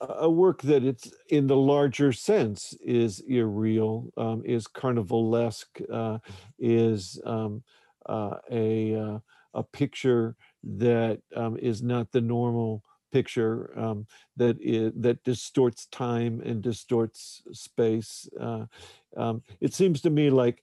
a 0.00 0.28
work 0.28 0.60
that 0.62 0.84
it's 0.84 1.10
in 1.30 1.46
the 1.46 1.56
larger 1.56 2.12
sense 2.12 2.74
is 2.84 3.20
irreal 3.20 4.12
um, 4.18 4.42
is 4.44 4.66
carnivalesque 4.66 5.82
uh, 5.90 6.18
is 6.58 7.18
um, 7.24 7.62
uh, 8.06 8.36
a 8.50 8.94
uh, 8.94 9.18
a 9.54 9.62
picture 9.62 10.36
that 10.62 11.18
um, 11.34 11.56
is 11.56 11.82
not 11.82 12.12
the 12.12 12.20
normal 12.20 12.82
picture 13.12 13.72
um, 13.78 14.06
that 14.36 14.58
is, 14.60 14.92
that 14.94 15.22
distorts 15.24 15.86
time 15.86 16.42
and 16.44 16.60
distorts 16.60 17.42
space. 17.52 18.28
Uh, 18.38 18.66
um, 19.16 19.42
it 19.60 19.74
seems 19.74 20.00
to 20.02 20.10
me 20.10 20.30
like 20.30 20.62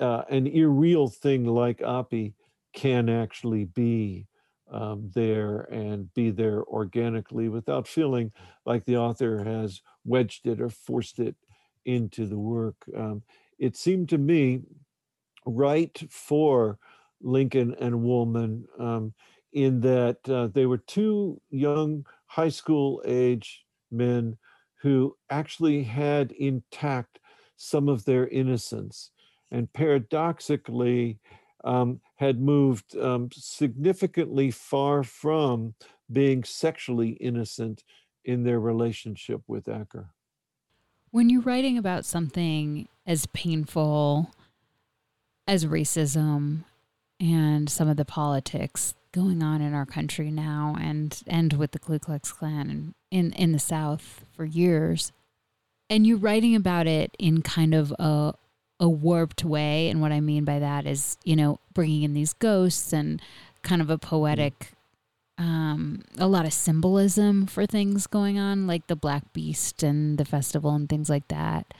uh, 0.00 0.22
an 0.30 0.46
irreal 0.46 1.08
thing 1.08 1.44
like 1.44 1.78
OPI 1.78 2.34
can 2.72 3.08
actually 3.08 3.64
be 3.64 4.26
um, 4.70 5.10
there 5.14 5.62
and 5.72 6.12
be 6.14 6.30
there 6.30 6.62
organically 6.64 7.48
without 7.48 7.88
feeling 7.88 8.32
like 8.64 8.84
the 8.84 8.96
author 8.96 9.42
has 9.44 9.82
wedged 10.04 10.46
it 10.46 10.60
or 10.60 10.68
forced 10.68 11.18
it 11.18 11.34
into 11.84 12.26
the 12.26 12.38
work. 12.38 12.76
Um, 12.96 13.22
it 13.58 13.76
seemed 13.76 14.08
to 14.10 14.18
me 14.18 14.62
right 15.44 16.00
for 16.08 16.78
Lincoln 17.20 17.74
and 17.80 18.02
Woolman 18.02 18.66
um, 18.78 19.12
in 19.52 19.80
that 19.80 20.18
uh, 20.28 20.46
they 20.48 20.66
were 20.66 20.78
two 20.78 21.40
young 21.50 22.06
high 22.26 22.48
school 22.48 23.02
age 23.04 23.64
men 23.90 24.36
who 24.76 25.16
actually 25.28 25.82
had 25.82 26.32
intact 26.32 27.18
some 27.62 27.90
of 27.90 28.06
their 28.06 28.26
innocence 28.28 29.10
and 29.50 29.70
paradoxically 29.74 31.18
um, 31.62 32.00
had 32.16 32.40
moved 32.40 32.96
um, 32.96 33.28
significantly 33.32 34.50
far 34.50 35.02
from 35.02 35.74
being 36.10 36.42
sexually 36.42 37.10
innocent 37.10 37.84
in 38.24 38.44
their 38.44 38.58
relationship 38.58 39.42
with 39.46 39.68
Acker. 39.68 40.08
When 41.10 41.28
you're 41.28 41.42
writing 41.42 41.76
about 41.76 42.06
something 42.06 42.88
as 43.06 43.26
painful 43.26 44.30
as 45.46 45.66
racism 45.66 46.64
and 47.20 47.68
some 47.68 47.88
of 47.88 47.98
the 47.98 48.06
politics 48.06 48.94
going 49.12 49.42
on 49.42 49.60
in 49.60 49.74
our 49.74 49.84
country 49.84 50.30
now 50.30 50.76
and 50.80 51.22
and 51.26 51.52
with 51.54 51.72
the 51.72 51.78
Ku 51.78 51.98
Klux 51.98 52.32
Klan 52.32 52.94
in 53.10 53.32
in 53.32 53.52
the 53.52 53.58
South 53.58 54.24
for 54.32 54.46
years. 54.46 55.12
And 55.90 56.06
you're 56.06 56.16
writing 56.16 56.54
about 56.54 56.86
it 56.86 57.14
in 57.18 57.42
kind 57.42 57.74
of 57.74 57.92
a 57.98 58.34
a 58.82 58.88
warped 58.88 59.44
way 59.44 59.90
and 59.90 60.00
what 60.00 60.10
I 60.10 60.20
mean 60.20 60.46
by 60.46 60.58
that 60.58 60.86
is, 60.86 61.18
you 61.22 61.36
know, 61.36 61.58
bringing 61.74 62.02
in 62.02 62.14
these 62.14 62.32
ghosts 62.32 62.94
and 62.94 63.20
kind 63.62 63.82
of 63.82 63.90
a 63.90 63.98
poetic 63.98 64.72
um, 65.40 66.02
a 66.18 66.26
lot 66.26 66.44
of 66.44 66.52
symbolism 66.52 67.46
for 67.46 67.64
things 67.64 68.06
going 68.06 68.38
on, 68.38 68.66
like 68.66 68.86
the 68.88 68.96
Black 68.96 69.32
Beast 69.32 69.82
and 69.82 70.18
the 70.18 70.24
festival 70.26 70.72
and 70.72 70.86
things 70.86 71.08
like 71.08 71.28
that. 71.28 71.72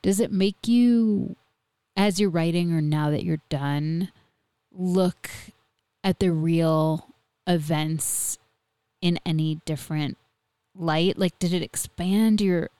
Does 0.00 0.18
it 0.18 0.32
make 0.32 0.66
you, 0.66 1.36
as 1.94 2.18
you're 2.18 2.30
writing 2.30 2.72
or 2.72 2.80
now 2.80 3.10
that 3.10 3.22
you're 3.22 3.42
done, 3.50 4.12
look 4.72 5.28
at 6.02 6.20
the 6.20 6.32
real 6.32 7.08
events 7.46 8.38
in 9.02 9.18
any 9.26 9.60
different 9.66 10.16
light? 10.74 11.18
Like, 11.18 11.38
did 11.38 11.52
it 11.52 11.62
expand 11.62 12.40
your 12.40 12.70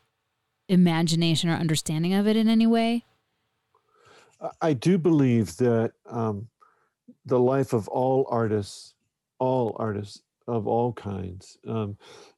imagination 0.68 1.50
or 1.50 1.54
understanding 1.54 2.14
of 2.14 2.26
it 2.26 2.36
in 2.36 2.48
any 2.48 2.66
way? 2.66 3.04
I 4.60 4.72
do 4.74 4.98
believe 4.98 5.56
that 5.56 5.92
um, 6.06 6.48
the 7.24 7.38
life 7.38 7.72
of 7.72 7.88
all 7.88 8.26
artists, 8.30 8.94
all 9.38 9.76
artists 9.78 10.22
of 10.46 10.66
all 10.66 10.92
kinds, 10.92 11.58
um, 11.66 11.96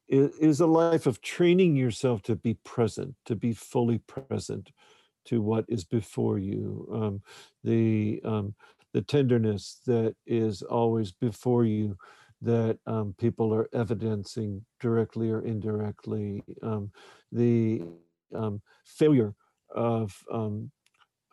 is, 0.09 0.61
a 0.61 0.67
life 0.67 1.07
of 1.07 1.21
training 1.21 1.77
yourself 1.77 2.23
to 2.23 2.37
be 2.37 2.55
present, 2.65 3.15
to 3.27 3.37
be 3.37 3.53
fully 3.53 3.99
present 3.99 4.71
to 5.27 5.43
what 5.43 5.65
is 5.69 5.85
before 5.85 6.39
you. 6.39 6.89
Um, 6.93 7.23
the 7.65 8.21
um, 8.25 8.55
the 8.95 9.03
tenderness 9.03 9.81
that 9.87 10.17
is 10.27 10.63
always 10.63 11.13
before 11.13 11.67
you 11.67 11.97
that 12.41 12.79
um, 12.87 13.15
people 13.19 13.53
are 13.53 13.69
evidencing 13.75 14.65
directly 14.81 15.31
or 15.31 15.43
indirectly, 15.43 16.43
um, 16.63 16.91
the 17.33 17.83
um, 18.35 18.61
failure 18.85 19.35
of, 19.75 20.17
um, 20.33 20.71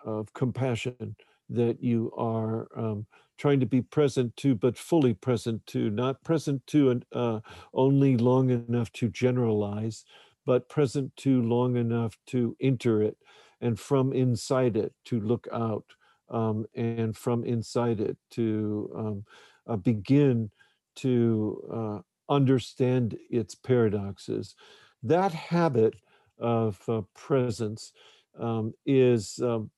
of 0.05 0.31
compassion 0.33 1.15
that 1.49 1.81
you 1.81 2.11
are 2.17 2.67
um, 2.75 3.05
trying 3.37 3.59
to 3.59 3.65
be 3.65 3.81
present 3.81 4.35
to, 4.37 4.55
but 4.55 4.77
fully 4.77 5.13
present 5.13 5.65
to, 5.67 5.89
not 5.89 6.23
present 6.23 6.65
to 6.67 6.89
and 6.89 7.05
uh, 7.11 7.39
only 7.73 8.17
long 8.17 8.49
enough 8.49 8.91
to 8.93 9.09
generalize, 9.09 10.05
but 10.45 10.69
present 10.69 11.15
to 11.17 11.41
long 11.41 11.75
enough 11.75 12.17
to 12.27 12.55
enter 12.61 13.01
it 13.01 13.17
and 13.61 13.79
from 13.79 14.13
inside 14.13 14.77
it 14.77 14.93
to 15.05 15.19
look 15.19 15.47
out 15.51 15.85
um, 16.29 16.65
and 16.75 17.15
from 17.15 17.43
inside 17.43 17.99
it 17.99 18.17
to 18.31 18.91
um, 18.95 19.25
uh, 19.67 19.75
begin 19.75 20.49
to 20.95 21.61
uh, 21.73 22.33
understand 22.33 23.17
its 23.29 23.53
paradoxes. 23.55 24.55
That 25.03 25.33
habit 25.33 25.95
of 26.39 26.81
uh, 26.87 27.01
presence 27.13 27.91
um, 28.39 28.73
is 28.85 29.39
um, 29.41 29.69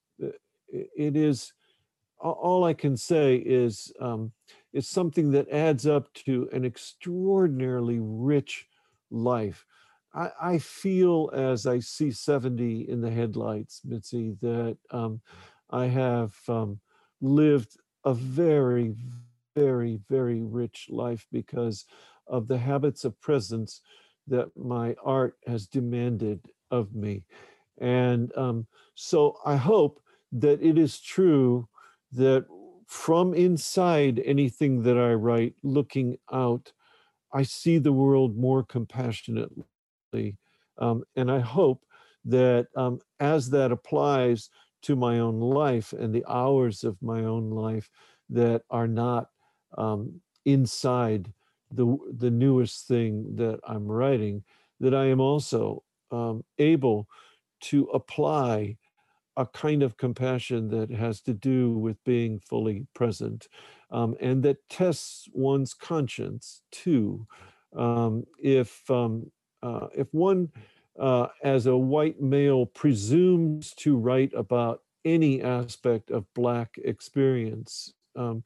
it 0.70 1.16
is 1.16 1.54
all 2.20 2.64
I 2.64 2.74
can 2.74 2.98
say 2.98 3.36
is 3.36 3.92
um, 4.00 4.32
it's 4.74 4.90
something 4.90 5.32
that 5.32 5.50
adds 5.50 5.86
up 5.86 6.12
to 6.26 6.50
an 6.52 6.66
extraordinarily 6.66 8.00
rich 8.02 8.66
life. 9.12 9.66
I, 10.16 10.32
I, 10.42 10.58
feel 10.58 11.30
as 11.34 11.68
I 11.68 11.80
see 11.80 12.10
70 12.10 12.90
in 12.90 13.02
the 13.02 13.12
headlights, 13.12 13.82
Mitzi, 13.86 14.36
that 14.42 14.78
um, 14.90 15.22
I 15.70 15.86
have 15.86 16.34
um, 16.48 16.80
lived 17.22 17.78
a 18.04 18.16
very, 18.16 18.96
very, 19.56 20.00
very 20.10 20.42
rich 20.42 20.88
life 20.90 21.28
because 21.32 21.86
of 22.26 22.48
the 22.48 22.58
habits 22.58 23.06
of 23.06 23.20
presence 23.22 23.82
that 24.28 24.56
my 24.58 24.96
art 25.04 25.36
has 25.46 25.68
demanded 25.68 26.40
of 26.72 26.94
me. 26.94 27.24
And 27.80 28.36
um, 28.36 28.68
so 28.96 29.38
I 29.46 29.56
hope 29.56 30.02
that 30.32 30.62
it 30.62 30.78
is 30.78 31.00
true 31.00 31.68
that 32.12 32.46
from 32.88 33.34
inside 33.34 34.22
anything 34.26 34.84
that 34.84 34.98
I 34.98 35.14
write, 35.14 35.56
looking 35.64 36.18
out, 36.32 36.72
I 37.34 37.44
see 37.44 37.78
the 37.78 37.94
world 37.94 38.38
more 38.38 38.64
compassionately. 38.64 40.38
Um, 40.78 41.04
and 41.16 41.32
I 41.32 41.40
hope 41.40 41.86
that 42.26 42.68
um, 42.76 43.00
as 43.20 43.50
that 43.52 43.72
applies 43.72 44.50
to 44.84 44.96
my 44.96 45.20
own 45.20 45.40
life 45.40 45.94
and 45.94 46.14
the 46.14 46.26
hours 46.28 46.84
of 46.84 47.02
my 47.02 47.24
own 47.24 47.50
life 47.50 47.90
that 48.30 48.62
are 48.70 48.88
not 48.88 49.30
um, 49.78 50.22
inside 50.46 51.34
the, 51.72 51.98
the 52.18 52.32
newest 52.32 52.88
thing 52.88 53.36
that 53.36 53.60
I'm 53.68 53.88
writing, 53.88 54.44
that 54.80 54.94
I 54.94 55.06
am 55.06 55.20
also 55.20 55.84
um, 56.12 56.44
able 56.58 57.08
to 57.62 57.86
apply 57.86 58.78
a 59.36 59.46
kind 59.46 59.84
of 59.84 59.98
compassion 59.98 60.70
that 60.70 60.90
has 60.90 61.22
to 61.22 61.34
do 61.34 61.78
with 61.78 62.04
being 62.04 62.40
fully 62.40 62.88
present 62.94 63.48
um, 63.92 64.16
and 64.20 64.44
that 64.44 64.68
tests 64.70 65.28
one's 65.32 65.74
conscience 65.74 66.62
too. 66.72 67.26
Um, 67.76 68.26
if, 68.40 68.90
um, 68.90 69.32
uh, 69.62 69.88
if 69.96 70.08
one, 70.14 70.50
uh, 71.00 71.28
as 71.44 71.68
a 71.68 71.78
white 71.78 72.20
male, 72.20 72.66
presumes 72.66 73.74
to 73.76 73.96
write 73.96 74.34
about 74.36 74.82
any 75.06 75.42
aspect 75.42 76.12
of 76.12 76.26
Black 76.34 76.76
experience, 76.84 77.94
um, 78.16 78.44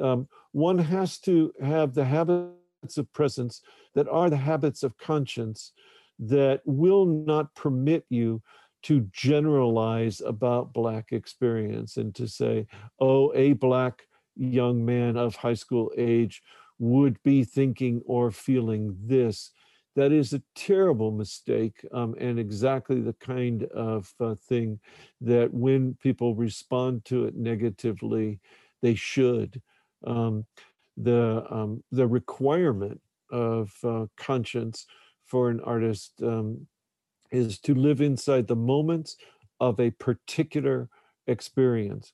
um, 0.00 0.28
one 0.52 0.78
has 0.78 1.18
to 1.20 1.52
have 1.62 1.94
the 1.94 2.04
habits 2.04 2.96
of 2.96 3.12
presence 3.12 3.62
that 3.94 4.08
are 4.08 4.30
the 4.30 4.36
habits 4.36 4.82
of 4.82 4.96
conscience 4.98 5.72
that 6.18 6.60
will 6.64 7.06
not 7.06 7.54
permit 7.54 8.04
you 8.08 8.42
to 8.82 9.06
generalize 9.12 10.20
about 10.20 10.72
Black 10.72 11.12
experience 11.12 11.96
and 11.96 12.14
to 12.14 12.26
say, 12.26 12.66
oh, 12.98 13.32
a 13.34 13.52
Black 13.54 14.02
young 14.36 14.84
man 14.84 15.16
of 15.16 15.36
high 15.36 15.54
school 15.54 15.92
age 15.98 16.42
would 16.78 17.22
be 17.22 17.44
thinking 17.44 18.02
or 18.06 18.30
feeling 18.30 18.96
this. 19.04 19.50
That 19.96 20.12
is 20.12 20.32
a 20.32 20.42
terrible 20.54 21.10
mistake 21.10 21.84
um, 21.92 22.14
and 22.18 22.38
exactly 22.38 23.00
the 23.00 23.12
kind 23.14 23.64
of 23.64 24.12
uh, 24.20 24.34
thing 24.34 24.80
that 25.20 25.52
when 25.52 25.94
people 26.02 26.34
respond 26.34 27.04
to 27.06 27.26
it 27.26 27.36
negatively, 27.36 28.40
they 28.82 28.94
should. 28.94 29.60
Um, 30.06 30.46
the, 30.96 31.44
um, 31.50 31.82
the 31.92 32.06
requirement 32.06 33.00
of 33.30 33.72
uh, 33.84 34.06
conscience 34.16 34.86
for 35.26 35.50
an 35.50 35.60
artist 35.60 36.12
um, 36.22 36.66
is 37.30 37.58
to 37.60 37.74
live 37.74 38.00
inside 38.00 38.46
the 38.46 38.56
moments 38.56 39.16
of 39.60 39.78
a 39.78 39.90
particular 39.92 40.88
experience 41.26 42.12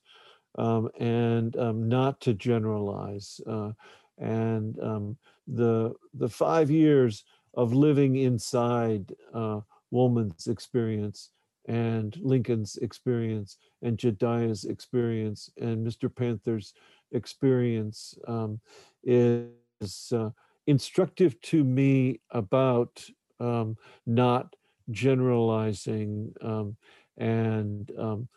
um, 0.57 0.89
and 0.99 1.55
um, 1.57 1.87
not 1.89 2.21
to 2.21 2.33
generalize. 2.33 3.41
Uh, 3.47 3.71
and 4.19 4.79
um, 4.81 5.17
the, 5.47 5.93
the 6.13 6.29
five 6.29 6.69
years 6.69 7.23
of 7.55 7.73
living 7.73 8.17
inside 8.17 9.13
uh, 9.33 9.59
experience 10.47 11.31
and 11.67 12.17
Lincoln's 12.21 12.77
experience 12.77 13.57
and 13.81 13.97
Jediah's 13.97 14.65
experience 14.65 15.49
and 15.59 15.85
Mr. 15.85 16.13
Panther's 16.13 16.73
experience 17.11 18.17
um, 18.27 18.59
is 19.03 20.11
uh, 20.13 20.29
instructive 20.65 21.39
to 21.41 21.63
me 21.63 22.19
about 22.31 23.05
um, 23.39 23.77
not 24.05 24.55
generalizing 24.91 26.33
um, 26.41 26.75
and 27.17 27.91
um, 27.97 28.27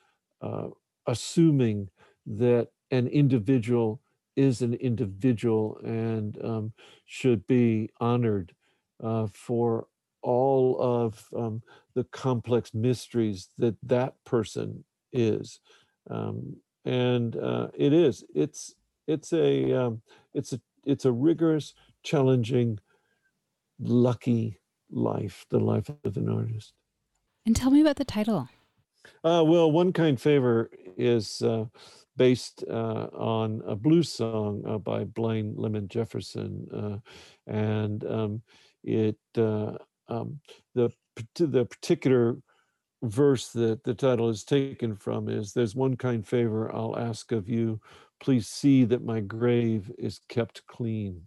uh, 0.42 0.68
assuming 1.06 1.88
that 2.26 2.68
an 2.90 3.06
individual 3.08 4.00
is 4.36 4.62
an 4.62 4.74
individual 4.74 5.78
and 5.84 6.38
um, 6.44 6.72
should 7.06 7.46
be 7.46 7.90
honored 8.00 8.54
uh, 9.02 9.26
for 9.32 9.86
all 10.22 10.80
of 10.80 11.28
um, 11.36 11.62
the 11.94 12.04
complex 12.04 12.72
mysteries 12.74 13.48
that 13.58 13.76
that 13.82 14.14
person 14.24 14.84
is. 15.12 15.60
Um, 16.08 16.56
and 16.84 17.36
uh, 17.36 17.68
it 17.74 17.92
is. 17.92 18.24
It's 18.34 18.74
it's 19.06 19.32
a 19.32 19.72
um, 19.72 20.02
it's 20.34 20.52
a 20.52 20.60
it's 20.84 21.04
a 21.04 21.12
rigorous, 21.12 21.74
challenging, 22.02 22.78
lucky 23.78 24.60
life, 24.90 25.46
the 25.50 25.58
life 25.58 25.90
of 26.04 26.16
an 26.16 26.28
artist. 26.28 26.72
And 27.46 27.54
tell 27.56 27.70
me 27.70 27.80
about 27.80 27.96
the 27.96 28.04
title. 28.04 28.48
Uh, 29.24 29.42
well, 29.46 29.70
One 29.70 29.92
Kind 29.92 30.20
Favor 30.20 30.70
is 30.96 31.42
uh, 31.42 31.66
based 32.16 32.64
uh, 32.68 33.08
on 33.12 33.62
a 33.66 33.74
blues 33.74 34.12
song 34.12 34.62
uh, 34.66 34.78
by 34.78 35.04
Blind 35.04 35.56
Lemon 35.56 35.88
Jefferson. 35.88 36.66
Uh, 36.72 37.50
and 37.50 38.04
um, 38.04 38.42
it 38.84 39.18
uh, 39.36 39.72
um, 40.08 40.40
the, 40.74 40.90
the 41.36 41.64
particular 41.64 42.36
verse 43.02 43.48
that 43.48 43.84
the 43.84 43.94
title 43.94 44.28
is 44.28 44.44
taken 44.44 44.94
from 44.94 45.28
is 45.28 45.52
There's 45.52 45.74
one 45.74 45.96
kind 45.96 46.26
favor 46.26 46.74
I'll 46.74 46.98
ask 46.98 47.32
of 47.32 47.48
you. 47.48 47.80
Please 48.20 48.46
see 48.46 48.84
that 48.84 49.04
my 49.04 49.20
grave 49.20 49.90
is 49.98 50.20
kept 50.28 50.66
clean. 50.66 51.22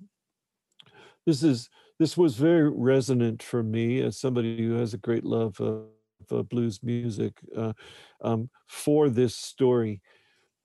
This 1.25 1.43
is 1.43 1.69
this 1.99 2.17
was 2.17 2.35
very 2.35 2.69
resonant 2.69 3.41
for 3.41 3.63
me 3.63 4.01
as 4.01 4.19
somebody 4.19 4.57
who 4.57 4.73
has 4.73 4.93
a 4.93 4.97
great 4.97 5.23
love 5.23 5.59
of, 5.61 5.85
of 6.31 6.49
blues 6.49 6.81
music 6.83 7.39
uh, 7.55 7.73
um, 8.21 8.49
for 8.67 9.09
this 9.09 9.35
story 9.35 10.01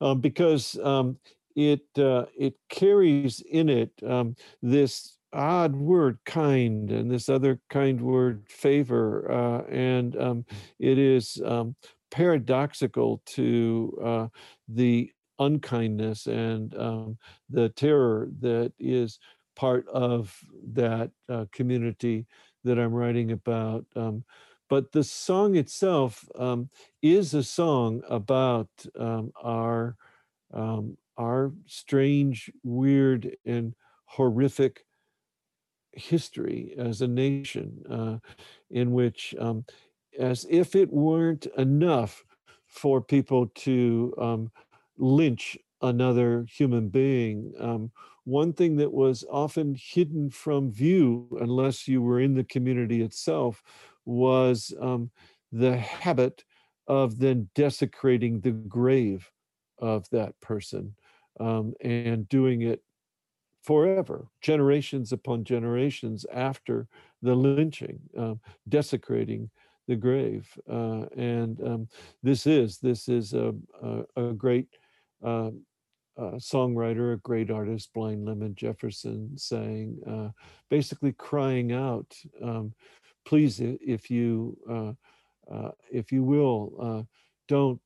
um, 0.01 0.21
because 0.21 0.79
um, 0.83 1.19
it 1.55 1.87
uh, 1.99 2.25
it 2.37 2.55
carries 2.69 3.41
in 3.41 3.69
it 3.69 3.93
um, 4.07 4.35
this 4.63 5.18
odd 5.33 5.75
word 5.77 6.19
kind 6.25 6.91
and 6.91 7.11
this 7.11 7.29
other 7.29 7.61
kind 7.69 8.01
word 8.01 8.45
favor 8.49 9.31
uh, 9.31 9.71
and 9.71 10.17
um, 10.17 10.45
it 10.79 10.99
is 10.99 11.41
um, 11.45 11.75
paradoxical 12.11 13.21
to 13.27 13.99
uh, 14.03 14.27
the 14.69 15.11
unkindness 15.39 16.27
and 16.27 16.73
the 17.51 17.69
terror 17.71 18.29
that 18.41 18.73
is 18.79 19.19
part 19.59 19.87
of 19.89 20.39
that 20.73 21.11
uh, 21.29 21.45
community 21.53 22.27
that 22.63 22.79
I'm 22.79 22.95
writing 22.95 23.33
about. 23.33 23.85
Um, 23.97 24.25
but 24.71 24.93
the 24.93 25.03
song 25.03 25.57
itself 25.57 26.25
um, 26.39 26.71
is 27.03 27.35
a 27.35 27.43
song 27.43 28.03
about 28.09 28.69
um, 28.99 29.33
our 29.43 29.97
um, 30.55 30.97
our 31.19 31.53
strange, 31.67 32.51
weird, 32.63 33.37
and 33.45 33.75
horrific 34.05 34.85
history 35.99 36.75
as 36.79 37.03
a 37.03 37.09
nation, 37.09 37.83
uh, 37.91 38.19
in 38.71 38.93
which, 38.93 39.35
um, 39.39 39.65
as 40.19 40.47
if 40.51 40.75
it 40.75 40.93
weren't 40.93 41.47
enough 41.57 42.25
for 42.67 43.01
people 43.01 43.47
to 43.55 44.15
um, 44.19 44.51
lynch 44.97 45.57
another 45.83 46.45
human 46.51 46.89
being, 46.89 47.53
um, 47.61 47.91
one 48.25 48.53
thing 48.53 48.77
that 48.77 48.93
was 48.93 49.25
often 49.31 49.75
hidden 49.79 50.29
from 50.29 50.71
view, 50.71 51.29
unless 51.41 51.89
you 51.89 52.03
were 52.03 52.21
in 52.21 52.35
the 52.35 52.45
community 52.45 53.01
itself, 53.01 53.63
was 54.05 54.75
um, 54.81 55.11
the 55.51 55.77
habit 55.77 56.45
of 56.87 57.19
then 57.19 57.49
desecrating 57.55 58.41
the 58.41 58.51
grave 58.51 59.31
of 59.79 60.09
that 60.11 60.39
person 60.41 60.95
um, 61.41 61.73
and 61.81 62.29
doing 62.29 62.63
it 62.63 62.83
forever, 63.63 64.29
generations 64.41 65.13
upon 65.13 65.45
generations 65.45 66.25
after 66.33 66.87
the 67.23 67.35
lynching, 67.35 68.01
um, 68.17 68.41
desecrating 68.69 69.51
the 69.87 69.97
grave. 69.97 70.47
Uh, 70.71 71.07
and 71.17 71.61
um, 71.65 71.89
this 72.23 72.47
is 72.47 72.79
this 72.79 73.09
is 73.09 73.35
a, 73.35 73.55
a, 73.83 74.29
a 74.29 74.33
great 74.33 74.69
uh, 76.19 76.33
songwriter, 76.33 77.15
a 77.15 77.19
great 77.19 77.49
artist, 77.49 77.93
Blind 77.95 78.25
Lemon 78.25 78.55
Jefferson, 78.57 79.39
saying, 79.39 79.97
uh, 80.05 80.31
basically 80.69 81.13
crying 81.13 81.73
out, 81.73 82.13
um, 82.43 82.75
please, 83.25 83.61
if 83.61 84.11
you, 84.11 84.59
uh, 84.69 85.55
uh, 85.55 85.71
if 85.93 86.11
you 86.11 86.25
will, 86.25 87.07
don't, 87.47 87.81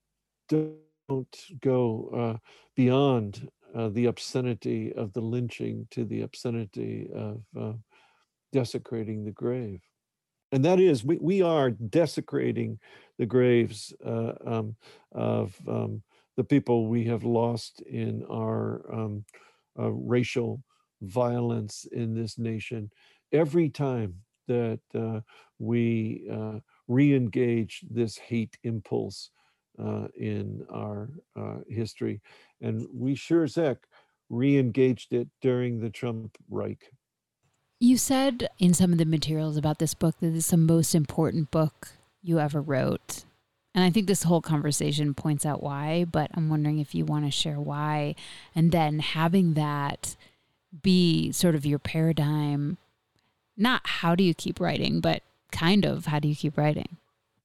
don't 0.49 1.37
go 1.61 2.41
beyond 2.75 3.51
uh, 3.75 3.89
the 3.89 4.07
obscenity 4.07 4.93
of 4.93 5.13
the 5.13 5.21
lynching 5.21 5.87
to 5.91 6.05
the 6.05 6.23
obscenity 6.23 7.09
of 7.15 7.79
desecrating 8.53 9.25
the 9.25 9.31
grave. 9.31 9.81
And 10.53 10.65
that 10.67 10.79
is, 10.79 11.03
we, 11.03 11.17
we 11.19 11.41
are 11.41 11.71
desecrating 11.71 12.79
the 13.19 13.25
graves 13.25 13.95
um, 14.05 14.77
of 15.13 15.57
um, 15.67 16.03
the 16.37 16.45
people 16.45 16.87
we 16.87 17.05
have 17.05 17.25
lost 17.25 17.81
in 17.83 18.25
our 18.31 18.83
um, 18.93 19.25
uh, 19.79 19.91
racial 19.91 20.63
violence 21.01 21.87
in 21.91 22.15
this 22.15 22.39
nation 22.39 22.91
every 23.33 23.69
time 23.69 24.15
that 24.49 24.81
uh, 24.95 25.21
we 25.59 26.27
uh, 26.31 26.59
re-engage 26.89 27.85
this 27.91 28.17
hate 28.19 28.57
impulse 28.63 29.31
uh, 29.83 30.07
in 30.17 30.65
our 30.71 31.09
uh, 31.39 31.57
history. 31.69 32.21
And 32.63 32.87
we 32.95 33.15
sure 33.15 33.45
as 33.45 33.57
heck 33.57 33.79
re-engaged 34.31 35.13
it 35.13 35.29
during 35.43 35.81
the 35.81 35.91
Trump 35.91 36.39
Reich. 36.49 36.91
You 37.81 37.99
said 37.99 38.49
in 38.59 38.73
some 38.73 38.93
of 38.93 38.99
the 38.99 39.05
materials 39.05 39.57
about 39.57 39.81
this 39.81 39.93
book 39.93 40.15
that 40.21 40.35
it's 40.35 40.51
the 40.51 40.57
most 40.57 40.95
important 40.95 41.51
book 41.51 41.91
you 42.23 42.39
ever 42.39 42.63
wrote. 42.63 43.25
And 43.75 43.83
I 43.83 43.91
think 43.91 44.07
this 44.07 44.23
whole 44.23 44.41
conversation 44.41 45.15
points 45.15 45.45
out 45.45 45.63
why, 45.63 46.05
but 46.05 46.31
I'm 46.35 46.49
wondering 46.49 46.79
if 46.79 46.95
you 46.95 47.05
want 47.05 47.25
to 47.25 47.31
share 47.31 47.59
why. 47.59 48.15
And 48.55 48.71
then 48.71 49.01
having 49.01 49.55
that 49.55 50.15
be 50.83 51.33
sort 51.33 51.55
of 51.55 51.67
your 51.67 51.79
paradigm, 51.79 52.79
not 53.57 53.83
how 53.85 54.15
do 54.15 54.23
you 54.23 54.35
keep 54.35 54.61
writing, 54.61 55.01
but 55.01 55.23
kind 55.51 55.85
of 55.85 56.07
how 56.07 56.19
do 56.19 56.29
you 56.29 56.37
keep 56.37 56.57
writing? 56.57 56.97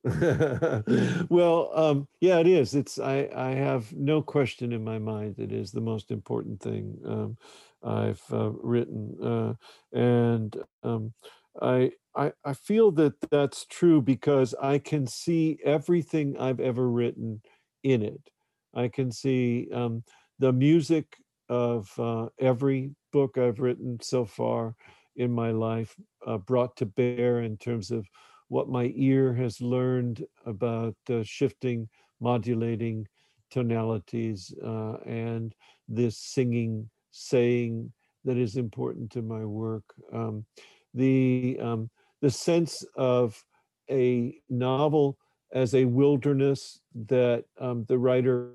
well, 1.30 1.72
um, 1.74 2.08
yeah, 2.22 2.40
it 2.40 2.48
is. 2.48 2.76
It's 2.76 3.00
I, 3.00 3.30
I 3.36 3.50
have 3.52 3.92
no 3.94 4.22
question 4.22 4.72
in 4.72 4.84
my 4.84 5.00
mind. 5.00 5.40
It 5.40 5.52
is 5.52 5.72
the 5.72 5.82
most 5.82 6.12
important 6.12 6.62
thing 6.62 6.98
um, 7.06 7.38
I've 7.84 8.22
uh, 8.32 8.52
written, 8.52 9.16
uh, 9.22 9.54
and 9.98 10.56
um, 10.84 11.14
I 11.62 11.92
I, 12.16 12.32
I 12.46 12.54
feel 12.54 12.92
that 12.94 13.16
that's 13.32 13.66
true 13.66 14.02
because 14.02 14.56
I 14.62 14.80
can 14.80 15.08
see 15.08 15.58
everything 15.66 16.38
I've 16.40 16.60
ever 16.60 16.90
written 16.90 17.42
in 17.84 18.02
it. 18.02 18.30
I 18.74 18.88
can 18.88 19.12
see 19.12 19.68
um, 19.74 20.04
the 20.40 20.54
music 20.54 21.18
of 21.50 21.92
uh, 22.00 22.28
every 22.40 22.92
book 23.12 23.38
I've 23.38 23.60
written 23.60 23.98
so 24.02 24.26
far 24.26 24.76
in 25.16 25.32
my 25.32 25.52
life 25.52 25.96
uh, 26.26 26.38
brought 26.38 26.78
to 26.78 26.86
bear 26.86 27.42
in 27.42 27.58
terms 27.58 27.90
of 27.92 28.08
what 28.50 28.70
my 28.70 28.92
ear 28.96 29.34
has 29.34 29.62
learned 29.62 30.26
about 30.46 30.96
uh, 31.10 31.24
shifting, 31.24 31.88
modulating 32.20 33.08
tonalities, 33.52 34.54
uh, 34.64 34.98
and 35.06 35.54
this 35.88 36.18
singing, 36.18 36.90
saying 37.12 37.92
that 38.26 38.38
is 38.38 38.58
important 38.58 39.12
to 39.12 39.22
my 39.22 39.46
work. 39.46 39.84
Um, 40.14 40.46
the 40.94 41.58
um, 41.62 41.90
the 42.22 42.30
sense 42.30 42.84
of 42.96 43.42
a 43.90 44.36
novel 44.50 45.18
as 45.54 45.74
a 45.76 45.86
wilderness 45.86 46.82
that 47.08 47.46
um, 47.60 47.86
the 47.88 47.98
writer 47.98 48.52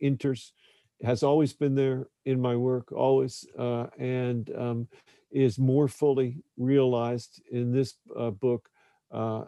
enters 0.00 0.52
has 1.02 1.22
always 1.22 1.52
been 1.52 1.74
there 1.74 2.06
in 2.24 2.40
my 2.40 2.56
work, 2.56 2.92
always, 2.92 3.44
uh, 3.58 3.86
and 3.98 4.50
um, 4.56 4.88
is 5.30 5.58
more 5.58 5.88
fully 5.88 6.42
realized 6.56 7.42
in 7.50 7.72
this 7.72 7.94
uh, 8.16 8.30
book. 8.30 8.68
Uh, 9.12 9.44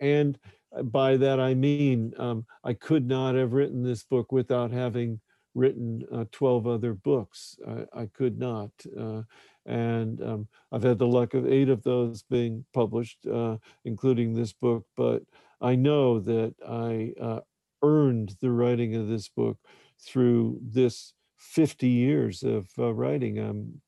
and 0.00 0.38
by 0.84 1.16
that 1.16 1.40
I 1.40 1.54
mean 1.54 2.12
um, 2.18 2.44
I 2.64 2.74
could 2.74 3.06
not 3.06 3.34
have 3.34 3.52
written 3.52 3.82
this 3.82 4.02
book 4.02 4.32
without 4.32 4.70
having 4.70 5.20
written 5.54 6.04
uh, 6.12 6.24
12 6.30 6.66
other 6.66 6.94
books. 6.94 7.56
I, 7.66 8.02
I 8.02 8.06
could 8.06 8.38
not. 8.38 8.70
Uh, 8.98 9.22
and 9.66 10.22
um, 10.22 10.48
I've 10.72 10.82
had 10.82 10.98
the 10.98 11.06
luck 11.06 11.34
of 11.34 11.46
eight 11.46 11.68
of 11.68 11.82
those 11.82 12.22
being 12.22 12.64
published, 12.72 13.26
uh, 13.26 13.56
including 13.84 14.34
this 14.34 14.52
book. 14.52 14.84
But 14.96 15.22
I 15.60 15.74
know 15.74 16.20
that 16.20 16.54
I 16.66 17.12
uh, 17.20 17.40
earned 17.82 18.34
the 18.40 18.50
writing 18.50 18.94
of 18.94 19.08
this 19.08 19.28
book 19.28 19.58
through 20.00 20.60
this 20.62 21.12
50 21.38 21.88
years 21.88 22.42
of 22.42 22.68
uh, 22.78 22.92
writing. 22.94 23.38
I'm 23.38 23.80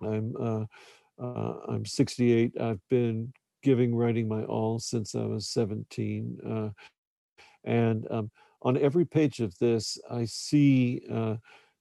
I'm 0.00 0.34
uh, 0.38 0.64
uh, 1.20 1.54
I'm 1.68 1.84
68. 1.84 2.60
I've 2.60 2.80
been 2.88 3.32
giving 3.62 3.94
writing 3.94 4.28
my 4.28 4.44
all 4.44 4.78
since 4.78 5.14
I 5.14 5.24
was 5.24 5.48
17, 5.48 6.38
uh, 6.46 6.68
and 7.64 8.06
um, 8.10 8.30
on 8.62 8.76
every 8.76 9.04
page 9.04 9.40
of 9.40 9.56
this, 9.58 9.98
I 10.10 10.24
see 10.24 11.02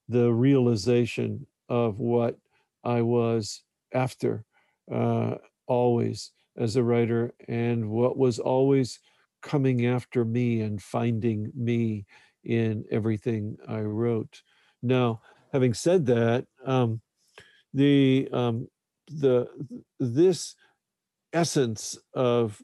the 0.10 0.32
realization 0.32 1.46
of 1.70 2.00
what 2.00 2.38
I 2.84 3.02
was 3.02 3.64
after 3.94 4.46
uh, 4.92 5.36
always 5.68 6.32
as 6.58 6.76
a 6.76 6.84
writer 6.84 7.34
and 7.48 7.90
what 7.90 8.18
was 8.18 8.40
always 8.40 9.00
coming 9.42 9.86
after 9.86 10.26
me 10.26 10.62
and 10.62 10.82
finding 10.82 11.52
me 11.56 12.06
in 12.44 12.86
everything 12.90 13.58
I 13.68 13.82
wrote. 13.82 14.42
Now, 14.82 15.22
having 15.52 15.74
said 15.74 16.06
that, 16.08 16.46
um, 16.66 17.02
the 17.74 18.30
um, 18.32 18.68
the 19.10 19.48
this 20.00 20.56
essence 21.34 21.98
of 22.14 22.62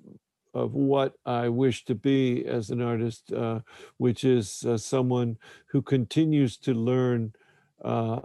of 0.55 0.76
what 0.76 1.14
I 1.26 1.49
wish 1.49 1.84
to 1.86 1.95
be 1.95 2.45
as 2.45 2.70
an 2.70 2.80
artist, 2.80 3.34
uh, 3.34 3.61
which 3.97 4.24
is 4.24 4.64
uh, 4.64 4.78
someone 4.78 5.38
who 5.66 5.82
continues 5.82 6.57
to 6.57 6.76
learn 6.76 7.34
uh, 7.84 8.20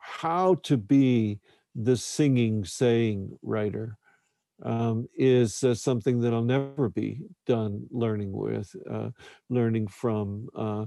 how 0.00 0.56
to 0.64 0.76
be 0.76 1.40
the 1.74 1.96
singing, 1.96 2.64
saying 2.64 3.38
writer 3.42 3.96
um, 4.62 5.08
is 5.16 5.64
uh, 5.64 5.74
something 5.74 6.20
that 6.20 6.34
I'll 6.34 6.42
never 6.42 6.90
be 6.90 7.22
done 7.46 7.86
learning 7.90 8.32
with, 8.32 8.74
uh, 8.90 9.10
learning 9.48 9.86
from, 9.88 10.48
uh, 10.54 10.84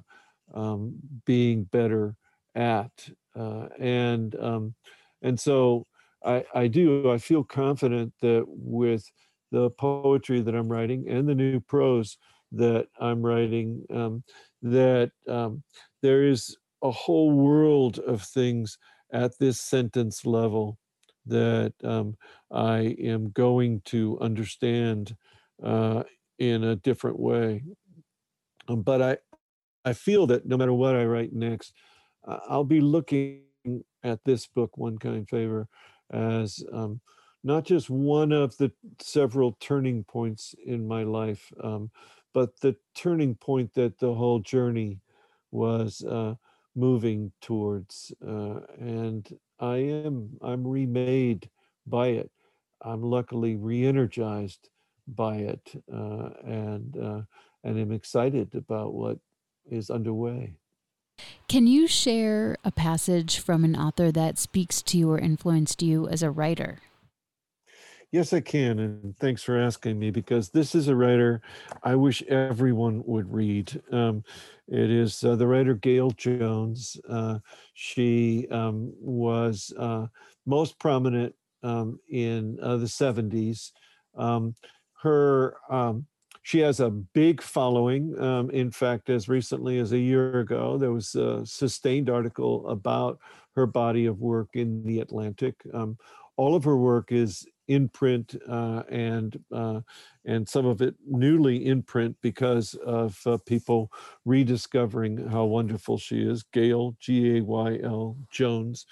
um, 0.54 0.94
being 1.26 1.64
better 1.64 2.16
at, 2.54 2.92
uh, 3.36 3.68
and 3.80 4.36
um, 4.36 4.76
and 5.24 5.40
so 5.40 5.88
I, 6.26 6.44
I 6.54 6.68
do. 6.68 7.12
I 7.12 7.18
feel 7.18 7.44
confident 7.44 8.14
that 8.22 8.44
with 8.48 9.12
the 9.52 9.70
poetry 9.72 10.42
that 10.42 10.56
I'm 10.56 10.72
writing 10.72 11.06
and 11.08 11.28
the 11.28 11.36
new 11.36 11.60
prose 11.60 12.18
that 12.52 12.88
I'm 13.00 13.22
writing, 13.22 13.84
um, 13.94 14.24
that 14.62 15.12
um, 15.28 15.64
there 16.02 16.24
is 16.24 16.56
a 16.84 16.92
whole 16.92 17.32
world 17.32 18.00
of 18.00 18.22
things 18.22 18.78
at 19.12 19.38
this 19.40 19.60
sentence 19.60 20.26
level 20.26 20.78
that 21.26 21.74
um, 21.84 22.16
I 22.52 22.96
am 23.00 23.32
going 23.32 23.82
to 23.86 24.20
understand 24.20 25.16
uh, 25.64 26.04
in 26.40 26.64
a 26.64 26.76
different 26.76 27.20
way. 27.20 27.64
Um, 28.68 28.82
but 28.82 29.02
I, 29.02 29.18
I 29.86 29.94
feel 29.94 30.28
that 30.28 30.46
no 30.46 30.58
matter 30.58 30.74
what 30.74 30.96
I 30.96 31.06
write 31.06 31.34
next, 31.34 31.74
I'll 32.26 32.64
be 32.64 32.82
looking 32.82 33.42
at 34.04 34.24
this 34.26 34.48
book, 34.48 34.78
One 34.78 34.98
Kind 34.98 35.30
Favor, 35.30 35.68
as 36.14 36.64
um, 36.72 37.02
not 37.44 37.66
just 37.66 37.90
one 37.90 38.32
of 38.32 38.56
the 38.58 38.72
several 39.02 39.58
turning 39.60 40.04
points 40.06 40.56
in 40.66 40.88
my 40.88 41.04
life, 41.04 41.52
um, 41.62 41.92
but 42.34 42.60
the 42.62 42.76
turning 42.96 43.36
point 43.36 43.74
that 43.74 44.00
the 44.00 44.14
whole 44.14 44.40
journey 44.40 45.00
was 45.52 46.04
uh, 46.04 46.36
moving 46.76 47.32
towards 47.42 48.12
uh, 48.28 48.60
and 48.80 49.38
i 49.60 49.78
am 49.78 50.30
i'm 50.42 50.66
remade 50.68 51.48
by 51.86 52.08
it. 52.08 52.32
I'm 52.82 53.02
luckily 53.02 53.56
re-energized 53.56 54.70
by 55.08 55.36
it 55.38 55.84
uh, 55.94 56.30
and 56.46 56.98
uh, 56.98 57.22
and 57.64 57.80
am 57.80 57.92
excited 57.92 58.56
about 58.56 58.94
what 58.94 59.18
is 59.70 59.90
underway 59.90 60.56
can 61.54 61.68
you 61.68 61.86
share 61.86 62.58
a 62.64 62.72
passage 62.72 63.38
from 63.38 63.64
an 63.64 63.76
author 63.76 64.12
that 64.12 64.40
speaks 64.40 64.82
to 64.82 64.98
you 64.98 65.12
or 65.12 65.20
influenced 65.20 65.84
you 65.84 66.08
as 66.08 66.24
a 66.24 66.32
writer 66.32 66.80
Yes, 68.12 68.32
I 68.32 68.42
can. 68.42 68.78
And 68.78 69.18
thanks 69.18 69.42
for 69.42 69.60
asking 69.60 69.98
me 69.98 70.12
because 70.12 70.50
this 70.50 70.76
is 70.76 70.88
a 70.88 70.96
writer 70.96 71.42
I 71.84 71.96
wish 71.96 72.22
everyone 72.24 73.04
would 73.06 73.32
read. 73.32 73.82
Um, 73.92 74.24
it 74.68 74.92
is 74.92 75.24
uh, 75.24 75.36
the 75.36 75.48
writer 75.48 75.76
Gayl 75.76 76.16
Jones. 76.16 76.96
Uh, 77.10 77.40
she 77.74 78.48
um, 78.52 78.94
was 79.00 79.74
uh, 79.80 80.06
most 80.46 80.78
prominent 80.78 81.34
um, 81.64 82.00
in 82.10 82.60
uh, 82.62 82.78
the 82.78 82.86
70s. 82.86 83.72
Um, 84.16 84.56
her 85.02 85.56
um, 85.72 86.06
she 86.44 86.60
has 86.60 86.80
a 86.80 86.90
big 86.90 87.42
following. 87.42 88.18
Um, 88.22 88.50
in 88.52 88.70
fact, 88.70 89.10
as 89.10 89.28
recently 89.28 89.80
as 89.80 89.94
a 89.94 89.98
year 89.98 90.40
ago, 90.40 90.78
there 90.78 90.92
was 90.92 91.16
a 91.16 91.46
sustained 91.46 92.10
article 92.10 92.68
about 92.70 93.20
her 93.56 93.66
body 93.66 94.06
of 94.06 94.20
work 94.20 94.50
in 94.54 94.84
the 94.84 95.00
Atlantic. 95.00 95.56
Um, 95.74 95.98
all 96.36 96.56
of 96.56 96.64
her 96.66 96.78
work 96.78 97.12
is 97.12 97.46
in 97.70 97.88
print 97.88 98.36
uh, 98.50 98.84
and 98.90 99.40
uh, 99.52 99.80
and 100.26 100.48
some 100.48 100.66
of 100.66 100.82
it 100.82 100.96
newly 101.08 101.66
in 101.66 101.82
print 101.82 102.16
because 102.22 102.74
of 102.86 103.20
uh, 103.26 103.38
people 103.46 103.90
rediscovering 104.26 105.30
how 105.30 105.46
wonderful 105.46 105.98
she 105.98 106.24
is. 106.24 106.44
Gayl 106.54 106.98
G 107.00 107.38
A 107.38 107.42
Y 107.42 107.80
L 107.84 108.18
Jones. 108.32 108.86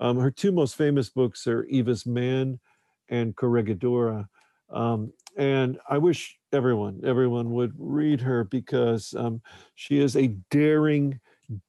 Um, 0.00 0.18
her 0.18 0.30
two 0.30 0.52
most 0.52 0.76
famous 0.76 1.08
books 1.08 1.46
are 1.46 1.64
Eva's 1.64 2.04
Man 2.04 2.60
and 3.08 3.34
Corregidora. 3.34 4.28
Um, 4.70 5.12
and 5.36 5.78
I 5.88 5.98
wish 5.98 6.37
everyone 6.52 7.00
everyone 7.04 7.50
would 7.50 7.72
read 7.78 8.20
her 8.20 8.44
because 8.44 9.14
um, 9.16 9.40
she 9.74 10.00
is 10.00 10.16
a 10.16 10.28
daring, 10.50 11.20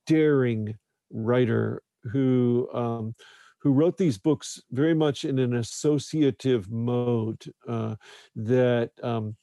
daring 0.06 0.78
writer 1.12 1.82
who 2.12 2.70
um, 2.74 3.16
who 3.62 3.74
wrote 3.74 3.98
these 3.98 4.18
books 4.18 4.62
very 4.72 4.94
much 4.94 5.26
in 5.26 5.40
an 5.40 5.56
associative 5.56 6.70
mode 6.72 7.44
uh, 7.68 7.96
that 8.36 8.92
um, 9.04 9.36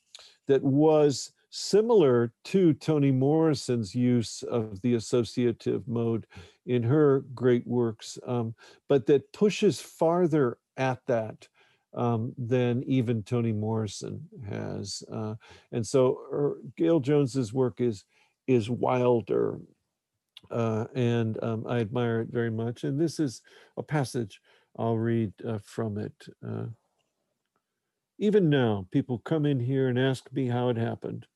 that 0.48 0.62
was 0.62 1.32
similar 1.50 2.32
to 2.44 2.74
Toni 2.74 3.10
Morrison's 3.10 3.94
use 3.94 4.42
of 4.42 4.80
the 4.82 4.94
associative 4.94 5.86
mode 5.88 6.26
in 6.66 6.82
her 6.82 7.20
great 7.34 7.66
works, 7.66 8.18
um, 8.26 8.54
but 8.88 9.06
that 9.06 9.32
pushes 9.32 9.80
farther 9.80 10.58
at 10.76 11.00
that 11.06 11.48
um, 11.96 12.34
than 12.38 12.82
even 12.84 13.22
Toni 13.22 13.52
Morrison 13.52 14.28
has. 14.48 15.02
Uh, 15.12 15.34
and 15.72 15.86
so 15.86 16.20
her, 16.30 16.56
Gayl 16.78 17.02
Jones's 17.02 17.52
work 17.52 17.80
is 17.80 18.04
is 18.46 18.70
wilder 18.70 19.58
uh, 20.50 20.84
and 20.94 21.42
um, 21.42 21.64
I 21.68 21.80
admire 21.80 22.20
it 22.20 22.28
very 22.30 22.50
much. 22.50 22.84
And 22.84 23.00
this 23.00 23.18
is 23.18 23.42
a 23.76 23.82
passage 23.82 24.40
I'll 24.78 24.98
read 24.98 25.32
uh, 25.46 25.58
from 25.64 25.98
it. 25.98 26.12
Uh, 26.46 26.66
even 28.18 28.48
now, 28.48 28.86
people 28.90 29.18
come 29.18 29.44
in 29.44 29.60
here 29.60 29.88
and 29.88 29.98
ask 29.98 30.32
me 30.32 30.46
how 30.46 30.68
it 30.68 30.76
happened. 30.76 31.26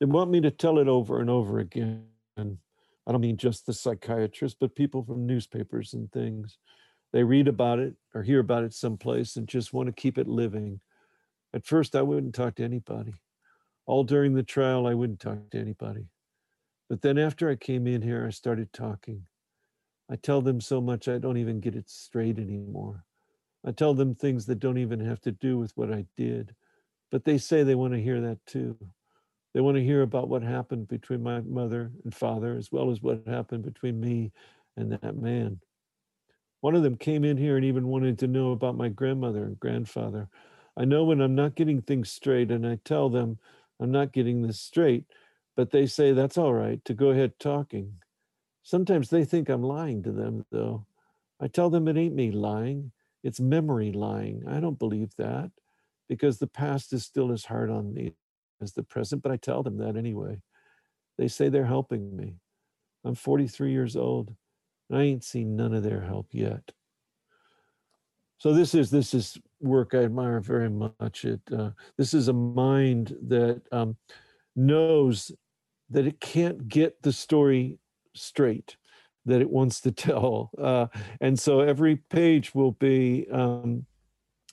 They 0.00 0.06
want 0.06 0.30
me 0.30 0.40
to 0.40 0.50
tell 0.50 0.78
it 0.78 0.88
over 0.88 1.20
and 1.20 1.30
over 1.30 1.60
again. 1.60 2.06
And 2.36 2.58
I 3.06 3.12
don't 3.12 3.20
mean 3.20 3.36
just 3.36 3.66
the 3.66 3.72
psychiatrists, 3.72 4.56
but 4.58 4.74
people 4.74 5.04
from 5.04 5.26
newspapers 5.26 5.94
and 5.94 6.10
things. 6.10 6.58
They 7.14 7.22
read 7.22 7.46
about 7.46 7.78
it 7.78 7.94
or 8.12 8.24
hear 8.24 8.40
about 8.40 8.64
it 8.64 8.74
someplace 8.74 9.36
and 9.36 9.46
just 9.46 9.72
want 9.72 9.86
to 9.86 9.92
keep 9.92 10.18
it 10.18 10.26
living. 10.26 10.80
At 11.54 11.64
first, 11.64 11.94
I 11.94 12.02
wouldn't 12.02 12.34
talk 12.34 12.56
to 12.56 12.64
anybody. 12.64 13.14
All 13.86 14.02
during 14.02 14.34
the 14.34 14.42
trial, 14.42 14.88
I 14.88 14.94
wouldn't 14.94 15.20
talk 15.20 15.38
to 15.52 15.60
anybody. 15.60 16.08
But 16.90 17.02
then 17.02 17.16
after 17.16 17.48
I 17.48 17.54
came 17.54 17.86
in 17.86 18.02
here, 18.02 18.26
I 18.26 18.30
started 18.30 18.72
talking. 18.72 19.26
I 20.10 20.16
tell 20.16 20.42
them 20.42 20.60
so 20.60 20.80
much 20.80 21.06
I 21.06 21.18
don't 21.18 21.36
even 21.36 21.60
get 21.60 21.76
it 21.76 21.88
straight 21.88 22.36
anymore. 22.36 23.04
I 23.64 23.70
tell 23.70 23.94
them 23.94 24.16
things 24.16 24.44
that 24.46 24.58
don't 24.58 24.78
even 24.78 24.98
have 24.98 25.20
to 25.20 25.30
do 25.30 25.56
with 25.56 25.70
what 25.76 25.92
I 25.92 26.06
did. 26.16 26.52
But 27.12 27.24
they 27.24 27.38
say 27.38 27.62
they 27.62 27.76
want 27.76 27.94
to 27.94 28.02
hear 28.02 28.20
that 28.22 28.44
too. 28.44 28.76
They 29.54 29.60
want 29.60 29.76
to 29.76 29.84
hear 29.84 30.02
about 30.02 30.28
what 30.28 30.42
happened 30.42 30.88
between 30.88 31.22
my 31.22 31.42
mother 31.42 31.92
and 32.02 32.12
father, 32.12 32.56
as 32.56 32.72
well 32.72 32.90
as 32.90 33.00
what 33.02 33.22
happened 33.28 33.62
between 33.62 34.00
me 34.00 34.32
and 34.76 34.90
that 34.90 35.14
man. 35.14 35.60
One 36.64 36.74
of 36.74 36.82
them 36.82 36.96
came 36.96 37.24
in 37.24 37.36
here 37.36 37.56
and 37.56 37.64
even 37.66 37.88
wanted 37.88 38.18
to 38.20 38.26
know 38.26 38.52
about 38.52 38.74
my 38.74 38.88
grandmother 38.88 39.44
and 39.44 39.60
grandfather. 39.60 40.30
I 40.78 40.86
know 40.86 41.04
when 41.04 41.20
I'm 41.20 41.34
not 41.34 41.56
getting 41.56 41.82
things 41.82 42.10
straight, 42.10 42.50
and 42.50 42.66
I 42.66 42.78
tell 42.86 43.10
them 43.10 43.38
I'm 43.80 43.90
not 43.92 44.14
getting 44.14 44.40
this 44.40 44.60
straight, 44.60 45.04
but 45.56 45.72
they 45.72 45.84
say 45.84 46.12
that's 46.12 46.38
all 46.38 46.54
right 46.54 46.82
to 46.86 46.94
go 46.94 47.10
ahead 47.10 47.38
talking. 47.38 47.96
Sometimes 48.62 49.10
they 49.10 49.26
think 49.26 49.50
I'm 49.50 49.62
lying 49.62 50.02
to 50.04 50.10
them, 50.10 50.46
though. 50.50 50.86
I 51.38 51.48
tell 51.48 51.68
them 51.68 51.86
it 51.86 51.98
ain't 51.98 52.14
me 52.14 52.30
lying, 52.30 52.92
it's 53.22 53.40
memory 53.40 53.92
lying. 53.92 54.42
I 54.48 54.58
don't 54.58 54.78
believe 54.78 55.10
that 55.18 55.50
because 56.08 56.38
the 56.38 56.46
past 56.46 56.94
is 56.94 57.04
still 57.04 57.30
as 57.30 57.44
hard 57.44 57.68
on 57.70 57.92
me 57.92 58.14
as 58.62 58.72
the 58.72 58.82
present, 58.82 59.22
but 59.22 59.32
I 59.32 59.36
tell 59.36 59.62
them 59.62 59.76
that 59.76 59.98
anyway. 59.98 60.40
They 61.18 61.28
say 61.28 61.50
they're 61.50 61.66
helping 61.66 62.16
me. 62.16 62.36
I'm 63.04 63.16
43 63.16 63.70
years 63.70 63.96
old, 63.96 64.34
I 64.92 65.02
ain't 65.02 65.24
seen 65.24 65.56
none 65.56 65.74
of 65.74 65.82
their 65.82 66.00
help 66.00 66.28
yet. 66.32 66.72
So 68.38 68.52
this 68.52 68.74
is 68.74 68.90
this 68.90 69.14
is 69.14 69.38
work 69.60 69.94
I 69.94 70.04
admire 70.04 70.40
very 70.40 70.68
much. 70.68 71.24
It 71.24 71.40
uh, 71.56 71.70
this 71.96 72.12
is 72.12 72.28
a 72.28 72.32
mind 72.32 73.16
that 73.28 73.62
um, 73.72 73.96
knows 74.54 75.32
that 75.90 76.06
it 76.06 76.20
can't 76.20 76.68
get 76.68 77.00
the 77.02 77.12
story 77.12 77.78
straight 78.14 78.76
that 79.26 79.40
it 79.40 79.50
wants 79.50 79.80
to 79.82 79.92
tell. 79.92 80.50
Uh, 80.58 80.86
and 81.20 81.38
so 81.38 81.60
every 81.60 81.96
page 81.96 82.54
will 82.54 82.72
be 82.72 83.26
um, 83.32 83.84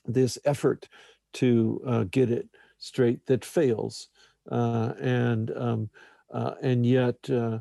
this 0.06 0.38
effort 0.44 0.88
to 1.34 1.80
uh, 1.86 2.04
get 2.04 2.30
it 2.30 2.48
straight 2.78 3.24
that 3.26 3.44
fails. 3.44 4.08
Uh, 4.50 4.92
and, 5.00 5.56
um, 5.56 5.90
uh, 6.32 6.54
and 6.62 6.84
yet 6.84 7.16
uh, 7.30 7.58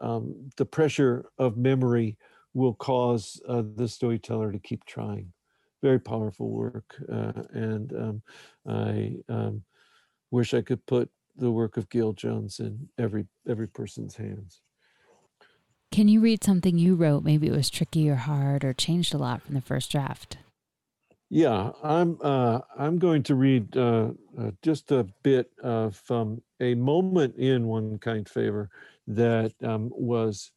um, 0.00 0.50
the 0.56 0.64
pressure 0.64 1.26
of 1.38 1.56
memory 1.56 2.16
will 2.54 2.74
cause 2.74 3.40
uh, 3.48 3.62
the 3.76 3.88
storyteller 3.88 4.52
to 4.52 4.58
keep 4.58 4.84
trying. 4.84 5.32
Very 5.82 5.98
powerful 5.98 6.50
work. 6.50 6.96
and 7.08 7.92
um, 7.92 8.22
I 8.66 9.16
um, 9.28 9.62
wish 10.30 10.52
I 10.54 10.62
could 10.62 10.84
put 10.86 11.10
the 11.36 11.50
work 11.50 11.76
of 11.76 11.88
Gayl 11.88 12.14
Jones 12.14 12.60
in 12.60 12.88
every 12.98 13.26
every 13.48 13.68
person's 13.68 14.16
hands. 14.16 14.60
Can 15.90 16.06
you 16.06 16.20
read 16.20 16.44
something 16.44 16.78
you 16.78 16.94
wrote? 16.94 17.24
Maybe 17.24 17.48
it 17.48 17.52
was 17.52 17.70
tricky 17.70 18.08
or 18.08 18.16
hard 18.16 18.64
or 18.64 18.72
changed 18.72 19.12
a 19.12 19.18
lot 19.18 19.42
from 19.42 19.54
the 19.54 19.60
first 19.60 19.90
draft. 19.90 20.38
Yeah, 21.28 21.70
I'm 21.82 22.18
uh, 22.22 22.60
I'm 22.78 22.98
going 22.98 23.22
to 23.24 23.34
read 23.34 23.76
uh, 23.76 24.10
uh, 24.38 24.50
just 24.62 24.90
a 24.92 25.04
bit 25.22 25.50
of 25.62 26.00
um, 26.10 26.42
a 26.60 26.74
moment 26.74 27.36
in 27.36 27.66
One 27.66 27.98
Kind 27.98 28.28
Favor 28.28 28.68
that 29.06 29.52
um, 29.62 29.90
was 29.92 30.52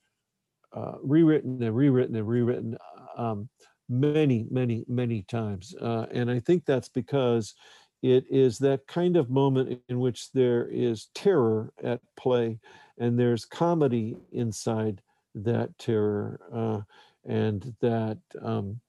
uh, 0.75 0.93
rewritten 1.01 1.61
and 1.61 1.75
rewritten 1.75 2.15
and 2.15 2.27
rewritten 2.27 2.77
um, 3.17 3.49
many, 3.89 4.45
many, 4.49 4.83
many 4.87 5.23
times, 5.23 5.75
uh, 5.81 6.05
and 6.11 6.29
I 6.29 6.39
think 6.39 6.65
that's 6.65 6.89
because 6.89 7.53
it 8.01 8.25
is 8.29 8.57
that 8.59 8.85
kind 8.85 9.15
of 9.15 9.29
moment 9.29 9.79
in 9.87 9.99
which 9.99 10.29
there 10.33 10.67
is 10.67 11.07
terror 11.15 11.71
at 11.81 12.01
play 12.17 12.59
and 12.97 13.17
there's 13.17 13.45
comedy 13.45 14.17
inside 14.31 15.01
that 15.35 15.77
terror 15.79 16.39
uh, 16.53 16.81
and 17.25 17.73
that 17.81 18.19
um, 18.41 18.79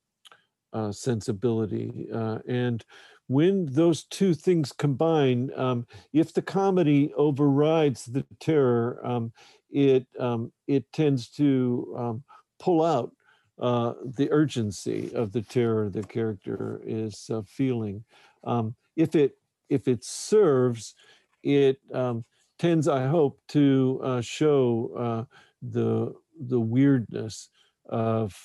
uh, 0.72 0.90
sensibility. 0.90 2.08
Uh, 2.12 2.38
and 2.48 2.84
when 3.26 3.66
those 3.66 4.04
two 4.04 4.34
things 4.34 4.72
combine, 4.72 5.50
um, 5.56 5.86
if 6.12 6.32
the 6.32 6.42
comedy 6.42 7.12
overrides 7.16 8.04
the 8.06 8.24
terror, 8.40 9.00
um, 9.04 9.32
it 9.70 10.06
um, 10.18 10.52
it 10.66 10.90
tends 10.92 11.28
to 11.28 11.94
um, 11.96 12.24
pull 12.58 12.82
out 12.84 13.12
uh, 13.58 13.94
the 14.04 14.30
urgency 14.30 15.10
of 15.14 15.32
the 15.32 15.42
terror 15.42 15.88
the 15.88 16.02
character 16.02 16.80
is 16.84 17.30
uh, 17.32 17.42
feeling. 17.46 18.04
Um, 18.44 18.74
if 18.96 19.14
it 19.14 19.36
if 19.70 19.88
it 19.88 20.04
serves, 20.04 20.94
it 21.42 21.78
um, 21.92 22.24
tends, 22.58 22.88
I 22.88 23.06
hope, 23.06 23.40
to 23.48 24.00
uh, 24.04 24.20
show 24.20 24.90
uh, 24.96 25.36
the 25.62 26.14
the 26.38 26.60
weirdness 26.60 27.48
of 27.86 28.36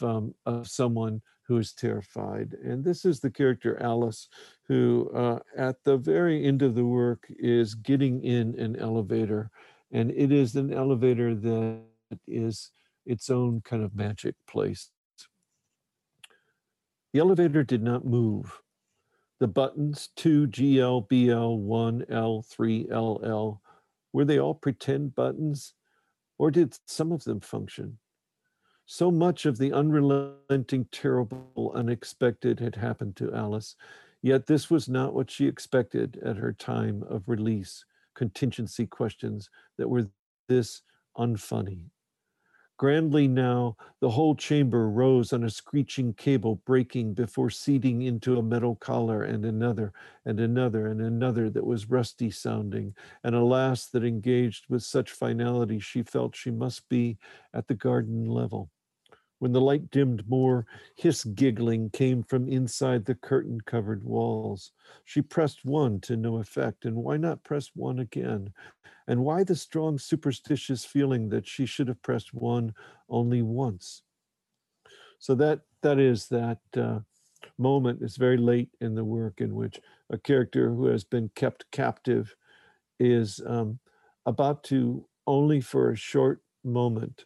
of 0.46 0.68
someone 0.68 1.22
who 1.50 1.58
is 1.58 1.74
terrified. 1.74 2.56
And 2.64 2.84
this 2.84 3.06
is 3.06 3.20
the 3.20 3.32
character 3.32 3.82
Alice, 3.82 4.30
who 4.68 5.10
uh, 5.16 5.40
at 5.58 5.84
the 5.84 5.98
very 5.98 6.46
end 6.46 6.62
of 6.62 6.76
the 6.76 6.86
work 6.86 7.26
is 7.40 7.74
getting 7.74 8.24
in 8.24 8.58
an 8.60 8.76
elevator, 8.76 9.50
and 9.92 10.12
it 10.12 10.32
is 10.32 10.56
an 10.56 10.72
elevator 10.72 11.34
that 11.34 11.82
is 12.28 12.70
its 13.08 13.32
own 13.32 13.62
kind 13.62 13.84
of 13.84 13.96
magic 13.96 14.36
place. 14.48 14.92
The 17.14 17.20
elevator 17.20 17.64
did 17.64 17.82
not 17.82 18.06
move 18.06 18.62
the 19.40 19.48
buttons 19.48 20.10
2GL, 20.18 21.08
BL, 21.08 21.16
1L, 21.16 22.46
3LL, 22.46 23.60
were 24.14 24.26
they 24.26 24.40
all 24.40 24.54
pretend 24.54 25.16
buttons? 25.16 25.74
Or 26.38 26.52
did 26.52 26.78
some 26.86 27.12
of 27.12 27.24
them 27.24 27.40
function? 27.40 27.98
So 28.92 29.12
much 29.12 29.46
of 29.46 29.60
the 29.60 29.72
unrelenting, 29.72 30.88
terrible, 30.92 31.72
unexpected 31.76 32.60
had 32.60 32.76
happened 32.76 33.16
to 33.18 33.32
Alice, 33.32 33.76
yet 34.24 34.48
this 34.48 34.72
was 34.72 34.90
not 34.90 35.14
what 35.14 35.30
she 35.30 35.46
expected 35.46 36.20
at 36.26 36.38
her 36.38 36.52
time 36.52 37.04
of 37.04 37.30
release 37.30 37.86
contingency 38.16 38.88
questions 38.88 39.52
that 39.78 39.88
were 39.88 40.08
this 40.48 40.82
unfunny. 41.16 41.92
Grandly 42.78 43.28
now, 43.28 43.78
the 44.00 44.10
whole 44.10 44.34
chamber 44.34 44.90
rose 44.90 45.34
on 45.34 45.44
a 45.44 45.52
screeching 45.52 46.16
cable, 46.16 46.56
breaking 46.66 47.14
before 47.14 47.52
seeding 47.52 48.02
into 48.02 48.40
a 48.40 48.44
metal 48.44 48.74
collar 48.74 49.22
and 49.22 49.46
another 49.46 49.94
and 50.26 50.40
another 50.40 50.88
and 50.88 51.00
another 51.00 51.52
that 51.52 51.66
was 51.66 51.92
rusty 51.92 52.32
sounding, 52.32 52.96
and 53.24 53.36
a 53.36 53.44
last 53.44 53.92
that 53.92 54.04
engaged 54.04 54.66
with 54.68 54.82
such 54.82 55.12
finality 55.12 55.78
she 55.78 56.02
felt 56.02 56.36
she 56.36 56.50
must 56.50 56.90
be 56.90 57.20
at 57.54 57.68
the 57.68 57.76
garden 57.76 58.26
level. 58.26 58.72
When 59.40 59.54
the 59.54 59.62
light 59.62 59.90
dimmed 59.90 60.28
more, 60.30 60.66
hiss 60.96 61.24
giggling 61.24 61.90
came 61.92 62.24
from 62.24 62.50
inside 62.50 63.06
the 63.06 63.16
curtain 63.16 63.62
covered 63.62 64.04
walls. 64.04 64.72
She 65.06 65.22
pressed 65.22 65.64
one 65.64 66.02
to 66.02 66.18
no 66.18 66.38
effect, 66.38 66.86
and 66.86 66.96
why 66.98 67.18
not 67.18 67.44
press 67.44 67.72
one 67.74 68.00
again? 68.00 68.54
And 69.08 69.24
why 69.24 69.44
the 69.44 69.56
strong 69.56 69.98
superstitious 69.98 70.86
feeling 70.86 71.30
that 71.30 71.48
she 71.48 71.66
should 71.66 71.88
have 71.88 72.02
pressed 72.02 72.34
one 72.34 72.74
only 73.08 73.42
once? 73.42 74.04
So 75.20 75.36
that 75.36 75.62
that 75.82 76.00
is 76.00 76.28
that 76.28 76.60
uh, 76.76 77.00
moment 77.58 78.02
is 78.02 78.18
very 78.18 78.38
late 78.38 78.70
in 78.82 78.96
the 78.96 79.04
work 79.04 79.42
in 79.42 79.56
which 79.56 79.80
a 80.10 80.18
character 80.18 80.70
who 80.70 80.88
has 80.88 81.04
been 81.04 81.30
kept 81.36 81.70
captive 81.72 82.36
is 83.00 83.42
um, 83.46 83.80
about 84.26 84.64
to 84.66 85.06
only 85.28 85.62
for 85.62 85.92
a 85.92 85.96
short 85.96 86.42
moment 86.64 87.26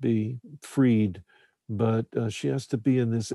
be 0.00 0.38
freed 0.62 1.22
but 1.68 2.06
uh, 2.16 2.28
she 2.28 2.48
has 2.48 2.66
to 2.68 2.76
be 2.76 2.98
in 2.98 3.10
this 3.10 3.32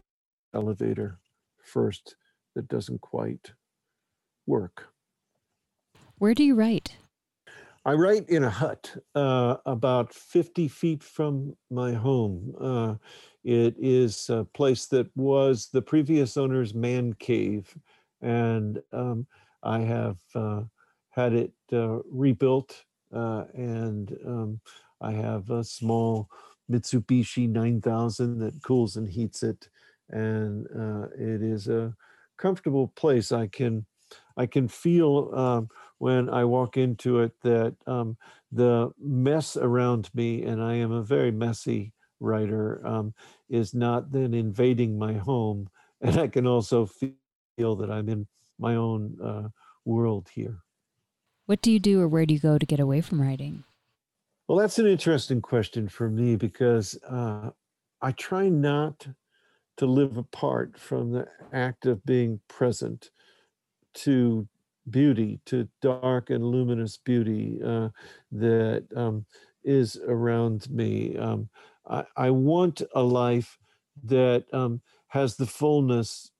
elevator 0.53 1.19
first 1.63 2.15
that 2.55 2.67
doesn't 2.67 3.01
quite 3.01 3.53
work. 4.45 4.89
Where 6.17 6.34
do 6.34 6.43
you 6.43 6.55
write? 6.55 6.97
I 7.86 7.93
write 7.93 8.29
in 8.29 8.45
a 8.45 8.49
hut 8.49 8.95
uh, 9.13 9.57
about 9.65 10.13
50 10.13 10.69
feet 10.69 11.03
from 11.03 11.57
my 11.69 11.91
home. 11.91 12.53
Uh, 12.59 12.95
it 13.43 13.75
is 13.77 14.29
a 14.29 14.45
place 14.45 14.86
that 14.88 15.07
was 15.17 15.67
the 15.67 15.81
previous 15.81 16.38
owner's 16.38 16.73
man 16.73 17.11
cave, 17.13 17.77
and 18.21 18.81
um, 18.93 19.27
I 19.63 19.79
have 19.79 20.17
uh, 20.34 20.61
had 21.09 21.34
it 21.34 21.51
uh, 21.73 21.99
rebuilt, 22.09 22.86
uh, 23.13 23.45
and 23.53 24.15
um, 24.25 24.61
I 25.01 25.11
have 25.11 25.49
a 25.49 25.63
small 25.65 26.29
Mitsubishi 26.72 27.49
9000 27.49 28.39
that 28.39 28.61
cools 28.64 28.95
and 28.95 29.09
heats 29.09 29.43
it, 29.43 29.70
and 30.09 30.68
uh, 30.68 31.07
it 31.18 31.41
is 31.41 31.68
a 31.68 31.95
comfortable 32.38 32.88
place. 32.95 33.32
I 33.32 33.47
can 33.47 33.86
I 34.38 34.45
can 34.45 34.68
feel 34.68 35.34
um, 35.34 35.70
when 35.97 36.30
I 36.30 36.43
walk 36.45 36.78
into 36.78 37.20
it 37.20 37.34
that 37.41 37.76
um, 37.88 38.18
the 38.51 38.91
mess 38.99 39.57
around 39.57 40.09
me, 40.14 40.43
and 40.43 40.61
I 40.61 40.76
am 40.76 40.91
a 40.91 41.03
very 41.03 41.32
messy 41.32 41.93
writer, 42.20 42.86
um, 42.86 43.14
is 43.49 43.74
not 43.74 44.11
then 44.11 44.34
invading 44.34 44.97
my 44.97 45.14
home, 45.14 45.70
and 46.01 46.18
I 46.18 46.28
can 46.28 46.47
also 46.47 46.86
feel 46.86 47.76
that 47.76 47.91
I'm 47.91 48.09
in 48.09 48.28
my 48.59 48.76
own 48.76 49.18
uh, 49.24 49.49
world 49.86 50.30
here. 50.34 50.59
What 51.45 51.61
do 51.61 51.72
you 51.72 51.80
do, 51.80 51.99
or 51.99 52.07
where 52.07 52.26
do 52.26 52.34
you 52.34 52.39
go 52.39 52.57
to 52.57 52.66
get 52.66 52.80
away 52.80 53.01
from 53.01 53.22
writing? 53.22 53.64
Well, 54.47 54.57
that's 54.57 54.79
an 54.79 54.87
interesting 54.87 55.41
question 55.41 55.87
for 55.87 56.09
me 56.09 56.35
because 56.35 56.97
uh, 57.09 57.51
I 58.01 58.11
try 58.11 58.49
not 58.49 59.07
to 59.77 59.85
live 59.85 60.17
apart 60.17 60.77
from 60.77 61.11
the 61.11 61.27
act 61.53 61.85
of 61.85 62.05
being 62.05 62.41
present 62.49 63.09
to 63.93 64.45
beauty, 64.89 65.39
to 65.45 65.69
dark 65.81 66.29
and 66.29 66.43
luminous 66.43 66.97
beauty 66.97 67.61
uh, 67.65 67.89
that 68.33 68.85
um, 68.97 69.25
is 69.63 69.97
around 70.07 70.69
me. 70.69 71.17
Um, 71.17 71.47
I, 71.87 72.03
I, 72.17 72.29
want 72.29 72.81
a 72.95 73.01
life 73.01 73.57
that 74.03 74.43
um, 74.51 74.81
has 75.07 75.37
the 75.37 75.45
fullness 75.45 76.31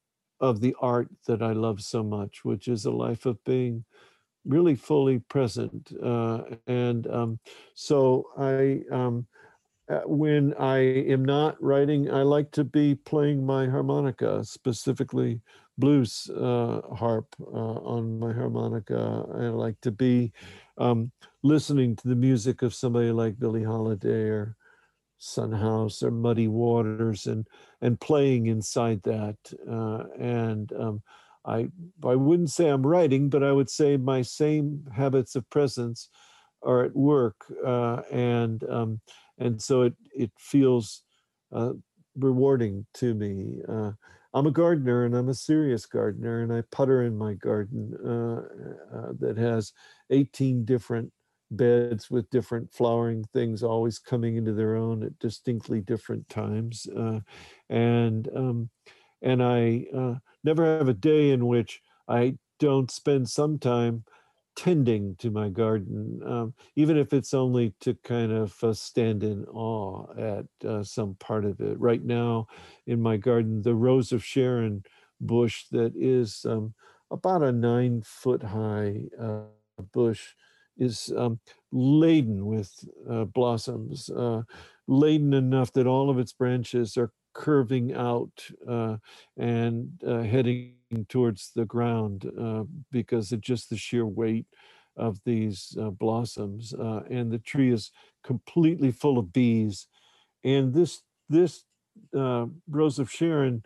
of 0.41 0.59
the 0.59 0.75
art 0.81 1.07
that 1.25 1.41
I 1.41 1.53
love 1.53 1.81
so 1.81 2.03
much, 2.03 2.43
which 2.43 2.67
is 2.67 2.85
a 2.85 2.91
life 2.91 3.25
of 3.25 3.41
being 3.45 3.85
really 4.45 4.75
fully 4.75 5.19
present. 5.19 5.91
Uh, 6.03 6.43
and 6.67 7.07
um, 7.07 7.39
so 7.75 8.25
I, 8.37 8.81
um, 8.91 9.25
uh, 9.89 10.01
when 10.05 10.53
I 10.59 10.77
am 10.77 11.25
not 11.25 11.61
writing, 11.61 12.11
I 12.11 12.23
like 12.23 12.51
to 12.51 12.63
be 12.63 12.95
playing 12.95 13.45
my 13.45 13.67
harmonica, 13.67 14.43
specifically 14.43 15.41
blues 15.77 16.29
uh, 16.29 16.81
harp 16.95 17.35
uh, 17.41 17.79
on 17.95 18.19
my 18.19 18.31
harmonica. 18.31 19.25
I 19.33 19.47
like 19.47 19.79
to 19.81 19.91
be 19.91 20.31
um, 20.77 21.11
listening 21.41 21.95
to 21.97 22.07
the 22.07 22.15
music 22.15 22.61
of 22.61 22.73
somebody 22.73 23.11
like 23.11 23.39
Billie 23.39 23.63
Holiday 23.63 24.29
or 24.29 24.55
Son 25.17 25.51
House 25.51 26.03
or 26.03 26.11
Muddy 26.11 26.47
Waters 26.47 27.27
and 27.27 27.47
and 27.81 27.99
playing 27.99 28.47
inside 28.47 29.01
that. 29.03 29.37
Uh, 29.69 30.03
and 30.19 30.71
um, 30.73 31.01
I 31.45 31.69
I 32.05 32.15
wouldn't 32.15 32.51
say 32.51 32.69
I'm 32.69 32.85
writing, 32.85 33.29
but 33.29 33.43
I 33.43 33.51
would 33.51 33.69
say 33.69 33.97
my 33.97 34.21
same 34.21 34.85
habits 34.95 35.35
of 35.35 35.49
presence 35.49 36.09
are 36.63 36.83
at 36.83 36.95
work, 36.95 37.35
uh, 37.65 38.01
and 38.11 38.63
um, 38.69 39.01
and 39.37 39.61
so 39.61 39.83
it 39.83 39.95
it 40.15 40.31
feels 40.37 41.03
uh, 41.51 41.73
rewarding 42.15 42.85
to 42.95 43.13
me. 43.13 43.61
Uh, 43.67 43.91
I'm 44.33 44.47
a 44.47 44.51
gardener, 44.51 45.05
and 45.05 45.15
I'm 45.15 45.29
a 45.29 45.33
serious 45.33 45.85
gardener, 45.85 46.41
and 46.41 46.51
I 46.51 46.63
putter 46.71 47.03
in 47.03 47.17
my 47.17 47.33
garden 47.35 47.93
uh, 48.03 48.97
uh, 48.97 49.13
that 49.19 49.37
has 49.37 49.73
18 50.09 50.65
different 50.65 51.11
beds 51.51 52.09
with 52.09 52.29
different 52.31 52.71
flowering 52.73 53.23
things 53.31 53.61
always 53.61 53.99
coming 53.99 54.37
into 54.37 54.53
their 54.53 54.75
own 54.75 55.03
at 55.03 55.19
distinctly 55.19 55.81
different 55.81 56.27
times, 56.29 56.87
uh, 56.97 57.19
and 57.69 58.29
um, 58.35 58.69
and 59.24 59.41
I 59.41 59.86
uh, 59.95 60.15
never 60.43 60.78
have 60.78 60.89
a 60.89 60.93
day 60.93 61.32
in 61.32 61.47
which 61.47 61.82
I 62.07 62.38
don't 62.59 62.91
spend 62.91 63.30
some 63.30 63.57
time 63.57 64.03
tending 64.55 65.15
to 65.15 65.32
my 65.32 65.49
garden, 65.49 66.21
um, 66.26 66.53
even 66.76 66.97
if 66.97 67.11
it's 67.11 67.34
only 67.34 67.74
to 67.80 67.95
kind 68.03 68.32
of 68.32 68.63
uh, 68.63 68.74
stand 68.74 69.24
in 69.24 69.45
awe 69.45 70.05
at 70.15 70.67
uh, 70.67 70.84
some 70.84 71.15
part 71.15 71.45
of 71.45 71.59
it. 71.59 71.80
Right 71.80 72.03
now, 72.03 72.47
in 72.86 73.01
my 73.01 73.17
garden, 73.17 73.63
the 73.63 73.74
Rose 73.74 74.11
of 74.11 74.24
Sharon 74.24 74.84
bush 75.19 75.65
that 75.71 75.93
is 75.95 76.45
um, 76.47 76.74
about 77.09 77.41
a 77.41 77.51
nine 77.51 78.03
foot 78.05 78.43
high 78.43 79.05
uh, 79.19 79.45
bush 79.91 80.34
is 80.78 81.11
um, 81.17 81.39
laden 81.71 82.45
with 82.45 82.71
uh, 83.09 83.24
blossoms, 83.26 84.09
uh, 84.09 84.41
laden 84.88 85.34
enough 85.34 85.71
that 85.74 85.88
all 85.88 86.09
of 86.09 86.19
its 86.19 86.34
branches 86.34 86.97
are 86.97 87.11
curving 87.34 87.93
out 87.93 88.45
uh, 88.67 88.97
and 89.38 89.89
uh, 90.05 90.21
heading 90.21 90.75
towards 91.09 91.51
the 91.55 91.65
ground 91.65 92.31
uh, 92.39 92.63
because 92.91 93.31
of 93.31 93.41
just 93.41 93.69
the 93.69 93.77
sheer 93.77 94.05
weight 94.05 94.45
of 94.95 95.19
these 95.25 95.75
uh, 95.79 95.89
blossoms. 95.89 96.73
Uh, 96.73 97.01
and 97.09 97.31
the 97.31 97.39
tree 97.39 97.71
is 97.71 97.91
completely 98.23 98.91
full 98.91 99.17
of 99.17 99.34
bees. 99.34 99.88
And 100.43 100.73
this 100.73 101.01
this 101.29 101.63
uh, 102.15 102.45
rose 102.69 102.99
of 102.99 103.11
Sharon 103.11 103.63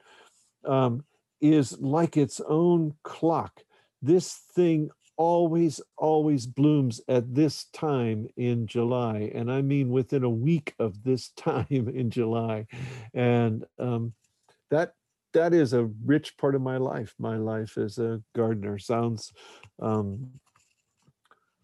um, 0.65 1.03
is 1.41 1.78
like 1.80 2.18
its 2.18 2.39
own 2.47 2.93
clock. 3.03 3.61
This 4.01 4.34
thing 4.53 4.89
always, 5.18 5.82
always 5.97 6.45
blooms 6.45 7.01
at 7.07 7.34
this 7.34 7.65
time 7.74 8.28
in 8.38 8.68
July. 8.68 9.32
And 9.34 9.51
I 9.51 9.61
mean 9.61 9.89
within 9.89 10.24
a 10.24 10.30
week 10.30 10.74
of 10.80 11.03
this 11.03 11.30
time 11.36 11.65
in 11.70 12.09
July. 12.09 12.68
And 13.13 13.65
um, 13.80 14.13
that 14.70 14.93
that 15.34 15.53
is 15.53 15.74
a 15.74 15.86
rich 16.05 16.38
part 16.38 16.55
of 16.55 16.61
my 16.61 16.78
life. 16.78 17.13
My 17.20 17.38
life 17.38 17.78
as 17.78 17.99
a 17.99 18.22
gardener 18.34 18.80
sounds 18.80 19.34
um, 19.80 20.32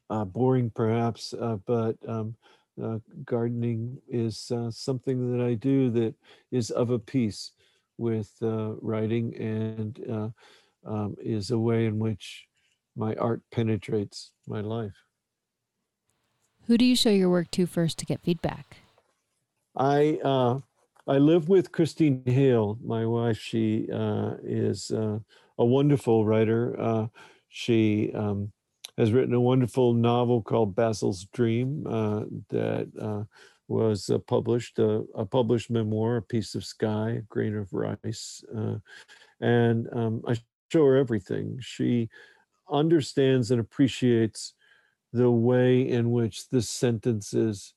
uh, 0.09 0.25
boring, 0.25 0.69
perhaps, 0.69 1.33
uh, 1.33 1.57
but 1.65 1.95
um, 2.07 2.35
uh, 2.81 2.99
gardening 3.25 3.97
is 4.07 4.51
uh, 4.51 4.69
something 4.69 5.35
that 5.35 5.43
I 5.43 5.53
do 5.53 5.89
that 5.91 6.13
is 6.51 6.71
of 6.71 6.89
a 6.89 6.99
piece 6.99 7.51
with 7.97 8.31
uh, 8.41 8.73
writing 8.81 9.35
and 9.35 9.99
uh, 10.11 10.89
um, 10.89 11.15
is 11.19 11.51
a 11.51 11.57
way 11.57 11.85
in 11.85 11.99
which 11.99 12.47
my 12.95 13.15
art 13.15 13.41
penetrates 13.51 14.31
my 14.47 14.61
life. 14.61 15.03
Who 16.67 16.77
do 16.77 16.85
you 16.85 16.95
show 16.95 17.09
your 17.09 17.29
work 17.29 17.51
to 17.51 17.65
first 17.65 17.97
to 17.99 18.05
get 18.05 18.21
feedback? 18.21 18.77
I 19.75 20.19
uh, 20.23 20.59
I 21.07 21.17
live 21.17 21.49
with 21.49 21.71
Christine 21.71 22.23
Hale, 22.25 22.77
my 22.83 23.05
wife. 23.05 23.37
She 23.37 23.89
uh, 23.91 24.35
is 24.43 24.91
uh, 24.91 25.19
a 25.57 25.65
wonderful 25.65 26.25
writer. 26.25 26.79
Uh, 26.79 27.07
she 27.49 28.11
um, 28.13 28.51
has 28.97 29.11
written 29.11 29.33
a 29.33 29.41
wonderful 29.41 29.93
novel 29.93 30.41
called 30.41 30.75
Basil's 30.75 31.25
Dream 31.33 31.85
uh, 31.87 32.23
that 32.49 32.89
uh, 33.01 33.23
was 33.67 34.09
published, 34.27 34.79
a 34.79 35.25
published 35.25 35.69
memoir, 35.69 36.17
a 36.17 36.21
piece 36.21 36.55
of 36.55 36.63
sky, 36.63 37.09
a 37.09 37.21
grain 37.21 37.55
of 37.55 37.73
rice, 37.73 38.43
and 39.41 39.89
um, 39.91 40.21
I 40.27 40.35
show 40.71 40.85
her 40.85 40.95
everything. 40.95 41.57
She 41.59 42.09
understands 42.73 43.51
and 43.51 43.59
appreciates 43.59 44.53
the 45.13 45.29
way 45.31 45.87
in 45.87 46.11
which 46.11 46.49
the 46.49 46.61
sentences 46.61 47.75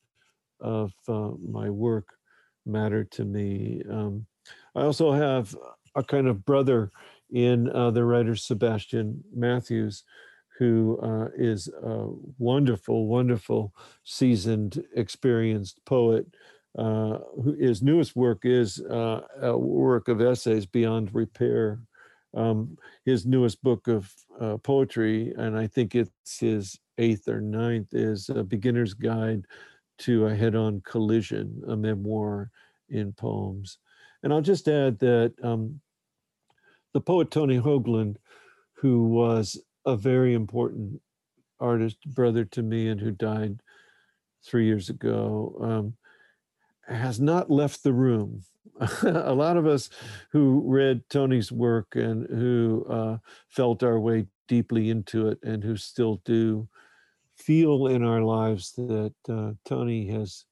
of 0.60 0.92
uh, 1.06 1.30
my 1.46 1.68
work 1.70 2.08
matter 2.64 3.04
to 3.04 3.24
me. 3.24 3.82
Um, 3.90 4.26
I 4.74 4.82
also 4.82 5.12
have 5.12 5.54
a 5.94 6.02
kind 6.02 6.26
of 6.26 6.44
brother 6.44 6.90
in 7.32 7.70
uh, 7.70 7.90
the 7.90 8.04
writer 8.04 8.36
Sebastian 8.36 9.22
Matthews, 9.34 10.04
who 10.58 10.98
uh, 11.02 11.28
is 11.36 11.68
a 11.68 12.08
wonderful, 12.38 13.06
wonderful, 13.06 13.74
seasoned, 14.04 14.82
experienced 14.94 15.84
poet. 15.84 16.26
Uh, 16.78 17.18
his 17.58 17.82
newest 17.82 18.16
work 18.16 18.40
is 18.44 18.80
uh, 18.80 19.20
a 19.42 19.56
work 19.56 20.08
of 20.08 20.20
essays 20.20 20.66
beyond 20.66 21.14
repair. 21.14 21.80
Um, 22.36 22.76
his 23.04 23.24
newest 23.24 23.62
book 23.62 23.88
of 23.88 24.12
uh, 24.38 24.58
poetry, 24.58 25.32
and 25.36 25.56
I 25.56 25.66
think 25.66 25.94
it's 25.94 26.38
his 26.38 26.78
eighth 26.98 27.28
or 27.28 27.40
ninth, 27.40 27.94
is 27.94 28.28
A 28.28 28.44
Beginner's 28.44 28.94
Guide 28.94 29.46
to 30.00 30.26
a 30.26 30.34
Head-On 30.34 30.82
Collision, 30.84 31.62
a 31.66 31.76
memoir 31.76 32.50
in 32.90 33.12
poems. 33.14 33.78
And 34.22 34.32
I'll 34.32 34.42
just 34.42 34.68
add 34.68 34.98
that 34.98 35.32
um, 35.42 35.80
the 36.92 37.00
poet 37.00 37.30
Tony 37.30 37.58
Hoagland, 37.58 38.16
who 38.74 39.04
was 39.08 39.58
a 39.86 39.96
very 39.96 40.34
important 40.34 41.00
artist, 41.58 41.98
brother 42.06 42.44
to 42.44 42.62
me, 42.62 42.88
and 42.88 43.00
who 43.00 43.10
died 43.12 43.62
three 44.44 44.66
years 44.66 44.90
ago, 44.90 45.56
um, 45.60 46.94
has 46.94 47.18
not 47.18 47.50
left 47.50 47.82
the 47.82 47.94
room. 47.94 48.42
a 49.02 49.32
lot 49.32 49.56
of 49.56 49.66
us 49.66 49.90
who 50.30 50.62
read 50.66 51.08
Tony's 51.08 51.50
work 51.50 51.94
and 51.94 52.26
who 52.28 52.84
uh, 52.88 53.18
felt 53.48 53.82
our 53.82 53.98
way 53.98 54.26
deeply 54.48 54.90
into 54.90 55.28
it 55.28 55.38
and 55.42 55.64
who 55.64 55.76
still 55.76 56.20
do 56.24 56.68
feel 57.36 57.86
in 57.86 58.02
our 58.02 58.22
lives 58.22 58.72
that 58.72 59.14
uh, 59.28 59.52
Tony 59.64 60.08
has 60.08 60.44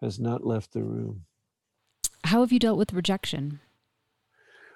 has 0.00 0.18
not 0.18 0.46
left 0.46 0.72
the 0.72 0.82
room. 0.82 1.24
How 2.24 2.40
have 2.40 2.52
you 2.52 2.58
dealt 2.58 2.78
with 2.78 2.92
rejection? 2.92 3.60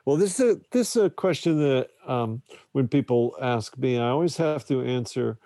Well, 0.05 0.17
this 0.17 0.41
is 0.41 0.57
a, 0.57 0.61
this 0.71 0.97
is 0.97 1.03
a 1.03 1.11
question 1.11 1.59
that 1.59 1.89
um, 2.07 2.43
when 2.73 2.89
people 2.89 3.37
ask 3.43 3.77
me, 3.77 3.99
I 3.99 4.09
always 4.09 4.37
have 4.39 4.65
to 4.69 4.83
answer 4.83 5.39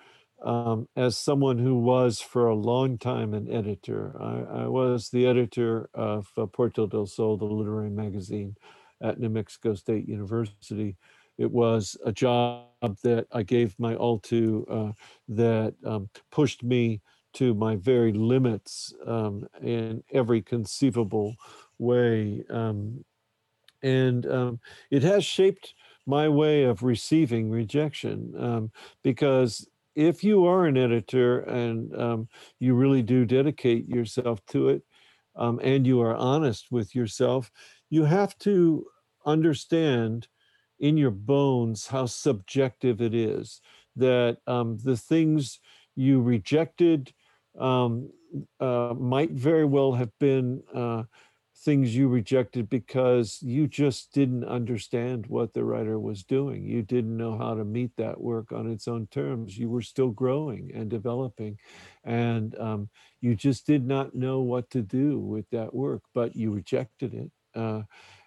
um, 0.44 0.88
as 0.96 1.16
someone 1.16 1.58
who 1.58 1.78
was 1.78 2.20
for 2.20 2.46
a 2.46 2.54
long 2.54 2.98
time 2.98 3.34
an 3.34 3.50
editor. 3.50 4.16
I, 4.20 4.62
I 4.62 4.66
was 4.66 5.08
the 5.10 5.26
editor 5.26 5.88
of 5.94 6.28
uh, 6.36 6.46
Puerto 6.46 6.86
del 6.86 7.06
Sol, 7.06 7.36
the 7.36 7.44
literary 7.44 7.90
magazine 7.90 8.56
at 9.00 9.18
New 9.18 9.28
Mexico 9.28 9.74
State 9.74 10.08
University. 10.08 10.96
It 11.38 11.50
was 11.50 11.96
a 12.04 12.12
job 12.12 12.66
that 13.02 13.26
I 13.32 13.42
gave 13.42 13.78
my 13.78 13.94
all 13.94 14.18
to 14.20 14.66
uh, 14.70 14.92
that 15.28 15.74
um, 15.84 16.08
pushed 16.30 16.62
me 16.62 17.00
to 17.34 17.54
my 17.54 17.76
very 17.76 18.12
limits 18.12 18.92
um, 19.06 19.46
in 19.62 20.02
every 20.12 20.42
conceivable 20.42 21.34
way. 21.78 22.44
Um, 22.50 23.04
and 23.82 24.26
um, 24.26 24.60
it 24.90 25.02
has 25.02 25.24
shaped 25.24 25.74
my 26.06 26.28
way 26.28 26.64
of 26.64 26.82
receiving 26.82 27.50
rejection 27.50 28.34
um, 28.38 28.70
because 29.02 29.66
if 29.94 30.24
you 30.24 30.46
are 30.46 30.66
an 30.66 30.76
editor 30.76 31.40
and 31.40 31.94
um, 32.00 32.28
you 32.58 32.74
really 32.74 33.02
do 33.02 33.24
dedicate 33.24 33.88
yourself 33.88 34.44
to 34.46 34.68
it 34.68 34.82
um, 35.36 35.60
and 35.62 35.86
you 35.86 36.00
are 36.00 36.14
honest 36.14 36.66
with 36.70 36.94
yourself, 36.94 37.50
you 37.90 38.04
have 38.04 38.36
to 38.38 38.86
understand 39.26 40.28
in 40.80 40.96
your 40.96 41.10
bones 41.10 41.86
how 41.86 42.06
subjective 42.06 43.00
it 43.00 43.14
is 43.14 43.60
that 43.96 44.38
um, 44.46 44.78
the 44.82 44.96
things 44.96 45.60
you 45.94 46.20
rejected 46.20 47.12
um, 47.58 48.10
uh, 48.60 48.94
might 48.98 49.30
very 49.30 49.64
well 49.64 49.92
have 49.92 50.10
been 50.18 50.62
uh, 50.74 51.02
things 51.64 51.94
you 51.94 52.08
rejected 52.08 52.68
because 52.68 53.38
you 53.40 53.68
just 53.68 54.12
didn't 54.12 54.44
understand 54.44 55.26
what 55.28 55.54
the 55.54 55.64
writer 55.64 55.98
was 55.98 56.24
doing. 56.24 56.64
You 56.64 56.82
didn't 56.82 57.16
know 57.16 57.38
how 57.38 57.54
to 57.54 57.64
meet 57.64 57.92
that 57.96 58.20
work 58.20 58.52
on 58.52 58.70
its 58.70 58.88
own 58.88 59.06
terms. 59.08 59.56
You 59.56 59.70
were 59.70 59.82
still 59.82 60.10
growing 60.10 60.72
and 60.74 60.90
developing, 60.90 61.58
and 62.04 62.58
um, 62.58 62.90
you 63.20 63.34
just 63.34 63.66
did 63.66 63.86
not 63.86 64.14
know 64.14 64.40
what 64.40 64.70
to 64.70 64.82
do 64.82 65.18
with 65.18 65.48
that 65.50 65.72
work, 65.72 66.02
but 66.14 66.34
you 66.34 66.52
rejected 66.52 67.14
it. 67.14 67.30
Uh, 67.54 67.82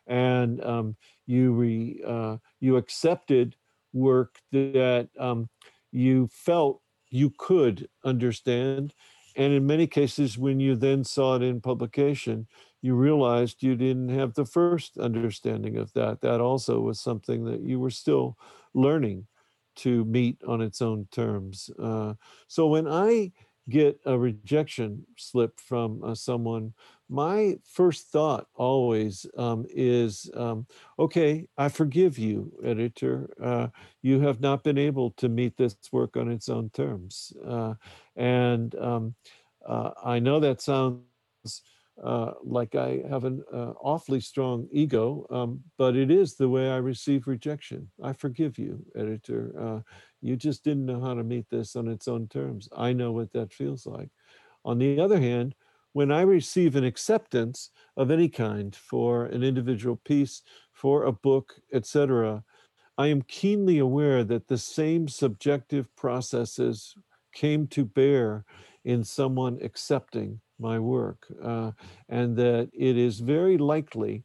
and 0.07 0.63
um, 0.63 0.95
you 1.25 1.51
re, 1.51 2.01
uh, 2.05 2.37
you 2.59 2.77
accepted 2.77 3.55
work 3.91 4.37
that 4.51 5.09
um, 5.19 5.49
you 5.91 6.29
felt 6.31 6.81
you 7.09 7.33
could 7.37 7.87
understand 8.03 8.93
and 9.35 9.53
in 9.53 9.65
many 9.65 9.85
cases 9.85 10.37
when 10.37 10.59
you 10.59 10.75
then 10.75 11.03
saw 11.03 11.35
it 11.35 11.41
in 11.41 11.61
publication 11.61 12.47
you 12.85 12.93
realized 12.93 13.63
you 13.63 13.75
didn't 13.75 14.09
have 14.09 14.35
the 14.35 14.45
first 14.45 14.99
understanding 14.99 15.75
of 15.75 15.91
that. 15.93 16.21
That 16.21 16.39
also 16.39 16.79
was 16.79 16.99
something 16.99 17.43
that 17.45 17.61
you 17.61 17.79
were 17.79 17.89
still 17.89 18.37
learning 18.75 19.25
to 19.77 20.05
meet 20.05 20.37
on 20.47 20.61
its 20.61 20.83
own 20.83 21.07
terms. 21.11 21.71
Uh, 21.79 22.13
so 22.47 22.67
when 22.67 22.87
I 22.87 23.31
get 23.69 23.99
a 24.05 24.15
rejection 24.15 25.03
slip 25.17 25.59
from 25.59 26.03
uh, 26.03 26.13
someone, 26.13 26.73
my 27.09 27.57
first 27.67 28.11
thought 28.11 28.45
always 28.53 29.25
um, 29.35 29.65
is, 29.71 30.29
um, 30.35 30.67
okay, 30.99 31.47
I 31.57 31.69
forgive 31.69 32.19
you, 32.19 32.53
editor. 32.63 33.31
Uh, 33.41 33.67
you 34.03 34.19
have 34.19 34.41
not 34.41 34.63
been 34.63 34.77
able 34.77 35.09
to 35.17 35.27
meet 35.27 35.57
this 35.57 35.75
work 35.91 36.15
on 36.17 36.29
its 36.29 36.49
own 36.49 36.69
terms. 36.69 37.33
Uh, 37.43 37.73
and 38.15 38.75
um, 38.75 39.15
uh, 39.67 39.89
I 40.03 40.19
know 40.19 40.39
that 40.39 40.61
sounds 40.61 41.01
uh, 42.03 42.31
like 42.43 42.75
I 42.75 43.01
have 43.09 43.23
an 43.23 43.43
uh, 43.53 43.71
awfully 43.81 44.19
strong 44.19 44.67
ego, 44.71 45.25
um, 45.29 45.61
but 45.77 45.95
it 45.95 46.11
is 46.11 46.35
the 46.35 46.49
way 46.49 46.69
I 46.69 46.77
receive 46.77 47.27
rejection. 47.27 47.89
I 48.03 48.13
forgive 48.13 48.57
you, 48.57 48.85
editor. 48.95 49.53
Uh, 49.57 49.79
you 50.21 50.35
just 50.35 50.63
didn't 50.63 50.85
know 50.85 50.99
how 50.99 51.13
to 51.13 51.23
meet 51.23 51.45
this 51.49 51.75
on 51.75 51.87
its 51.87 52.07
own 52.07 52.27
terms. 52.27 52.67
I 52.75 52.93
know 52.93 53.11
what 53.11 53.31
that 53.33 53.53
feels 53.53 53.85
like. 53.85 54.09
On 54.65 54.77
the 54.77 54.99
other 54.99 55.19
hand, 55.19 55.55
when 55.93 56.11
I 56.11 56.21
receive 56.21 56.75
an 56.75 56.83
acceptance 56.83 57.69
of 57.95 58.11
any 58.11 58.27
kind 58.27 58.75
for 58.75 59.27
an 59.27 59.43
individual 59.43 59.95
piece, 60.03 60.41
for 60.73 61.03
a 61.05 61.11
book, 61.13 61.53
etc., 61.73 62.43
I 62.97 63.07
am 63.07 63.21
keenly 63.21 63.77
aware 63.77 64.23
that 64.25 64.47
the 64.47 64.57
same 64.57 65.07
subjective 65.07 65.93
processes 65.95 66.95
came 67.33 67.67
to 67.67 67.85
bear 67.85 68.43
in 68.83 69.03
someone 69.03 69.59
accepting 69.61 70.41
my 70.59 70.79
work, 70.79 71.25
uh, 71.43 71.71
and 72.09 72.35
that 72.37 72.69
it 72.73 72.97
is 72.97 73.19
very 73.19 73.57
likely 73.57 74.23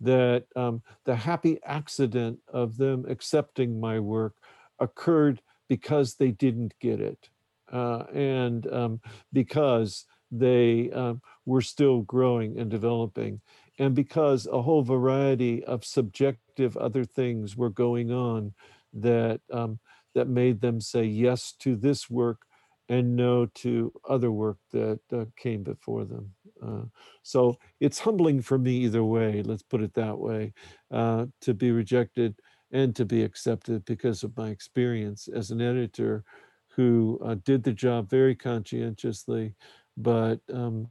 that 0.00 0.44
um, 0.56 0.82
the 1.04 1.14
happy 1.14 1.58
accident 1.64 2.38
of 2.48 2.76
them 2.76 3.04
accepting 3.08 3.80
my 3.80 4.00
work 4.00 4.34
occurred 4.78 5.40
because 5.68 6.14
they 6.14 6.30
didn't 6.30 6.74
get 6.80 7.00
it, 7.00 7.28
uh, 7.72 8.04
and 8.12 8.72
um, 8.72 9.00
because 9.32 10.06
they 10.30 10.90
um, 10.92 11.20
were 11.44 11.60
still 11.60 12.00
growing 12.02 12.58
and 12.58 12.70
developing, 12.70 13.40
and 13.78 13.94
because 13.94 14.46
a 14.46 14.62
whole 14.62 14.82
variety 14.82 15.64
of 15.64 15.84
subjective 15.84 16.76
other 16.76 17.04
things 17.04 17.56
were 17.56 17.70
going 17.70 18.10
on 18.10 18.52
that 18.92 19.40
um, 19.52 19.78
that 20.14 20.28
made 20.28 20.60
them 20.60 20.80
say 20.80 21.04
yes 21.04 21.52
to 21.52 21.76
this 21.76 22.10
work 22.10 22.46
and 22.90 23.14
no 23.14 23.46
to 23.46 23.92
other 24.08 24.32
work 24.32 24.58
that 24.72 24.98
uh, 25.12 25.24
came 25.36 25.62
before 25.62 26.04
them. 26.04 26.34
Uh, 26.60 26.82
so 27.22 27.56
it's 27.78 28.00
humbling 28.00 28.42
for 28.42 28.58
me 28.58 28.72
either 28.72 29.04
way, 29.04 29.42
let's 29.44 29.62
put 29.62 29.80
it 29.80 29.94
that 29.94 30.18
way, 30.18 30.52
uh, 30.90 31.24
to 31.40 31.54
be 31.54 31.70
rejected 31.70 32.34
and 32.72 32.94
to 32.96 33.04
be 33.04 33.22
accepted 33.22 33.84
because 33.84 34.24
of 34.24 34.36
my 34.36 34.48
experience 34.50 35.28
as 35.28 35.52
an 35.52 35.60
editor 35.60 36.24
who 36.66 37.18
uh, 37.24 37.36
did 37.44 37.62
the 37.62 37.72
job 37.72 38.10
very 38.10 38.34
conscientiously, 38.34 39.54
but 39.96 40.40
um, 40.52 40.88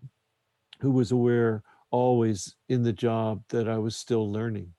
who 0.80 0.91
was 0.91 1.11
aware 1.11 1.63
always 1.91 2.55
in 2.69 2.81
the 2.81 2.93
job 2.93 3.43
that 3.49 3.67
I 3.67 3.77
was 3.77 3.97
still 3.97 4.31
learning. 4.31 4.71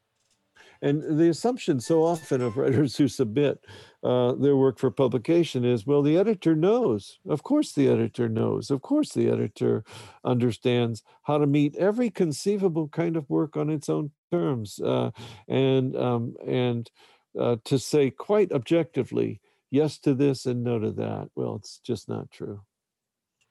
And 0.82 1.18
the 1.18 1.28
assumption 1.28 1.80
so 1.80 2.02
often 2.02 2.40
of 2.40 2.56
writers 2.56 2.96
who 2.96 3.08
submit 3.08 3.64
uh, 4.02 4.32
their 4.32 4.56
work 4.56 4.78
for 4.78 4.90
publication 4.90 5.64
is 5.64 5.86
well, 5.86 6.02
the 6.02 6.16
editor 6.16 6.54
knows. 6.54 7.18
Of 7.28 7.42
course, 7.42 7.72
the 7.72 7.88
editor 7.88 8.28
knows. 8.28 8.70
Of 8.70 8.80
course, 8.80 9.12
the 9.12 9.28
editor 9.28 9.84
understands 10.24 11.02
how 11.24 11.38
to 11.38 11.46
meet 11.46 11.76
every 11.76 12.10
conceivable 12.10 12.88
kind 12.88 13.16
of 13.16 13.28
work 13.28 13.56
on 13.56 13.68
its 13.68 13.88
own 13.88 14.10
terms. 14.32 14.80
Uh, 14.80 15.10
and 15.48 15.96
um, 15.96 16.34
and 16.46 16.90
uh, 17.38 17.56
to 17.64 17.78
say 17.78 18.10
quite 18.10 18.52
objectively, 18.52 19.40
yes 19.70 19.98
to 19.98 20.14
this 20.14 20.46
and 20.46 20.64
no 20.64 20.78
to 20.78 20.90
that, 20.92 21.28
well, 21.34 21.56
it's 21.56 21.78
just 21.78 22.08
not 22.08 22.30
true. 22.30 22.62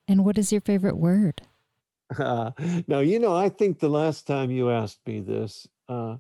And 0.08 0.26
what 0.26 0.40
is 0.40 0.52
your 0.52 0.62
favorite 0.62 0.98
word? 0.98 1.44
Uh, 2.18 2.52
now, 2.88 3.00
you 3.00 3.20
know, 3.20 3.36
I 3.36 3.50
think 3.50 3.80
the 3.80 3.90
last 3.90 4.26
time 4.26 4.50
you 4.50 4.72
asked 4.72 5.06
me 5.06 5.20
this, 5.20 5.68
uh, 5.88 6.18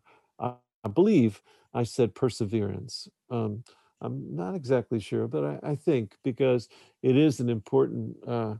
I, 0.83 0.89
believe 0.89 1.41
I 1.73 1.83
said 1.83 2.15
perseverance. 2.15 3.07
Um, 3.29 3.63
I'm 4.01 4.35
not 4.35 4.55
exactly 4.55 4.99
sure, 4.99 5.27
but 5.27 5.43
I, 5.43 5.71
I, 5.71 5.75
think 5.75 6.15
because 6.23 6.69
it 7.03 7.17
is 7.17 7.39
an 7.39 7.49
important 7.49 8.15
uh, 8.25 8.55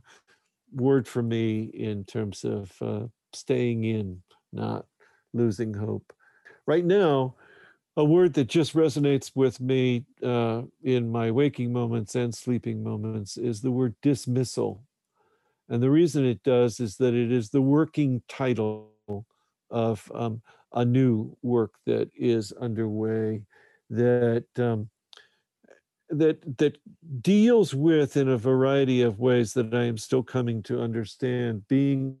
word 0.72 1.08
for 1.08 1.22
me 1.22 1.70
in 1.74 2.04
terms 2.04 2.44
of 2.44 2.72
uh, 2.82 3.06
staying 3.32 3.84
in, 3.84 4.22
not 4.52 4.86
losing 5.32 5.72
hope. 5.72 6.12
Right 6.66 6.84
now, 6.84 7.36
a 7.96 8.04
word 8.04 8.34
that 8.34 8.48
just 8.48 8.74
resonates 8.74 9.32
with 9.34 9.60
me 9.60 10.04
uh, 10.22 10.62
in 10.82 11.10
my 11.10 11.30
waking 11.30 11.72
moments 11.72 12.14
and 12.14 12.34
sleeping 12.34 12.82
moments 12.82 13.36
is 13.36 13.60
the 13.60 13.70
word 13.70 13.94
dismissal. 14.02 14.82
And 15.68 15.82
the 15.82 15.90
reason 15.90 16.24
it 16.24 16.42
does 16.42 16.80
is 16.80 16.96
that 16.96 17.14
it 17.14 17.30
is 17.32 17.50
the 17.50 17.62
working 17.62 18.22
title 18.28 18.90
of 19.70 20.10
um, 20.14 20.42
a 20.72 20.84
new 20.84 21.36
work 21.42 21.74
that 21.86 22.10
is 22.14 22.52
underway 22.52 23.42
that 23.90 24.46
um, 24.58 24.88
that 26.08 26.58
that 26.58 26.78
deals 27.22 27.74
with 27.74 28.16
in 28.16 28.28
a 28.28 28.36
variety 28.36 29.02
of 29.02 29.20
ways 29.20 29.54
that 29.54 29.74
I 29.74 29.84
am 29.84 29.98
still 29.98 30.22
coming 30.22 30.62
to 30.64 30.80
understand 30.80 31.66
being 31.68 32.16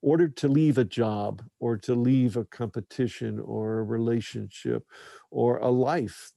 ordered 0.00 0.36
to 0.36 0.48
leave 0.48 0.78
a 0.78 0.84
job 0.84 1.42
or 1.60 1.76
to 1.76 1.94
leave 1.94 2.36
a 2.36 2.44
competition 2.44 3.38
or 3.38 3.78
a 3.78 3.84
relationship 3.84 4.84
or 5.30 5.58
a 5.58 5.68
life 5.70 6.32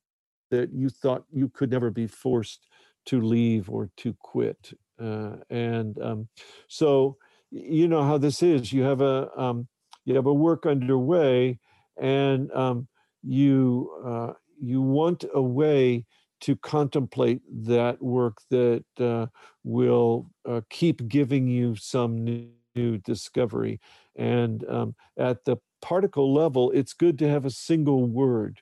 that 0.52 0.72
you 0.72 0.90
thought 0.90 1.26
you 1.32 1.50
could 1.50 1.72
never 1.72 1.90
be 1.90 2.06
forced 2.06 2.68
to 3.08 3.20
leave 3.20 3.70
or 3.70 3.90
to 3.98 4.14
quit. 4.20 4.74
Uh, 5.02 5.38
and 5.50 6.00
um, 6.02 6.28
so 6.68 7.18
you 7.52 7.88
know 7.88 8.04
how 8.04 8.18
this 8.18 8.44
is. 8.44 8.72
You 8.72 8.84
have 8.84 9.02
a 9.02 9.30
um, 9.36 9.68
you 10.06 10.15
have 10.15 10.26
a 10.27 10.34
work 10.34 10.65
underway, 10.65 11.60
and 11.99 12.52
um, 12.53 12.88
you 13.23 13.91
uh, 14.06 14.34
you 14.61 14.82
want 14.82 15.26
a 15.34 15.41
way 15.41 16.06
to 16.41 16.56
contemplate 16.57 17.41
that 17.49 18.02
work 18.02 18.38
that 18.52 18.86
uh, 18.99 19.27
will 19.64 20.30
uh, 20.48 20.61
keep 20.69 21.07
giving 21.07 21.48
you 21.48 21.76
some 21.76 22.23
new 22.23 22.49
new 22.76 22.98
discovery. 22.98 23.80
And 24.15 24.68
um, 24.69 24.95
at 25.18 25.45
the 25.45 25.57
particle 25.82 26.34
level, 26.34 26.72
it's 26.72 26.94
good 26.94 27.18
to 27.19 27.30
have 27.30 27.45
a 27.45 27.49
single 27.49 28.06
word 28.06 28.61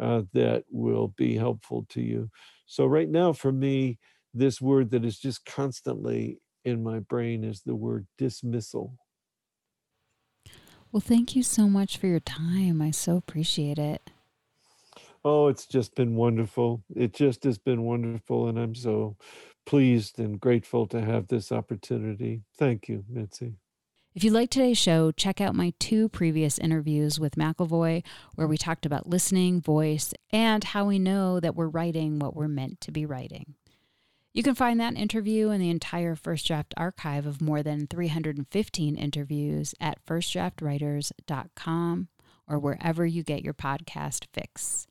uh, 0.00 0.22
that 0.32 0.64
will 0.70 1.08
be 1.16 1.36
helpful 1.36 1.86
to 1.90 2.00
you. 2.00 2.30
So, 2.66 2.86
right 2.86 3.08
now, 3.08 3.32
for 3.32 3.52
me, 3.52 3.98
this 4.32 4.60
word 4.60 4.90
that 4.90 5.04
is 5.04 5.18
just 5.18 5.44
constantly 5.44 6.38
in 6.64 6.82
my 6.82 7.00
brain 7.00 7.44
is 7.44 7.62
the 7.62 7.74
word 7.74 8.06
dismissal. 8.16 8.96
Well, 10.92 11.00
thank 11.00 11.36
you 11.36 11.42
so 11.42 11.68
much 11.68 11.96
for 11.98 12.08
your 12.08 12.20
time. 12.20 12.82
I 12.82 12.90
so 12.90 13.16
appreciate 13.16 13.78
it. 13.78 14.10
Oh, 15.24 15.48
it's 15.48 15.66
just 15.66 15.94
been 15.94 16.16
wonderful. 16.16 16.82
It 16.96 17.12
just 17.14 17.44
has 17.44 17.58
been 17.58 17.82
wonderful. 17.82 18.48
And 18.48 18.58
I'm 18.58 18.74
so 18.74 19.16
pleased 19.66 20.18
and 20.18 20.40
grateful 20.40 20.86
to 20.88 21.00
have 21.00 21.28
this 21.28 21.52
opportunity. 21.52 22.42
Thank 22.58 22.88
you, 22.88 23.04
Mitzi. 23.08 23.54
If 24.12 24.24
you 24.24 24.32
like 24.32 24.50
today's 24.50 24.78
show, 24.78 25.12
check 25.12 25.40
out 25.40 25.54
my 25.54 25.72
two 25.78 26.08
previous 26.08 26.58
interviews 26.58 27.20
with 27.20 27.36
McIlvoy, 27.36 28.02
where 28.34 28.48
we 28.48 28.58
talked 28.58 28.84
about 28.84 29.06
listening, 29.06 29.60
voice, 29.60 30.12
and 30.32 30.64
how 30.64 30.86
we 30.86 30.98
know 30.98 31.38
that 31.38 31.54
we're 31.54 31.68
writing 31.68 32.18
what 32.18 32.34
we're 32.34 32.48
meant 32.48 32.80
to 32.80 32.90
be 32.90 33.06
writing. 33.06 33.54
You 34.32 34.44
can 34.44 34.54
find 34.54 34.78
that 34.78 34.96
interview 34.96 35.50
and 35.50 35.60
the 35.60 35.70
entire 35.70 36.14
First 36.14 36.46
Draft 36.46 36.72
archive 36.76 37.26
of 37.26 37.42
more 37.42 37.64
than 37.64 37.88
315 37.88 38.96
interviews 38.96 39.74
at 39.80 40.04
firstdraftwriters.com 40.06 42.08
or 42.46 42.58
wherever 42.58 43.04
you 43.04 43.24
get 43.24 43.42
your 43.42 43.54
podcast 43.54 44.26
fix. 44.32 44.86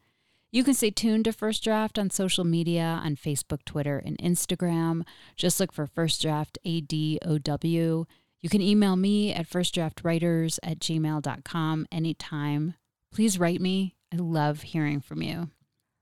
You 0.51 0.63
can 0.63 0.73
stay 0.73 0.91
tuned 0.91 1.25
to 1.25 1.31
First 1.31 1.63
Draft 1.63 1.99
on 1.99 2.09
social 2.09 2.43
media 2.43 2.99
on 3.03 3.15
Facebook, 3.15 3.63
Twitter, 3.65 4.01
and 4.03 4.17
Instagram. 4.17 5.03
Just 5.35 5.59
look 5.59 5.71
for 5.71 5.85
First 5.85 6.21
Draft 6.21 6.57
ADOW. 6.65 8.05
You 8.41 8.49
can 8.49 8.61
email 8.61 8.95
me 8.95 9.33
at 9.33 9.49
firstdraftwriters 9.49 10.59
at 10.63 10.79
gmail.com 10.79 11.87
anytime. 11.91 12.73
Please 13.13 13.39
write 13.39 13.61
me. 13.61 13.95
I 14.11 14.17
love 14.17 14.63
hearing 14.63 15.01
from 15.01 15.21
you. 15.21 15.49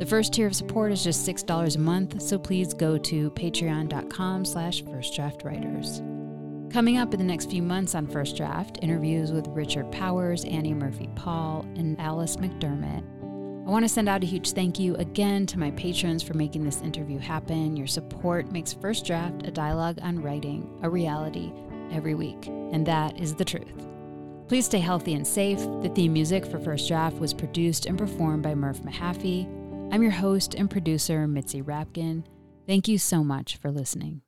The 0.00 0.06
first 0.06 0.32
tier 0.32 0.46
of 0.46 0.56
support 0.56 0.90
is 0.92 1.04
just 1.04 1.28
$6 1.28 1.76
a 1.76 1.78
month, 1.78 2.22
so 2.22 2.38
please 2.38 2.74
go 2.74 2.98
to 2.98 3.30
patreon.com 3.32 4.44
slash 4.44 4.82
firstdraftwriters. 4.82 6.00
Coming 6.72 6.98
up 6.98 7.12
in 7.12 7.18
the 7.18 7.26
next 7.26 7.50
few 7.50 7.62
months 7.62 7.94
on 7.94 8.06
First 8.06 8.36
Draft, 8.36 8.78
interviews 8.80 9.30
with 9.30 9.46
Richard 9.48 9.92
Powers, 9.92 10.44
Annie 10.44 10.74
Murphy 10.74 11.08
Paul, 11.16 11.66
and 11.76 12.00
Alice 12.00 12.36
McDermott 12.36 13.04
I 13.70 13.72
want 13.72 13.84
to 13.84 13.88
send 13.88 14.08
out 14.08 14.24
a 14.24 14.26
huge 14.26 14.50
thank 14.50 14.80
you 14.80 14.96
again 14.96 15.46
to 15.46 15.58
my 15.58 15.70
patrons 15.72 16.24
for 16.24 16.34
making 16.34 16.64
this 16.64 16.80
interview 16.80 17.18
happen. 17.18 17.76
Your 17.76 17.86
support 17.86 18.50
makes 18.50 18.72
First 18.72 19.06
Draft 19.06 19.46
a 19.46 19.52
dialogue 19.52 19.98
on 20.02 20.22
writing 20.22 20.68
a 20.82 20.90
reality 20.90 21.52
every 21.92 22.16
week, 22.16 22.48
and 22.48 22.84
that 22.86 23.20
is 23.20 23.34
the 23.34 23.44
truth. 23.44 23.86
Please 24.48 24.64
stay 24.64 24.80
healthy 24.80 25.14
and 25.14 25.24
safe. 25.24 25.60
The 25.82 25.92
theme 25.94 26.12
music 26.12 26.46
for 26.46 26.58
First 26.58 26.88
Draft 26.88 27.18
was 27.18 27.32
produced 27.32 27.86
and 27.86 27.96
performed 27.96 28.42
by 28.42 28.56
Murph 28.56 28.80
Mahaffey. 28.80 29.59
I'm 29.92 30.02
your 30.02 30.12
host 30.12 30.54
and 30.54 30.70
producer, 30.70 31.26
Mitzi 31.26 31.62
Rapkin. 31.62 32.24
Thank 32.66 32.86
you 32.86 32.96
so 32.96 33.24
much 33.24 33.56
for 33.56 33.72
listening. 33.72 34.22